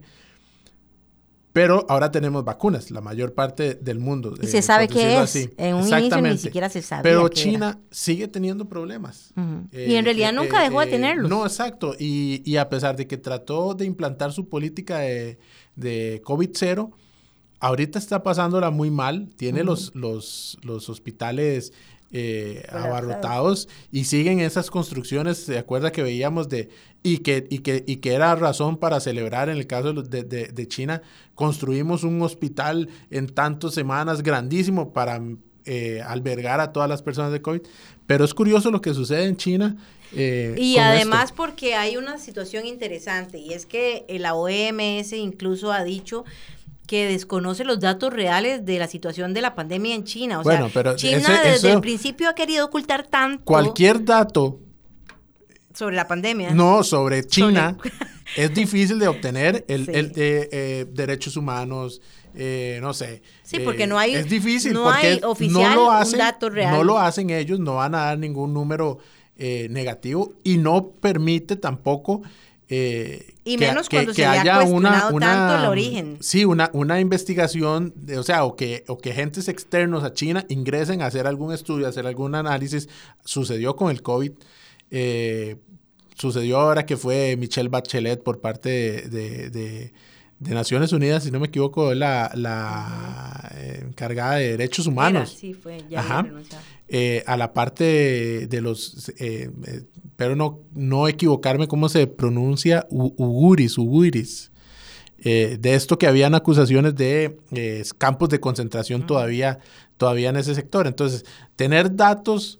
pero 1.58 1.88
ahora 1.90 2.12
tenemos 2.12 2.46
vacunas, 2.46 2.92
la 2.92 3.02
mayor 3.02 3.34
parte 3.34 3.74
del 3.74 3.98
mundo. 3.98 4.36
Y 4.40 4.46
se 4.46 4.62
sabe 4.62 4.88
qué 4.88 5.24
es. 5.24 5.50
En 5.58 5.74
un 5.74 5.88
inicio 5.88 6.22
ni 6.22 6.38
siquiera 6.38 6.70
se 6.70 6.84
sabe. 6.84 7.02
Pero 7.02 7.28
China 7.30 7.80
sigue 7.90 8.28
teniendo 8.28 8.66
problemas. 8.70 9.34
y 9.72 9.96
en 9.96 10.06
realidad 10.06 10.30
eh, 10.30 10.34
nunca 10.34 10.62
dejó 10.62 10.82
de 10.82 10.86
eh, 10.86 10.92
tenerlos. 10.92 11.28
No, 11.28 11.44
exacto. 11.48 11.96
Y, 11.98 12.44
y, 12.46 12.58
a 12.58 12.70
pesar 12.70 12.96
de 12.96 13.08
que 13.08 13.18
trató 13.18 13.74
de 13.74 13.86
implantar 13.86 14.34
su 14.34 14.48
política 14.50 15.00
de, 15.00 15.40
de 15.76 16.22
COVID-0, 16.24 16.92
ahorita 17.60 17.98
está 17.98 18.22
pasándola 18.22 18.70
muy 18.70 18.92
mal. 18.92 19.30
Tiene 19.36 19.64
los, 19.64 19.96
los, 19.96 20.60
los 20.62 20.90
hospitales 20.90 21.74
eh, 22.12 22.66
abarrotados 22.72 23.68
y 23.92 24.06
siguen 24.06 24.40
esas 24.40 24.72
construcciones, 24.72 25.40
¿se 25.40 25.58
acuerda 25.58 25.92
que 25.92 26.04
veíamos 26.04 26.48
de, 26.48 26.70
y 27.04 27.18
que, 27.18 27.46
y 27.50 27.60
que, 27.60 27.84
y 27.86 27.98
que 27.98 28.14
era 28.14 28.34
razón 28.36 28.78
para 28.78 29.00
celebrar 29.00 29.50
en 29.50 29.58
el 29.58 29.68
caso 29.68 29.94
de, 29.94 30.24
de, 30.24 30.68
China, 30.68 31.02
construimos 31.36 32.04
un 32.04 32.22
hospital 32.22 32.90
en 33.12 33.28
tantas 33.28 33.74
semanas 33.74 34.24
grandísimo 34.24 34.94
para 34.94 35.22
eh, 35.66 36.02
albergar 36.06 36.62
a 36.62 36.72
todas 36.72 36.88
las 36.88 37.02
personas 37.02 37.34
de 37.34 37.42
COVID, 37.42 37.62
pero 38.06 38.24
es 38.24 38.34
curioso 38.34 38.72
lo 38.72 38.82
que 38.82 38.94
sucede 38.94 39.26
en 39.26 39.36
China. 39.36 39.76
Eh, 40.16 40.56
y 40.58 40.78
además 40.78 41.34
porque 41.34 41.76
hay 41.76 41.98
una 41.98 42.18
situación 42.20 42.66
interesante 42.66 43.38
y 43.40 43.52
es 43.52 43.66
que 43.66 44.06
la 44.20 44.36
OMS 44.36 45.12
incluso 45.12 45.74
ha 45.74 45.84
dicho 45.84 46.24
que 46.88 47.06
desconoce 47.06 47.66
los 47.66 47.82
datos 47.82 48.14
reales 48.14 48.66
de 48.66 48.80
la 48.80 48.88
situación 48.88 49.34
de 49.34 49.42
la 49.42 49.56
pandemia 49.56 49.94
en 49.94 50.06
China. 50.06 50.40
O 50.40 50.44
sea, 50.44 50.96
China 50.96 51.42
desde 51.44 51.74
el 51.74 51.82
principio 51.82 52.30
ha 52.30 52.34
querido 52.34 52.66
ocultar 52.66 53.06
tanto. 53.06 53.44
Cualquier 53.44 54.04
dato 54.04 54.60
sobre 55.74 55.98
la 55.98 56.08
pandemia. 56.08 56.52
No, 56.52 56.84
sobre 56.84 57.28
China. 57.28 57.78
es 58.38 58.54
difícil 58.54 59.00
de 59.00 59.08
obtener 59.10 59.66
el, 59.68 59.90
el 59.90 60.14
eh, 60.16 60.86
derechos 60.90 61.36
humanos, 61.36 62.02
eh, 62.34 62.80
no 62.82 62.94
sé. 62.94 63.22
Sí, 63.44 63.60
porque 63.60 63.86
no 63.86 64.00
hay. 64.00 64.16
Es 64.16 64.30
difícil 64.30 64.72
no 64.72 64.90
hay 64.90 65.20
oficial, 65.24 65.76
no 65.76 65.76
lo 65.76 65.92
hacen, 65.92 66.20
dato 66.20 66.50
real. 66.50 66.74
No 66.74 66.86
lo 66.86 66.98
hacen 66.98 67.30
ellos, 67.30 67.60
no 67.60 67.76
van 67.76 67.96
a 67.96 68.06
dar 68.06 68.18
ningún 68.18 68.54
número 68.54 68.98
negativo 69.38 70.34
y 70.44 70.58
no 70.58 70.90
permite 71.00 71.58
tampoco 71.58 72.24
eh, 72.70 73.34
y 73.46 73.58
menos 73.58 73.88
cuando 73.88 74.14
se 74.14 74.26
haya 74.26 74.62
una, 74.64 75.10
tanto 75.20 75.64
el 75.64 75.70
origen. 75.70 76.18
Sí, 76.20 76.44
una, 76.44 76.70
una 76.74 77.00
investigación, 77.00 77.94
o 78.18 78.24
sea, 78.24 78.44
o 78.44 78.56
que, 78.56 78.84
o 78.88 78.98
que 78.98 79.12
agentes 79.12 79.48
externos 79.48 80.04
a 80.04 80.14
China 80.14 80.46
ingresen 80.50 81.02
a 81.02 81.06
hacer 81.06 81.28
algún 81.28 81.54
estudio, 81.54 81.86
a 81.86 81.90
hacer 81.90 82.06
algún 82.06 82.36
análisis. 82.36 82.90
Sucedió 83.24 83.76
con 83.76 83.90
el 83.90 84.02
COVID. 84.02 84.34
Eh, 84.92 85.56
sucedió 86.16 86.60
ahora 86.60 86.86
que 86.86 86.98
fue 86.98 87.38
Michelle 87.38 87.70
Bachelet 87.70 88.22
por 88.22 88.42
parte 88.42 88.70
de, 88.70 89.94
Naciones 90.40 90.94
Unidas, 90.94 91.24
si 91.24 91.32
no 91.32 91.40
me 91.40 91.48
equivoco, 91.48 91.94
la, 91.94 92.32
la 92.36 93.52
eh, 93.56 93.84
encargada 93.84 94.36
de 94.36 94.52
derechos 94.52 94.88
humanos. 94.88 95.36
sí, 95.38 95.54
fue, 95.54 95.84
ya 95.90 96.26
a 97.26 97.38
la 97.38 97.54
parte 97.54 98.48
de 98.48 98.62
los 98.62 99.12
pero 100.18 100.36
no, 100.36 100.64
no 100.74 101.08
equivocarme 101.08 101.68
cómo 101.68 101.88
se 101.88 102.08
pronuncia 102.08 102.86
Uguris, 102.90 103.78
Uguris. 103.78 104.52
Eh, 105.20 105.58
de 105.60 105.74
esto 105.74 105.98
que 105.98 106.06
habían 106.06 106.36
acusaciones 106.36 106.96
de 106.96 107.40
eh, 107.52 107.84
campos 107.98 108.30
de 108.30 108.40
concentración 108.40 109.06
todavía, 109.06 109.60
todavía 109.98 110.30
en 110.30 110.36
ese 110.36 110.54
sector. 110.54 110.86
Entonces, 110.86 111.26
tener 111.56 111.96
datos 111.96 112.60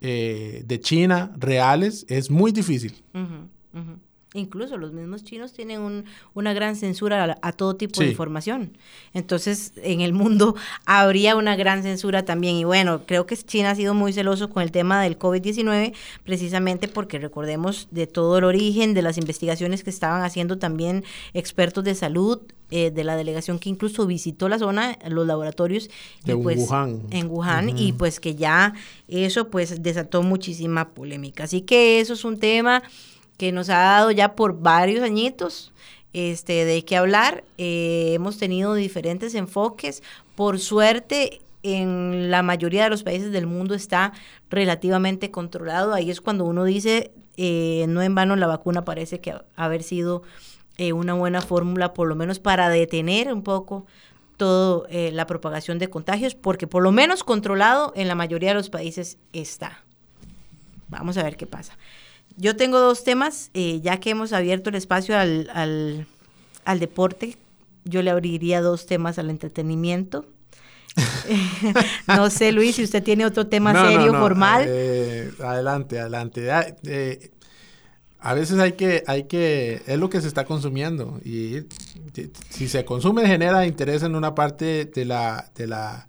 eh, 0.00 0.62
de 0.64 0.80
China 0.80 1.32
reales 1.36 2.06
es 2.08 2.30
muy 2.30 2.52
difícil. 2.52 3.02
Incluso 4.34 4.78
los 4.78 4.92
mismos 4.92 5.24
chinos 5.24 5.52
tienen 5.52 6.04
una 6.34 6.52
gran 6.54 6.74
censura 6.76 7.38
a, 7.42 7.52
todo 7.52 7.76
tipo 7.76 8.00
de 8.00 8.08
información. 8.08 8.76
Entonces, 9.12 9.74
en 9.76 10.00
el 10.00 10.14
mundo 10.14 10.56
habría 10.86 11.36
una 11.36 11.54
gran 11.54 11.82
censura 11.82 12.24
también. 12.24 12.56
Y 12.56 12.64
bueno, 12.64 13.02
creo 13.06 13.26
que 13.26 13.36
China 13.36 13.70
ha 13.70 13.74
sido 13.74 13.92
muy 13.92 14.12
celoso 14.12 14.48
con 14.48 14.62
el 14.62 14.70
tema 14.70 15.02
del 15.02 15.18
COVID-19, 15.18 15.94
precisamente 16.24 16.88
porque 16.88 17.18
recordemos 17.18 17.88
de 17.90 18.06
todo 18.06 18.38
el 18.38 18.44
origen, 18.44 18.94
de 18.94 19.02
las 19.02 19.18
investigaciones 19.18 19.84
que 19.84 19.90
estaban 19.90 20.22
haciendo 20.22 20.58
también 20.58 21.04
expertos 21.34 21.84
de 21.84 21.94
salud, 21.94 22.40
eh, 22.70 22.90
de 22.90 23.04
la 23.04 23.16
delegación 23.16 23.58
que 23.58 23.68
incluso 23.68 24.06
visitó 24.06 24.48
la 24.48 24.58
zona, 24.58 24.98
los 25.06 25.26
laboratorios 25.26 25.90
de 26.24 26.34
pues, 26.38 26.58
Wuhan. 26.58 27.02
en 27.10 27.28
Wuhan 27.28 27.78
y 27.78 27.92
pues 27.92 28.18
que 28.18 28.34
ya 28.34 28.72
eso 29.08 29.50
pues 29.50 29.82
desató 29.82 30.22
muchísima 30.22 30.88
polémica. 30.88 31.44
Así 31.44 31.60
que 31.60 32.00
eso 32.00 32.14
es 32.14 32.24
un 32.24 32.38
tema 32.38 32.82
que 33.42 33.50
nos 33.50 33.70
ha 33.70 33.78
dado 33.78 34.12
ya 34.12 34.36
por 34.36 34.60
varios 34.60 35.02
añitos 35.02 35.72
este, 36.12 36.64
de 36.64 36.84
qué 36.84 36.96
hablar. 36.96 37.42
Eh, 37.58 38.12
hemos 38.14 38.38
tenido 38.38 38.74
diferentes 38.74 39.34
enfoques. 39.34 40.04
Por 40.36 40.60
suerte, 40.60 41.40
en 41.64 42.30
la 42.30 42.44
mayoría 42.44 42.84
de 42.84 42.90
los 42.90 43.02
países 43.02 43.32
del 43.32 43.48
mundo 43.48 43.74
está 43.74 44.12
relativamente 44.48 45.32
controlado. 45.32 45.92
Ahí 45.92 46.08
es 46.08 46.20
cuando 46.20 46.44
uno 46.44 46.62
dice, 46.62 47.10
eh, 47.36 47.86
no 47.88 48.00
en 48.00 48.14
vano 48.14 48.36
la 48.36 48.46
vacuna 48.46 48.84
parece 48.84 49.20
que 49.20 49.34
haber 49.56 49.82
sido 49.82 50.22
eh, 50.76 50.92
una 50.92 51.14
buena 51.14 51.40
fórmula, 51.40 51.94
por 51.94 52.06
lo 52.06 52.14
menos 52.14 52.38
para 52.38 52.68
detener 52.68 53.32
un 53.32 53.42
poco 53.42 53.86
toda 54.36 54.86
la 54.88 55.26
propagación 55.26 55.80
de 55.80 55.90
contagios, 55.90 56.36
porque 56.36 56.68
por 56.68 56.84
lo 56.84 56.92
menos 56.92 57.24
controlado 57.24 57.92
en 57.96 58.06
la 58.06 58.14
mayoría 58.14 58.50
de 58.50 58.54
los 58.54 58.70
países 58.70 59.18
está. 59.32 59.82
Vamos 60.86 61.18
a 61.18 61.24
ver 61.24 61.36
qué 61.36 61.48
pasa. 61.48 61.76
Yo 62.36 62.56
tengo 62.56 62.78
dos 62.78 63.04
temas, 63.04 63.50
eh, 63.54 63.80
ya 63.82 63.98
que 64.00 64.10
hemos 64.10 64.32
abierto 64.32 64.70
el 64.70 64.76
espacio 64.76 65.16
al, 65.18 66.06
al, 66.64 66.80
deporte, 66.80 67.36
yo 67.84 68.02
le 68.02 68.10
abriría 68.10 68.60
dos 68.60 68.86
temas 68.86 69.18
al 69.18 69.30
entretenimiento. 69.30 70.26
no 72.06 72.30
sé, 72.30 72.52
Luis, 72.52 72.76
si 72.76 72.84
usted 72.84 73.02
tiene 73.02 73.24
otro 73.24 73.46
tema 73.46 73.72
serio, 73.88 74.12
formal. 74.14 74.64
Eh, 74.66 75.30
adelante, 75.42 75.98
adelante. 75.98 76.48
Eh, 76.84 77.30
a 78.20 78.34
veces 78.34 78.58
hay 78.60 78.72
que, 78.72 79.02
hay 79.06 79.24
que, 79.24 79.82
es 79.86 79.98
lo 79.98 80.08
que 80.08 80.20
se 80.20 80.28
está 80.28 80.44
consumiendo 80.44 81.20
y 81.24 81.66
si 82.50 82.68
se 82.68 82.84
consume 82.84 83.26
genera 83.26 83.66
interés 83.66 84.04
en 84.04 84.14
una 84.14 84.34
parte 84.34 84.84
de 84.84 85.04
la, 85.04 85.50
de 85.56 85.66
la, 85.66 86.06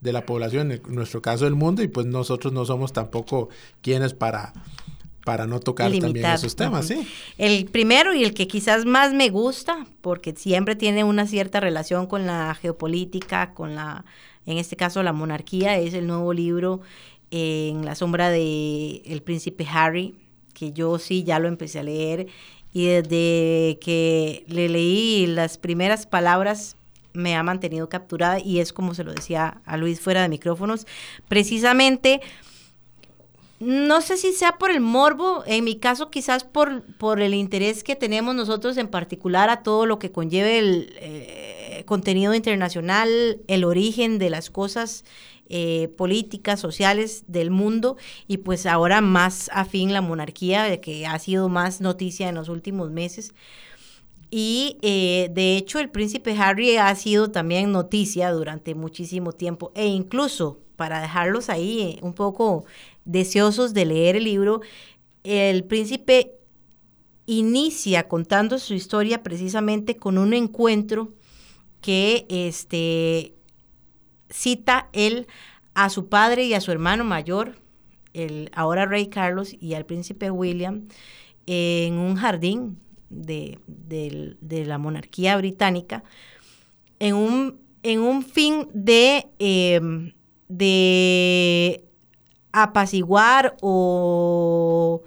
de 0.00 0.12
la 0.12 0.26
población, 0.26 0.72
en 0.72 0.82
nuestro 0.88 1.22
caso 1.22 1.44
del 1.44 1.54
mundo, 1.54 1.80
y 1.82 1.88
pues 1.88 2.06
nosotros 2.06 2.52
no 2.52 2.64
somos 2.64 2.92
tampoco 2.92 3.48
quienes 3.80 4.12
para 4.12 4.52
para 5.24 5.46
no 5.46 5.60
tocar 5.60 5.90
también 5.98 6.26
esos 6.26 6.56
temas, 6.56 6.86
sí. 6.86 7.06
El 7.38 7.66
primero 7.66 8.14
y 8.14 8.24
el 8.24 8.34
que 8.34 8.48
quizás 8.48 8.84
más 8.84 9.12
me 9.12 9.30
gusta, 9.30 9.86
porque 10.00 10.34
siempre 10.36 10.76
tiene 10.76 11.04
una 11.04 11.26
cierta 11.26 11.60
relación 11.60 12.06
con 12.06 12.26
la 12.26 12.54
geopolítica, 12.54 13.54
con 13.54 13.74
la, 13.74 14.04
en 14.46 14.58
este 14.58 14.76
caso 14.76 15.02
la 15.02 15.12
monarquía, 15.12 15.78
es 15.78 15.94
el 15.94 16.06
nuevo 16.06 16.32
libro 16.32 16.80
En 17.30 17.84
la 17.84 17.94
sombra 17.94 18.30
de 18.30 19.02
El 19.04 19.22
príncipe 19.22 19.66
Harry, 19.70 20.14
que 20.54 20.72
yo 20.72 20.98
sí 20.98 21.22
ya 21.24 21.38
lo 21.38 21.48
empecé 21.48 21.78
a 21.78 21.82
leer 21.84 22.26
y 22.72 22.86
desde 22.86 23.78
que 23.80 24.44
le 24.48 24.68
leí 24.68 25.26
las 25.26 25.58
primeras 25.58 26.06
palabras 26.06 26.76
me 27.12 27.36
ha 27.36 27.42
mantenido 27.42 27.88
capturada 27.88 28.40
y 28.40 28.60
es 28.60 28.72
como 28.72 28.94
se 28.94 29.04
lo 29.04 29.12
decía 29.12 29.60
a 29.66 29.76
Luis 29.76 30.00
fuera 30.00 30.22
de 30.22 30.28
micrófonos, 30.28 30.86
precisamente 31.28 32.20
no 33.62 34.00
sé 34.00 34.16
si 34.16 34.32
sea 34.32 34.58
por 34.58 34.72
el 34.72 34.80
morbo, 34.80 35.44
en 35.46 35.62
mi 35.62 35.76
caso 35.76 36.10
quizás 36.10 36.42
por, 36.42 36.82
por 36.96 37.20
el 37.20 37.32
interés 37.32 37.84
que 37.84 37.94
tenemos 37.94 38.34
nosotros 38.34 38.76
en 38.76 38.88
particular 38.88 39.50
a 39.50 39.62
todo 39.62 39.86
lo 39.86 40.00
que 40.00 40.10
conlleve 40.10 40.58
el 40.58 40.92
eh, 40.96 41.84
contenido 41.86 42.34
internacional, 42.34 43.40
el 43.46 43.62
origen 43.62 44.18
de 44.18 44.30
las 44.30 44.50
cosas 44.50 45.04
eh, 45.48 45.92
políticas, 45.96 46.58
sociales 46.58 47.22
del 47.28 47.52
mundo 47.52 47.96
y 48.26 48.38
pues 48.38 48.66
ahora 48.66 49.00
más 49.00 49.48
afín 49.54 49.92
la 49.92 50.00
monarquía, 50.00 50.64
de 50.64 50.80
que 50.80 51.06
ha 51.06 51.16
sido 51.20 51.48
más 51.48 51.80
noticia 51.80 52.28
en 52.28 52.34
los 52.34 52.48
últimos 52.48 52.90
meses. 52.90 53.32
Y 54.28 54.78
eh, 54.82 55.28
de 55.30 55.56
hecho 55.56 55.78
el 55.78 55.88
príncipe 55.88 56.36
Harry 56.36 56.78
ha 56.78 56.92
sido 56.96 57.30
también 57.30 57.70
noticia 57.70 58.32
durante 58.32 58.74
muchísimo 58.74 59.30
tiempo 59.30 59.70
e 59.76 59.86
incluso 59.86 60.58
para 60.82 61.00
dejarlos 61.00 61.48
ahí 61.48 61.98
un 62.02 62.12
poco 62.12 62.64
deseosos 63.04 63.74
de 63.74 63.84
leer 63.84 64.16
el 64.16 64.24
libro, 64.24 64.60
el 65.24 65.64
príncipe 65.64 66.32
inicia 67.26 68.08
contando 68.08 68.58
su 68.58 68.74
historia 68.74 69.22
precisamente 69.22 69.96
con 69.96 70.18
un 70.18 70.34
encuentro 70.34 71.12
que 71.80 72.26
este, 72.28 73.34
cita 74.30 74.88
él 74.92 75.26
a 75.74 75.88
su 75.88 76.08
padre 76.08 76.44
y 76.44 76.54
a 76.54 76.60
su 76.60 76.70
hermano 76.70 77.04
mayor, 77.04 77.56
el 78.12 78.50
ahora 78.54 78.86
rey 78.86 79.06
Carlos 79.06 79.54
y 79.58 79.74
al 79.74 79.86
príncipe 79.86 80.30
William, 80.30 80.88
en 81.46 81.94
un 81.94 82.16
jardín 82.16 82.78
de, 83.10 83.58
la 84.40 84.78
monarquía 84.78 85.36
británica, 85.36 86.04
en 86.98 87.14
un, 87.14 87.60
en 87.82 88.00
un 88.00 88.22
fin 88.22 88.68
de, 88.74 89.26
em, 89.38 90.12
de 90.48 91.84
apaciguar 92.52 93.56
o 93.60 95.02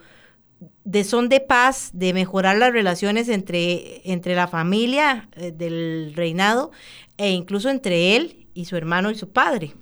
de 0.83 1.03
son 1.03 1.29
de 1.29 1.39
paz, 1.39 1.89
de 1.93 2.13
mejorar 2.13 2.57
las 2.57 2.71
relaciones 2.71 3.27
entre, 3.29 4.01
entre 4.09 4.35
la 4.35 4.47
familia 4.47 5.29
eh, 5.35 5.51
del 5.51 6.13
reinado 6.15 6.71
e 7.17 7.31
incluso 7.31 7.69
entre 7.69 8.15
él 8.15 8.47
y 8.53 8.65
su 8.65 8.77
hermano 8.77 9.09
y 9.09 9.15
su 9.15 9.29
padre. 9.29 9.73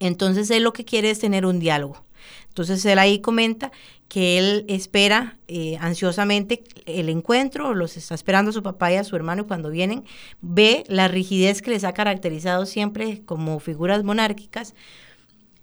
Entonces 0.00 0.50
él 0.50 0.64
lo 0.64 0.72
que 0.72 0.84
quiere 0.84 1.10
es 1.10 1.20
tener 1.20 1.46
un 1.46 1.60
diálogo. 1.60 2.04
Entonces 2.48 2.84
él 2.84 2.98
ahí 2.98 3.20
comenta 3.20 3.72
que 4.08 4.36
él 4.36 4.64
espera 4.68 5.38
eh, 5.48 5.78
ansiosamente 5.80 6.64
el 6.84 7.08
encuentro, 7.08 7.72
los 7.74 7.96
está 7.96 8.14
esperando 8.14 8.50
a 8.50 8.52
su 8.52 8.62
papá 8.62 8.92
y 8.92 8.96
a 8.96 9.04
su 9.04 9.16
hermano 9.16 9.42
y 9.42 9.46
cuando 9.46 9.70
vienen 9.70 10.04
ve 10.42 10.84
la 10.88 11.08
rigidez 11.08 11.62
que 11.62 11.70
les 11.70 11.84
ha 11.84 11.94
caracterizado 11.94 12.66
siempre 12.66 13.22
como 13.24 13.58
figuras 13.58 14.04
monárquicas, 14.04 14.74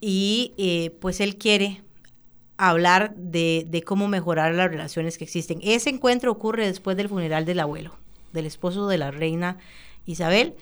y 0.02 0.54
eh, 0.58 0.91
pues 1.00 1.20
él 1.20 1.38
quiere 1.38 1.82
hablar 2.58 3.16
de, 3.16 3.84
cómo 3.86 4.08
mejorar 4.08 4.54
las 4.54 4.70
relaciones 4.70 5.18
que 5.18 5.24
existen. 5.24 5.60
Ese 5.64 5.89
encuentro 5.89 6.32
ocurre 6.32 6.68
después 6.68 6.97
del 6.97 7.10
funeral 7.10 7.45
del 7.45 7.60
abuelo, 7.62 7.95
del 8.34 8.45
esposo 8.45 8.88
de 8.88 8.97
la 8.97 9.12
reina 9.12 9.58
Isabel, 10.06 10.56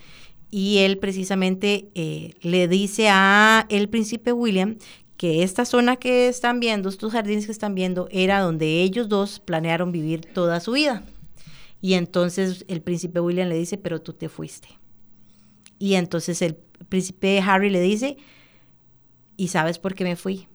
y 0.51 0.77
él 0.79 0.99
precisamente 0.99 1.89
eh, 1.95 2.35
le 2.41 2.67
dice 2.67 3.09
a 3.09 3.65
el 3.69 3.89
príncipe 3.89 4.31
William 4.31 4.77
que 5.17 5.41
esta 5.41 5.65
zona 5.65 5.95
que 5.95 6.27
están 6.27 6.59
viendo, 6.59 6.87
estos 6.87 7.11
jardines 7.11 7.47
que 7.47 7.51
están 7.51 7.73
viendo, 7.73 8.07
era 8.11 8.41
donde 8.41 8.83
ellos 8.83 9.09
dos 9.09 9.39
planearon 9.39 9.91
vivir 9.91 10.21
toda 10.21 10.59
su 10.59 10.73
vida. 10.73 11.03
Y 11.81 11.93
entonces 11.93 12.63
el 12.67 12.81
príncipe 12.81 13.19
William 13.19 13.49
le 13.49 13.55
dice, 13.55 13.77
pero 13.77 14.01
tú 14.01 14.13
te 14.13 14.29
fuiste. 14.29 14.67
Y 15.79 15.95
entonces 15.95 16.41
el 16.43 16.55
príncipe 16.89 17.39
Harry 17.39 17.71
le 17.71 17.81
dice, 17.81 18.17
¿y 19.37 19.47
sabes 19.49 19.79
por 19.79 19.95
qué 19.95 20.03
me 20.03 20.15
fui? 20.15 20.47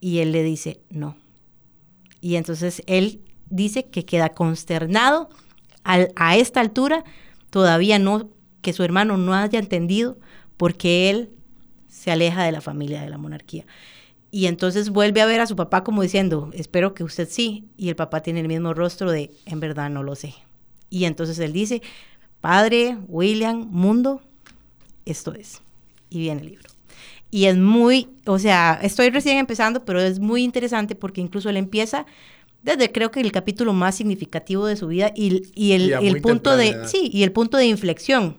Y 0.00 0.18
él 0.18 0.32
le 0.32 0.42
dice, 0.42 0.80
no. 0.90 1.16
Y 2.20 2.36
entonces 2.36 2.82
él 2.86 3.22
dice 3.48 3.86
que 3.86 4.04
queda 4.04 4.30
consternado 4.30 5.30
a 5.84 6.36
esta 6.36 6.60
altura, 6.60 7.04
todavía 7.50 7.98
no, 7.98 8.30
que 8.60 8.72
su 8.72 8.84
hermano 8.84 9.16
no 9.16 9.34
haya 9.34 9.58
entendido 9.58 10.18
porque 10.56 11.10
él 11.10 11.30
se 11.88 12.10
aleja 12.10 12.44
de 12.44 12.52
la 12.52 12.60
familia 12.60 13.02
de 13.02 13.10
la 13.10 13.18
monarquía. 13.18 13.66
Y 14.30 14.46
entonces 14.46 14.88
vuelve 14.88 15.20
a 15.20 15.26
ver 15.26 15.40
a 15.40 15.46
su 15.46 15.56
papá 15.56 15.84
como 15.84 16.00
diciendo, 16.02 16.50
espero 16.54 16.94
que 16.94 17.04
usted 17.04 17.28
sí. 17.28 17.68
Y 17.76 17.90
el 17.90 17.96
papá 17.96 18.22
tiene 18.22 18.40
el 18.40 18.48
mismo 18.48 18.72
rostro 18.72 19.10
de, 19.10 19.30
en 19.44 19.60
verdad 19.60 19.90
no 19.90 20.02
lo 20.02 20.14
sé. 20.14 20.34
Y 20.88 21.04
entonces 21.04 21.38
él 21.38 21.52
dice, 21.52 21.82
padre, 22.40 22.96
William, 23.08 23.68
mundo, 23.70 24.22
esto 25.04 25.34
es. 25.34 25.60
Y 26.08 26.20
viene 26.20 26.40
el 26.40 26.46
libro. 26.48 26.71
Y 27.32 27.46
es 27.46 27.56
muy, 27.56 28.10
o 28.26 28.38
sea, 28.38 28.78
estoy 28.82 29.10
recién 29.10 29.38
empezando, 29.38 29.84
pero 29.84 30.00
es 30.00 30.20
muy 30.20 30.44
interesante 30.44 30.94
porque 30.94 31.20
incluso 31.20 31.48
él 31.48 31.56
empieza 31.56 32.06
desde 32.62 32.92
creo 32.92 33.10
que 33.10 33.20
el 33.20 33.32
capítulo 33.32 33.72
más 33.72 33.96
significativo 33.96 34.66
de 34.66 34.76
su 34.76 34.86
vida 34.86 35.12
y, 35.16 35.42
y 35.54 35.72
el, 35.72 35.92
el 35.94 36.20
punto 36.20 36.56
de, 36.56 36.86
sí, 36.86 37.10
y 37.12 37.24
el 37.24 37.32
punto 37.32 37.56
de 37.56 37.66
inflexión 37.66 38.36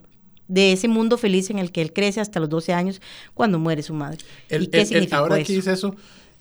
de 0.47 0.73
ese 0.73 0.87
mundo 0.87 1.17
feliz 1.17 1.49
en 1.49 1.57
el 1.57 1.71
que 1.71 1.81
él 1.81 1.91
crece 1.91 2.21
hasta 2.21 2.39
los 2.39 2.49
12 2.49 2.73
años 2.73 3.01
cuando 3.33 3.59
muere 3.59 3.81
su 3.81 3.93
madre. 3.95 4.19
¿Y 4.49 4.67
qué 4.67 5.07
ahora 5.11 5.39
eso? 5.39 5.47
que 5.47 5.53
dice 5.53 5.73
eso, 5.73 5.95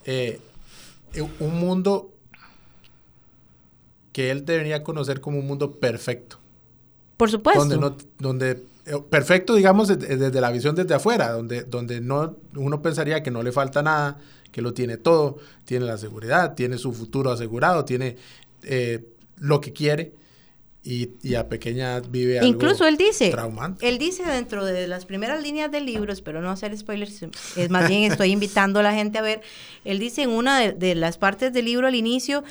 eh, 0.05 0.38
un 1.40 1.59
mundo 1.59 2.12
que 4.12 4.30
él 4.30 4.44
debería 4.44 4.82
conocer 4.82 5.20
como 5.20 5.38
un 5.38 5.46
mundo 5.46 5.72
perfecto. 5.72 6.38
Por 7.16 7.30
supuesto. 7.30 7.64
Donde, 7.64 7.78
no, 7.78 7.96
donde 8.18 8.50
eh, 8.50 8.62
perfecto, 9.10 9.54
digamos, 9.54 9.88
desde, 9.88 10.40
la 10.40 10.50
visión 10.50 10.74
desde 10.74 10.94
afuera, 10.94 11.30
donde, 11.30 11.62
donde 11.64 12.00
no, 12.00 12.36
uno 12.56 12.82
pensaría 12.82 13.22
que 13.22 13.30
no 13.30 13.42
le 13.42 13.52
falta 13.52 13.82
nada, 13.82 14.18
que 14.50 14.62
lo 14.62 14.74
tiene 14.74 14.96
todo, 14.96 15.38
tiene 15.64 15.86
la 15.86 15.98
seguridad, 15.98 16.54
tiene 16.54 16.78
su 16.78 16.92
futuro 16.92 17.30
asegurado, 17.30 17.84
tiene 17.84 18.16
eh, 18.64 19.04
lo 19.36 19.60
que 19.60 19.72
quiere 19.72 20.12
y, 20.84 21.34
a 21.34 21.48
pequeña 21.48 22.00
vive 22.00 22.40
algo 22.40 22.50
Incluso 22.50 22.86
él 22.86 22.96
dice, 22.96 23.32
él 23.80 23.98
dice 23.98 24.24
dentro 24.24 24.64
de 24.64 24.88
las 24.88 25.06
primeras 25.06 25.42
líneas 25.42 25.70
del 25.70 25.86
libro, 25.86 26.12
espero 26.12 26.42
no 26.42 26.50
hacer 26.50 26.76
spoilers, 26.76 27.24
es 27.56 27.70
más 27.70 27.88
bien 27.88 28.10
estoy 28.10 28.30
invitando 28.32 28.80
a 28.80 28.82
la 28.82 28.92
gente 28.92 29.18
a 29.18 29.22
ver, 29.22 29.42
él 29.84 30.00
dice 30.00 30.22
en 30.22 30.30
una 30.30 30.58
de, 30.58 30.94
las 30.96 31.18
partes 31.18 31.52
del 31.52 31.66
libro 31.66 31.86
al 31.86 31.94
inicio 31.94 32.42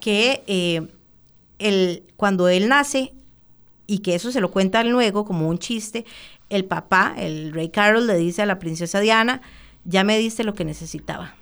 que 0.00 0.44
eh, 0.46 2.02
cuando 2.16 2.48
él 2.48 2.68
nace, 2.68 3.12
y 3.90 3.98
que 3.98 4.14
eso 4.14 4.30
se 4.30 4.40
lo 4.40 4.52
cuenta 4.52 4.84
luego 4.84 5.24
como 5.24 5.48
un 5.48 5.58
chiste, 5.58 6.04
el 6.48 6.64
papá, 6.64 7.12
el 7.18 7.52
rey 7.52 7.70
Carol, 7.70 8.06
le 8.06 8.16
dice 8.16 8.40
a 8.40 8.46
la 8.46 8.60
princesa 8.60 9.00
Diana, 9.00 9.42
ya 9.84 10.04
me 10.04 10.16
diste 10.16 10.44
lo 10.44 10.54
que 10.54 10.64
necesitaba, 10.64 11.34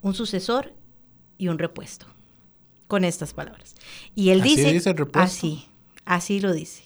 un 0.00 0.14
sucesor 0.14 0.72
y 1.36 1.48
un 1.48 1.58
repuesto, 1.58 2.06
con 2.86 3.04
estas 3.04 3.34
palabras. 3.34 3.74
Y 4.14 4.30
él 4.30 4.40
dice, 4.40 4.72
dice 4.72 4.94
así, 5.12 5.66
Así 6.06 6.40
lo 6.40 6.54
dice. 6.54 6.84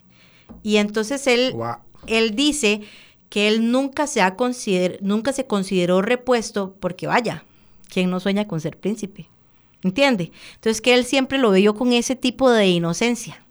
Y 0.65 0.79
entonces 0.79 1.29
él, 1.29 1.55
él 2.09 2.35
dice 2.35 2.81
que 3.29 3.47
él 3.47 3.71
nunca 3.71 4.09
se, 4.09 4.23
ha 4.23 4.35
consider, 4.35 4.99
nunca 5.03 5.33
se 5.33 5.47
consideró 5.47 6.03
repuesto 6.03 6.75
porque 6.81 7.07
vaya, 7.07 7.45
¿quién 7.89 8.11
no 8.11 8.19
sueña 8.19 8.49
con 8.49 8.61
ser 8.61 8.77
príncipe? 8.77 9.29
¿Entiende? 9.85 10.33
Entonces 10.57 10.81
que 10.81 10.95
él 10.95 11.05
siempre 11.05 11.39
lo 11.39 11.53
vio 11.53 11.77
con 11.77 11.93
ese 11.93 12.17
tipo 12.17 12.51
de 12.51 12.67
inocencia. 12.67 13.46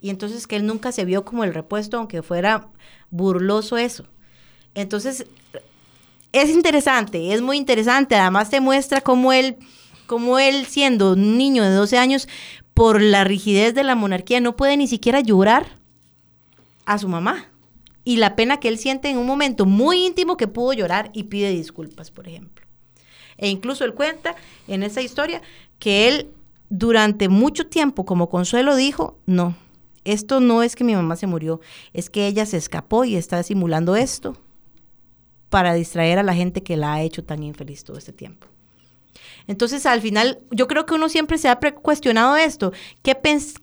Y 0.00 0.10
entonces 0.10 0.46
que 0.46 0.56
él 0.56 0.66
nunca 0.66 0.92
se 0.92 1.04
vio 1.04 1.24
como 1.24 1.44
el 1.44 1.54
repuesto, 1.54 1.98
aunque 1.98 2.22
fuera 2.22 2.68
burloso 3.10 3.76
eso. 3.76 4.04
Entonces, 4.74 5.26
es 6.32 6.50
interesante, 6.50 7.32
es 7.32 7.42
muy 7.42 7.56
interesante. 7.56 8.14
Además 8.14 8.50
te 8.50 8.60
muestra 8.60 9.00
cómo 9.00 9.32
él, 9.32 9.56
cómo 10.06 10.38
él 10.38 10.66
siendo 10.66 11.12
un 11.12 11.36
niño 11.36 11.64
de 11.64 11.70
12 11.70 11.98
años, 11.98 12.28
por 12.74 13.02
la 13.02 13.24
rigidez 13.24 13.74
de 13.74 13.82
la 13.82 13.96
monarquía, 13.96 14.40
no 14.40 14.54
puede 14.54 14.76
ni 14.76 14.86
siquiera 14.86 15.20
llorar 15.20 15.66
a 16.84 16.98
su 16.98 17.08
mamá. 17.08 17.46
Y 18.04 18.16
la 18.16 18.36
pena 18.36 18.60
que 18.60 18.68
él 18.68 18.78
siente 18.78 19.10
en 19.10 19.18
un 19.18 19.26
momento 19.26 19.66
muy 19.66 20.06
íntimo 20.06 20.36
que 20.36 20.46
pudo 20.46 20.72
llorar 20.72 21.10
y 21.12 21.24
pide 21.24 21.50
disculpas, 21.50 22.10
por 22.10 22.28
ejemplo. 22.28 22.64
E 23.36 23.48
incluso 23.48 23.84
él 23.84 23.94
cuenta 23.94 24.36
en 24.68 24.82
esa 24.82 25.02
historia 25.02 25.42
que 25.78 26.08
él 26.08 26.30
durante 26.70 27.28
mucho 27.28 27.66
tiempo 27.66 28.04
como 28.04 28.28
consuelo 28.28 28.76
dijo, 28.76 29.18
no, 29.26 29.56
esto 30.12 30.40
no 30.40 30.62
es 30.62 30.76
que 30.76 30.84
mi 30.84 30.94
mamá 30.94 31.16
se 31.16 31.26
murió, 31.26 31.60
es 31.92 32.10
que 32.10 32.26
ella 32.26 32.46
se 32.46 32.56
escapó 32.56 33.04
y 33.04 33.16
está 33.16 33.42
simulando 33.42 33.96
esto 33.96 34.36
para 35.50 35.74
distraer 35.74 36.18
a 36.18 36.22
la 36.22 36.34
gente 36.34 36.62
que 36.62 36.76
la 36.76 36.94
ha 36.94 37.02
hecho 37.02 37.24
tan 37.24 37.42
infeliz 37.42 37.84
todo 37.84 37.96
este 37.98 38.12
tiempo. 38.12 38.46
Entonces, 39.46 39.86
al 39.86 40.02
final, 40.02 40.40
yo 40.50 40.68
creo 40.68 40.84
que 40.84 40.94
uno 40.94 41.08
siempre 41.08 41.38
se 41.38 41.48
ha 41.48 41.58
cuestionado 41.58 42.36
esto. 42.36 42.72
¿Qué, 43.02 43.14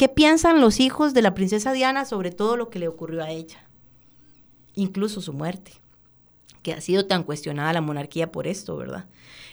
piensan 0.09 0.59
los 0.59 0.79
hijos 0.79 1.13
de 1.13 1.21
la 1.21 1.35
princesa 1.35 1.73
Diana 1.73 2.05
sobre 2.05 2.31
todo 2.31 2.57
lo 2.57 2.69
que 2.69 2.79
le 2.79 2.87
ocurrió 2.87 3.23
a 3.23 3.29
ella? 3.29 3.63
Incluso 4.73 5.21
su 5.21 5.31
muerte, 5.31 5.73
que 6.63 6.73
ha 6.73 6.81
sido 6.81 7.05
tan 7.05 7.23
cuestionada 7.23 7.71
la 7.71 7.81
monarquía 7.81 8.31
por 8.31 8.47
esto, 8.47 8.75
¿verdad? 8.75 9.05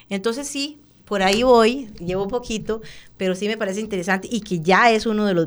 Entonces, 0.09 0.49
sí, 0.49 0.80
por 1.05 1.23
ahí 1.23 1.43
voy, 1.43 1.89
llevo 1.99 2.29
poquito, 2.29 2.81
pero 3.17 3.35
sí 3.35 3.49
me 3.49 3.57
parece 3.57 3.81
interesante 3.81 4.29
y 4.31 4.41
que 4.41 4.61
ya 4.61 4.91
es 4.91 5.07
uno 5.07 5.27
de 5.27 5.35
los, 5.35 5.47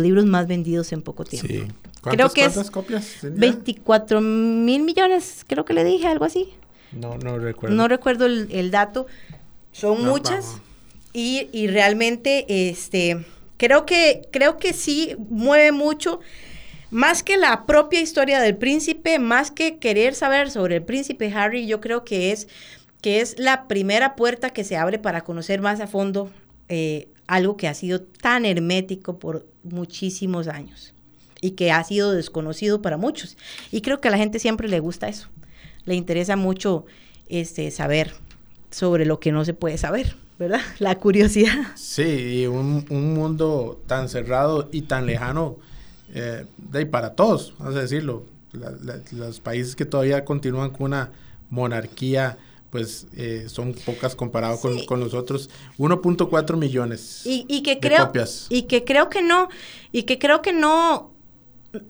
libros 0.00 0.26
más 0.26 0.46
vendidos 0.46 0.92
en 0.92 1.02
poco 1.02 1.24
tiempo. 1.24 1.48
Sí. 1.48 1.64
Creo 2.02 2.30
que 2.30 2.42
¿Cuántas 2.42 2.70
copias? 2.70 3.16
24 3.22 4.20
mil 4.20 4.82
millones, 4.82 5.44
creo 5.46 5.64
que 5.64 5.74
le 5.74 5.84
dije, 5.84 6.06
algo 6.06 6.24
así. 6.24 6.54
No, 6.92 7.18
no 7.18 7.38
recuerdo. 7.38 7.76
No 7.76 7.88
recuerdo 7.88 8.26
el, 8.26 8.48
el 8.50 8.70
dato, 8.70 9.06
son 9.72 10.04
muchas 10.04 10.60
y, 11.12 11.48
y, 11.52 11.66
realmente 11.68 12.46
este, 12.70 13.24
creo, 13.56 13.86
que, 13.86 14.28
creo 14.30 14.58
que 14.58 14.72
sí 14.72 15.16
mueve 15.30 15.72
mucho, 15.72 16.20
más 16.90 17.22
que 17.22 17.36
la 17.36 17.66
propia 17.66 18.00
historia 18.00 18.40
del 18.40 18.56
príncipe, 18.56 19.18
más 19.18 19.50
que 19.50 19.78
querer 19.78 20.14
saber 20.14 20.50
sobre 20.50 20.76
el 20.76 20.82
príncipe 20.82 21.32
Harry, 21.34 21.66
yo 21.66 21.80
creo 21.80 22.04
que 22.04 22.32
es, 22.32 22.48
que 23.00 23.20
es 23.20 23.38
la 23.38 23.68
primera 23.68 24.16
puerta 24.16 24.50
que 24.50 24.64
se 24.64 24.76
abre 24.76 24.98
para 24.98 25.22
conocer 25.22 25.60
más 25.60 25.80
a 25.80 25.86
fondo 25.86 26.30
eh, 26.68 27.08
algo 27.26 27.56
que 27.56 27.68
ha 27.68 27.74
sido 27.74 28.00
tan 28.00 28.44
hermético 28.44 29.18
por 29.18 29.46
muchísimos 29.62 30.48
años 30.48 30.94
y 31.40 31.52
que 31.52 31.70
ha 31.70 31.82
sido 31.84 32.12
desconocido 32.12 32.82
para 32.82 32.96
muchos. 32.96 33.36
Y 33.70 33.82
creo 33.82 34.00
que 34.00 34.08
a 34.08 34.10
la 34.10 34.18
gente 34.18 34.38
siempre 34.38 34.68
le 34.68 34.80
gusta 34.80 35.08
eso. 35.08 35.28
Le 35.84 35.94
interesa 35.94 36.36
mucho 36.36 36.86
este, 37.28 37.70
saber 37.70 38.12
sobre 38.70 39.06
lo 39.06 39.20
que 39.20 39.32
no 39.32 39.44
se 39.44 39.54
puede 39.54 39.78
saber, 39.78 40.16
¿verdad? 40.38 40.60
La 40.78 40.98
curiosidad. 40.98 41.68
Sí, 41.76 42.40
y 42.42 42.46
un, 42.46 42.84
mundo 42.88 43.82
tan 43.86 44.08
cerrado 44.08 44.68
y 44.72 44.82
tan 44.82 45.06
lejano 45.06 45.56
eh, 46.14 46.44
para 46.90 47.14
todos, 47.14 47.54
vamos 47.58 47.76
a 47.76 47.80
decirlo. 47.80 48.24
los 49.12 49.40
países 49.40 49.76
que 49.76 49.84
todavía 49.84 50.24
continúan 50.24 50.70
con 50.70 50.86
una 50.86 51.12
monarquía, 51.50 52.38
pues 52.70 53.06
eh, 53.16 53.46
son 53.48 53.72
pocas 53.72 54.14
comparados 54.14 54.60
con, 54.60 54.84
con, 54.86 55.00
los 55.00 55.14
otros. 55.14 55.50
1.4 55.78 56.56
millones 56.56 57.22
y, 57.24 57.44
y 57.48 57.62
que 57.62 57.80
creo, 57.80 58.12
Y 58.50 58.62
que 58.62 58.84
creo 58.84 59.08
que 59.08 59.22
no, 59.22 59.48
y 59.92 60.02
que 60.02 60.18
creo 60.18 60.42
que 60.42 60.52
no, 60.52 61.12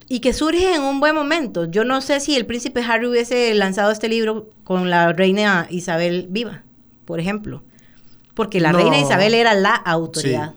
y 0.09 0.21
que 0.21 0.33
surge 0.33 0.75
en 0.75 0.83
un 0.83 1.01
buen 1.01 1.15
momento. 1.15 1.65
Yo 1.65 1.85
no 1.85 2.01
sé 2.01 2.21
si 2.21 2.37
el 2.37 2.47
príncipe 2.47 2.83
Harry 2.83 3.07
hubiese 3.07 3.55
lanzado 3.55 3.91
este 3.91 4.09
libro 4.09 4.51
con 4.65 4.91
la 4.91 5.13
reina 5.13 5.67
Isabel 5.71 6.27
viva 6.29 6.65
por 7.09 7.21
ejemplo. 7.21 7.63
Porque 8.35 8.61
la 8.61 8.71
reina 8.71 8.99
Isabel 8.99 9.33
era 9.33 9.55
la 9.55 9.75
autoridad. 9.75 10.53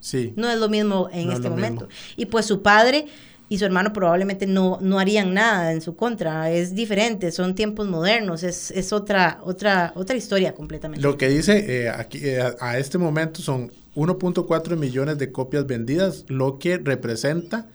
Sí. 0.00 0.34
No 0.36 0.50
es 0.50 0.58
lo 0.58 0.68
mismo 0.68 1.08
en 1.10 1.32
este 1.32 1.48
momento. 1.48 1.88
Y 2.14 2.26
pues 2.26 2.44
su 2.44 2.60
padre 2.60 3.06
y 3.54 3.58
su 3.58 3.64
hermano 3.64 3.92
probablemente 3.92 4.48
no, 4.48 4.78
no 4.80 4.98
harían 4.98 5.32
nada 5.32 5.72
en 5.72 5.80
su 5.80 5.94
contra. 5.94 6.50
Es 6.50 6.74
diferente, 6.74 7.30
son 7.30 7.54
tiempos 7.54 7.86
modernos, 7.86 8.42
es, 8.42 8.72
es 8.72 8.92
otra, 8.92 9.38
otra, 9.44 9.92
otra 9.94 10.16
historia 10.16 10.54
completamente. 10.54 11.00
Lo 11.00 11.16
que 11.16 11.28
dice 11.28 11.84
eh, 11.84 11.88
aquí, 11.88 12.18
eh, 12.20 12.42
a 12.58 12.78
este 12.78 12.98
momento 12.98 13.42
son 13.42 13.70
1.4 13.94 14.76
millones 14.76 15.18
de 15.18 15.30
copias 15.30 15.68
vendidas, 15.68 16.24
lo 16.26 16.58
que 16.58 16.78
representa 16.78 17.68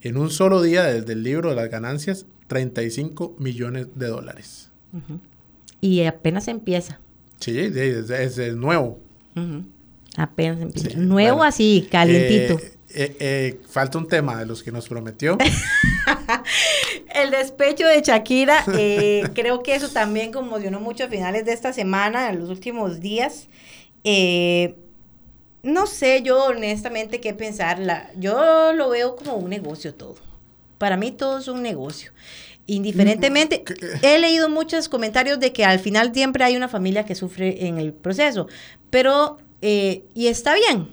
en 0.00 0.16
un 0.16 0.30
solo 0.30 0.62
día 0.62 0.84
desde 0.84 1.12
el 1.12 1.22
libro 1.22 1.50
de 1.50 1.56
las 1.56 1.68
ganancias 1.68 2.24
35 2.46 3.36
millones 3.38 3.88
de 3.94 4.06
dólares. 4.06 4.70
Y 5.82 6.04
apenas 6.04 6.48
empieza. 6.48 7.00
Sí, 7.38 7.58
es, 7.58 8.56
nuevo. 8.56 8.98
Apenas 10.16 10.62
empieza. 10.62 10.98
nuevo 10.98 11.42
así, 11.42 11.86
calientito. 11.90 12.58
Eh, 12.58 12.77
eh, 12.90 13.16
eh, 13.20 13.60
falta 13.68 13.98
un 13.98 14.08
tema 14.08 14.38
de 14.38 14.46
los 14.46 14.62
que 14.62 14.72
nos 14.72 14.88
prometió. 14.88 15.38
el 17.14 17.30
despecho 17.30 17.86
de 17.86 18.02
Shakira, 18.02 18.64
creo 19.34 19.62
que 19.62 19.74
eso 19.74 19.88
también 19.88 20.32
conmocionó 20.32 20.80
mucho 20.80 21.04
a 21.04 21.08
finales 21.08 21.44
de 21.44 21.52
esta 21.52 21.72
semana, 21.72 22.30
en 22.30 22.40
los 22.40 22.50
últimos 22.50 23.00
días. 23.00 23.48
no 25.62 25.86
sé 25.86 26.22
yo 26.22 26.44
honestamente 26.44 27.20
qué 27.20 27.34
pensar. 27.34 27.80
yo 28.16 28.72
lo 28.72 28.90
veo 28.90 29.16
como 29.16 29.36
un 29.36 29.50
negocio 29.50 29.94
todo. 29.94 30.16
Para 30.78 30.96
mí 30.96 31.10
todo 31.10 31.38
es 31.38 31.48
un 31.48 31.62
negocio. 31.62 32.12
Indiferentemente, 32.70 33.64
he 34.02 34.18
leído 34.18 34.50
muchos 34.50 34.90
comentarios 34.90 35.40
de 35.40 35.54
que 35.54 35.64
al 35.64 35.78
final 35.78 36.12
siempre 36.12 36.44
hay 36.44 36.54
una 36.54 36.68
familia 36.68 37.06
que 37.06 37.14
sufre 37.14 37.66
en 37.66 37.78
el 37.78 37.94
proceso, 37.94 38.46
pero, 38.90 39.38
eh, 39.62 40.04
y 40.14 40.26
está 40.26 40.54
bien, 40.54 40.88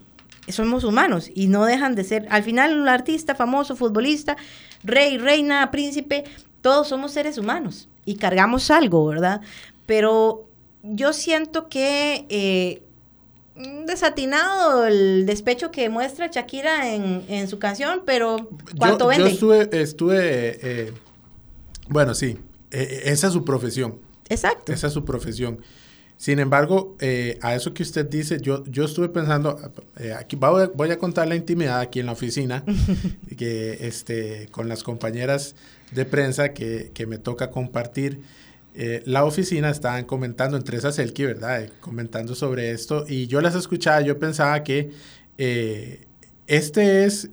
somos 0.48 0.84
humanos 0.84 1.30
y 1.34 1.48
no 1.48 1.66
dejan 1.66 1.96
de 1.96 2.04
ser, 2.04 2.28
al 2.30 2.44
final 2.44 2.80
un 2.80 2.88
artista 2.88 3.36
famoso, 3.36 3.76
futbolista, 3.76 4.38
rey, 4.84 5.18
reina, 5.18 5.72
príncipe, 5.72 6.24
todos 6.62 6.88
somos 6.88 7.12
seres 7.12 7.38
humanos 7.38 7.88
y 8.06 8.16
cargamos 8.16 8.72
algo, 8.72 9.06
¿verdad? 9.06 9.42
Pero 9.86 10.48
yo 10.84 11.14
siento 11.14 11.68
que 11.68 12.26
eh, 12.30 12.84
desatinado 13.86 14.86
el 14.86 15.26
despecho 15.26 15.72
que 15.72 15.90
muestra 15.90 16.28
Shakira 16.28 16.94
en, 16.94 17.48
su 17.48 17.60
canción, 17.60 18.04
pero 18.06 18.50
¿cuánto 18.78 19.08
vende? 19.08 19.26
Yo 19.26 19.34
estuve, 19.34 19.82
estuve 19.82 20.60
eh, 20.62 20.94
bueno, 21.88 22.14
sí, 22.14 22.38
e, 22.72 22.82
e, 22.82 23.12
esa 23.12 23.28
es 23.28 23.34
su 23.34 23.46
profesión. 23.46 24.00
Exacto. 24.30 24.74
Esa 24.74 24.88
es 24.88 24.94
su 24.94 25.06
profesión. 25.06 25.60
Sin 26.18 26.40
embargo, 26.40 26.96
eh, 27.02 27.38
a 27.42 27.56
eso 27.56 27.74
que 27.74 27.84
usted 27.84 28.06
dice, 28.10 28.40
yo, 28.40 28.64
yo 28.66 28.86
estuve 28.86 29.10
pensando, 29.10 29.60
eh, 30.00 30.14
aquí 30.14 30.38
voy 30.38 30.90
a, 30.90 30.98
contar 30.98 31.28
la 31.28 31.36
intimidad 31.36 31.82
aquí 31.82 32.00
en 32.00 32.06
la 32.06 32.14
oficina, 32.14 32.64
que 33.38 33.86
este, 33.86 34.48
con 34.52 34.70
las 34.70 34.82
compañeras 34.82 35.56
de 35.92 36.06
prensa 36.06 36.54
que, 36.54 36.92
que 36.94 37.06
me 37.06 37.18
toca 37.18 37.52
compartir. 37.52 38.22
Eh, 38.76 39.04
la 39.06 39.26
oficina 39.26 39.70
estaban 39.70 40.06
comentando, 40.06 40.58
entre 40.58 40.78
esas 40.78 41.00
Elki, 41.00 41.26
¿verdad? 41.26 41.70
comentando 41.80 42.34
sobre 42.34 42.72
esto, 42.72 43.06
y 43.08 43.28
yo 43.28 43.42
las 43.42 43.56
escuchaba, 43.56 44.02
yo 44.02 44.18
pensaba 44.18 44.64
que 44.64 44.92
este 46.48 47.06
es 47.06 47.30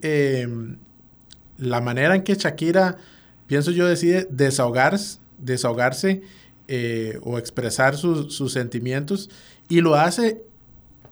la 1.57 1.81
manera 1.81 2.17
en 2.17 2.23
que 2.23 2.35
Shakira, 2.35 2.99
pienso 3.47 3.71
yo, 3.71 3.87
decide 3.87 4.27
desahogarse, 4.31 5.19
desahogarse 5.39 6.23
eh, 6.69 7.19
o 7.23 7.39
expresar 7.39 7.97
sus 7.97 8.53
sentimientos 8.53 9.31
y 9.69 9.81
lo 9.81 9.95
hace 9.95 10.45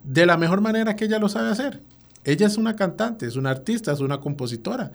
de 0.05 0.27
la 0.27 0.37
mejor 0.37 0.61
manera 0.61 0.97
que 0.97 1.05
ella 1.07 1.19
lo 1.19 1.29
sabe 1.29 1.51
hacer. 1.51 1.81
Ella 2.25 2.47
es 2.47 2.57
una 2.57 2.77
cantante, 2.77 3.27
es 3.27 3.37
una 3.37 3.51
artista, 3.51 3.93
es 3.93 4.01
una 4.01 4.21
compositora. 4.21 4.93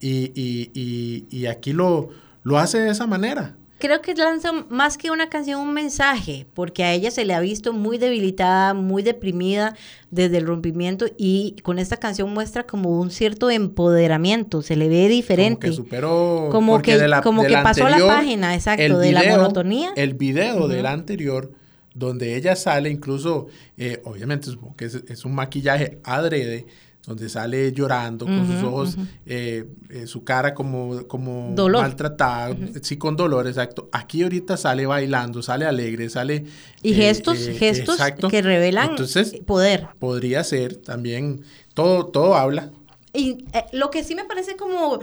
y, 0.00 0.32
y, 0.34 1.26
y, 1.30 1.46
aquí 1.46 1.72
lo, 1.72 2.10
lo 2.42 2.58
hace 2.58 2.78
de 2.78 2.90
esa 2.90 3.06
manera 3.06 3.56
creo 3.82 4.00
que 4.00 4.14
lanza 4.14 4.52
más 4.68 4.96
que 4.96 5.10
una 5.10 5.28
canción 5.28 5.60
un 5.60 5.74
mensaje, 5.74 6.46
porque 6.54 6.84
a 6.84 6.92
ella 6.92 7.10
se 7.10 7.24
le 7.24 7.34
ha 7.34 7.40
visto 7.40 7.72
muy 7.72 7.98
debilitada, 7.98 8.74
muy 8.74 9.02
deprimida 9.02 9.74
desde 10.12 10.38
el 10.38 10.46
rompimiento 10.46 11.06
y 11.18 11.56
con 11.64 11.80
esta 11.80 11.96
canción 11.96 12.32
muestra 12.32 12.64
como 12.64 13.00
un 13.00 13.10
cierto 13.10 13.50
empoderamiento, 13.50 14.62
se 14.62 14.76
le 14.76 14.88
ve 14.88 15.08
diferente. 15.08 15.66
Como 15.66 15.76
que 15.76 15.82
superó, 15.82 16.48
como 16.52 16.80
que, 16.80 17.10
como 17.24 17.42
que 17.42 17.54
pasó 17.54 17.88
la 17.88 17.98
página, 18.06 18.54
exacto, 18.54 19.00
de 19.00 19.10
la 19.10 19.24
monotonía. 19.24 19.90
El 19.96 20.14
video 20.14 20.68
del 20.68 20.86
anterior 20.86 21.50
donde 21.92 22.36
ella 22.36 22.54
sale, 22.54 22.88
incluso, 22.88 23.48
eh, 23.76 24.00
obviamente 24.04 24.46
supongo 24.46 24.76
que 24.76 24.84
es 24.84 25.24
un 25.24 25.34
maquillaje 25.34 25.98
adrede, 26.04 26.66
donde 27.06 27.28
sale 27.28 27.72
llorando 27.72 28.26
con 28.26 28.46
sus 28.46 28.62
ojos, 28.62 28.96
eh, 29.26 29.64
eh, 29.90 30.06
su 30.06 30.22
cara 30.22 30.54
como, 30.54 31.06
como 31.08 31.50
maltratada, 31.50 32.56
sí, 32.80 32.96
con 32.96 33.16
dolor, 33.16 33.48
exacto. 33.48 33.88
Aquí 33.90 34.22
ahorita 34.22 34.56
sale 34.56 34.86
bailando, 34.86 35.42
sale 35.42 35.66
alegre, 35.66 36.08
sale... 36.08 36.44
Y 36.80 36.94
gestos, 36.94 37.40
eh, 37.40 37.54
gestos 37.54 37.98
que 38.30 38.42
revelan 38.42 38.90
Entonces, 38.90 39.34
poder. 39.44 39.88
Podría 39.98 40.44
ser 40.44 40.76
también, 40.76 41.42
todo, 41.74 42.06
todo 42.06 42.36
habla. 42.36 42.70
Y 43.12 43.44
lo 43.72 43.90
que 43.90 44.04
sí 44.04 44.14
me 44.14 44.24
parece 44.24 44.56
como 44.56 45.00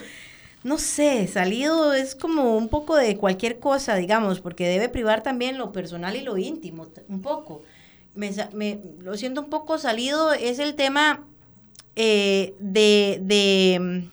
no 0.63 0.77
sé, 0.77 1.25
salido 1.27 1.93
es 1.93 2.15
como 2.15 2.57
un 2.57 2.67
poco 2.67 2.95
de 2.95 3.15
cualquier 3.15 3.59
cosa, 3.59 3.95
digamos, 3.95 4.41
porque 4.41 4.67
debe 4.67 4.89
privar 4.89 5.23
también 5.23 5.57
lo 5.57 5.71
personal 5.71 6.15
y 6.15 6.21
lo 6.21 6.37
íntimo, 6.37 6.87
un 7.07 7.21
poco. 7.21 7.63
Me, 8.13 8.31
me, 8.53 8.81
lo 8.99 9.15
siento 9.15 9.41
un 9.41 9.49
poco 9.49 9.77
salido, 9.77 10.33
es 10.33 10.59
el 10.59 10.75
tema 10.75 11.28
eh, 12.01 12.55
de, 12.61 13.77
mm, 13.77 14.09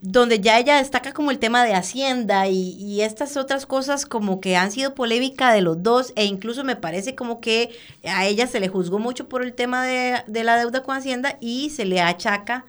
donde 0.00 0.38
ya 0.38 0.60
ella 0.60 0.76
destaca 0.76 1.12
como 1.12 1.32
el 1.32 1.40
tema 1.40 1.64
de 1.64 1.74
Hacienda 1.74 2.46
y, 2.46 3.00
estas 3.02 3.36
otras 3.36 3.66
cosas 3.66 4.06
como 4.06 4.40
que 4.40 4.56
han 4.56 4.70
sido 4.70 4.94
polémica 4.94 5.52
de 5.52 5.60
los 5.60 5.82
dos 5.82 6.12
e 6.14 6.24
incluso 6.24 6.62
me 6.62 6.76
parece 6.76 7.16
como 7.16 7.40
que 7.40 7.70
a 8.04 8.26
ella 8.26 8.46
se 8.46 8.60
le 8.60 8.68
juzgó 8.68 9.00
mucho 9.00 9.28
por 9.28 9.42
el 9.42 9.54
tema 9.54 9.84
de, 9.84 10.22
la 10.44 10.56
deuda 10.56 10.84
con 10.84 10.96
Hacienda 10.96 11.36
y 11.40 11.70
se 11.70 11.84
le 11.84 12.00
achaca 12.00 12.64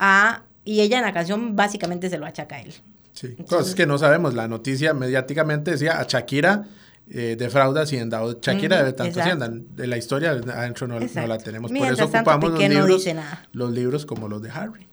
a, 0.00 0.42
y 0.64 0.80
ella 0.80 0.98
en 0.98 1.04
la 1.04 1.12
canción 1.12 1.54
básicamente 1.54 2.10
se 2.10 2.18
lo 2.18 2.26
achaca 2.26 2.56
a 2.56 2.62
él. 2.62 2.74
Sí, 3.12 3.36
cosas 3.48 3.76
que 3.76 3.86
no 3.86 3.96
sabemos, 3.96 4.34
la 4.34 4.48
noticia 4.48 4.92
mediáticamente 4.92 5.70
decía 5.70 6.00
a 6.00 6.02
Shakira 6.02 6.66
eh, 7.08 7.36
defrauda 7.38 7.82
Hacienda 7.82 8.22
o 8.24 8.40
Shakira 8.40 8.78
debe 8.78 8.92
tanto 8.92 9.20
Hacienda. 9.20 9.48
De 9.50 9.86
la 9.86 9.96
historia 9.96 10.30
adentro 10.30 10.88
no, 10.88 10.98
la 10.98 11.38
tenemos. 11.38 11.70
Por 11.70 11.92
eso 11.92 12.04
ocupamos 12.04 12.50
los 12.50 12.58
libros, 12.60 13.06
los 13.52 13.72
libros 13.72 14.06
como 14.06 14.28
los 14.28 14.42
de 14.42 14.50
Harry. 14.50 14.88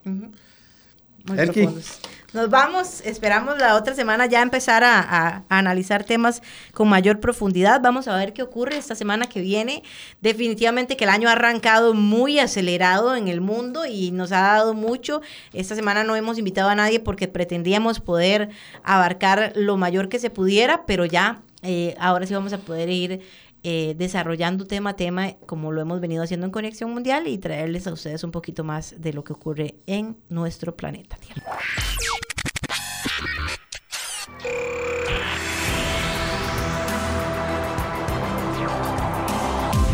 Nos 2.34 2.50
vamos, 2.50 3.02
esperamos 3.06 3.60
la 3.60 3.76
otra 3.76 3.96
semana 3.96 4.26
ya 4.26 4.42
empezar 4.42 4.84
a, 4.84 5.46
analizar 5.50 6.04
temas 6.04 6.42
con 6.74 6.90
mayor 6.90 7.20
profundidad. 7.20 7.80
Vamos 7.82 8.08
a 8.08 8.18
ver 8.18 8.34
qué 8.34 8.42
ocurre 8.42 8.76
esta 8.76 8.96
semana 8.96 9.28
que 9.28 9.40
viene. 9.40 9.84
Definitivamente 10.20 10.98
que 10.98 11.06
el 11.06 11.12
año 11.12 11.30
ha 11.30 11.34
arrancado 11.34 11.94
muy 11.94 12.40
acelerado 12.40 13.16
en 13.16 13.28
el 13.28 13.40
mundo 13.40 13.86
y 13.86 14.12
nos 14.12 14.32
ha 14.32 14.42
dado 14.42 14.74
mucho. 14.74 15.22
Esta 15.54 15.76
semana 15.76 16.04
no 16.04 16.16
hemos 16.16 16.38
invitado 16.38 16.70
a 16.70 16.76
nadie 16.76 17.00
porque 17.00 17.28
pretendíamos 17.28 18.00
poder 18.00 18.50
abarcar 18.84 19.54
lo 19.56 19.78
mayor 19.78 20.10
que 20.10 20.20
se 20.20 20.30
pudiera, 20.30 20.86
pero 20.86 21.06
ya 21.06 21.44
eh, 21.64 21.96
ahora 22.00 22.26
sí 22.28 22.34
vamos 22.34 22.54
a 22.54 22.58
poder 22.60 22.90
ir 22.90 23.22
eh, 23.64 23.96
desarrollando 23.98 24.66
tema 24.68 24.92
a 24.92 24.96
tema 24.96 25.34
como 25.46 25.72
lo 25.72 25.82
hemos 25.82 26.02
venido 26.02 26.22
haciendo 26.22 26.46
en 26.46 26.52
Conexión 26.52 26.92
Mundial 26.92 27.28
y 27.28 27.38
traerles 27.38 27.88
a 27.88 27.94
ustedes 27.94 28.24
un 28.24 28.32
poquito 28.32 28.64
más 28.66 28.96
de 29.02 29.14
lo 29.14 29.24
que 29.24 29.34
ocurre 29.34 29.76
en 29.88 30.18
nuestro 30.30 30.76
planeta 30.76 31.16
Tierra. 31.16 31.44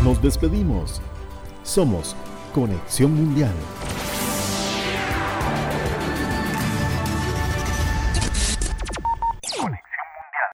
Nos 0.02 0.20
despedimos. 0.20 1.00
Somos 1.62 2.16
Conexión 2.52 3.14
Mundial. 3.14 3.54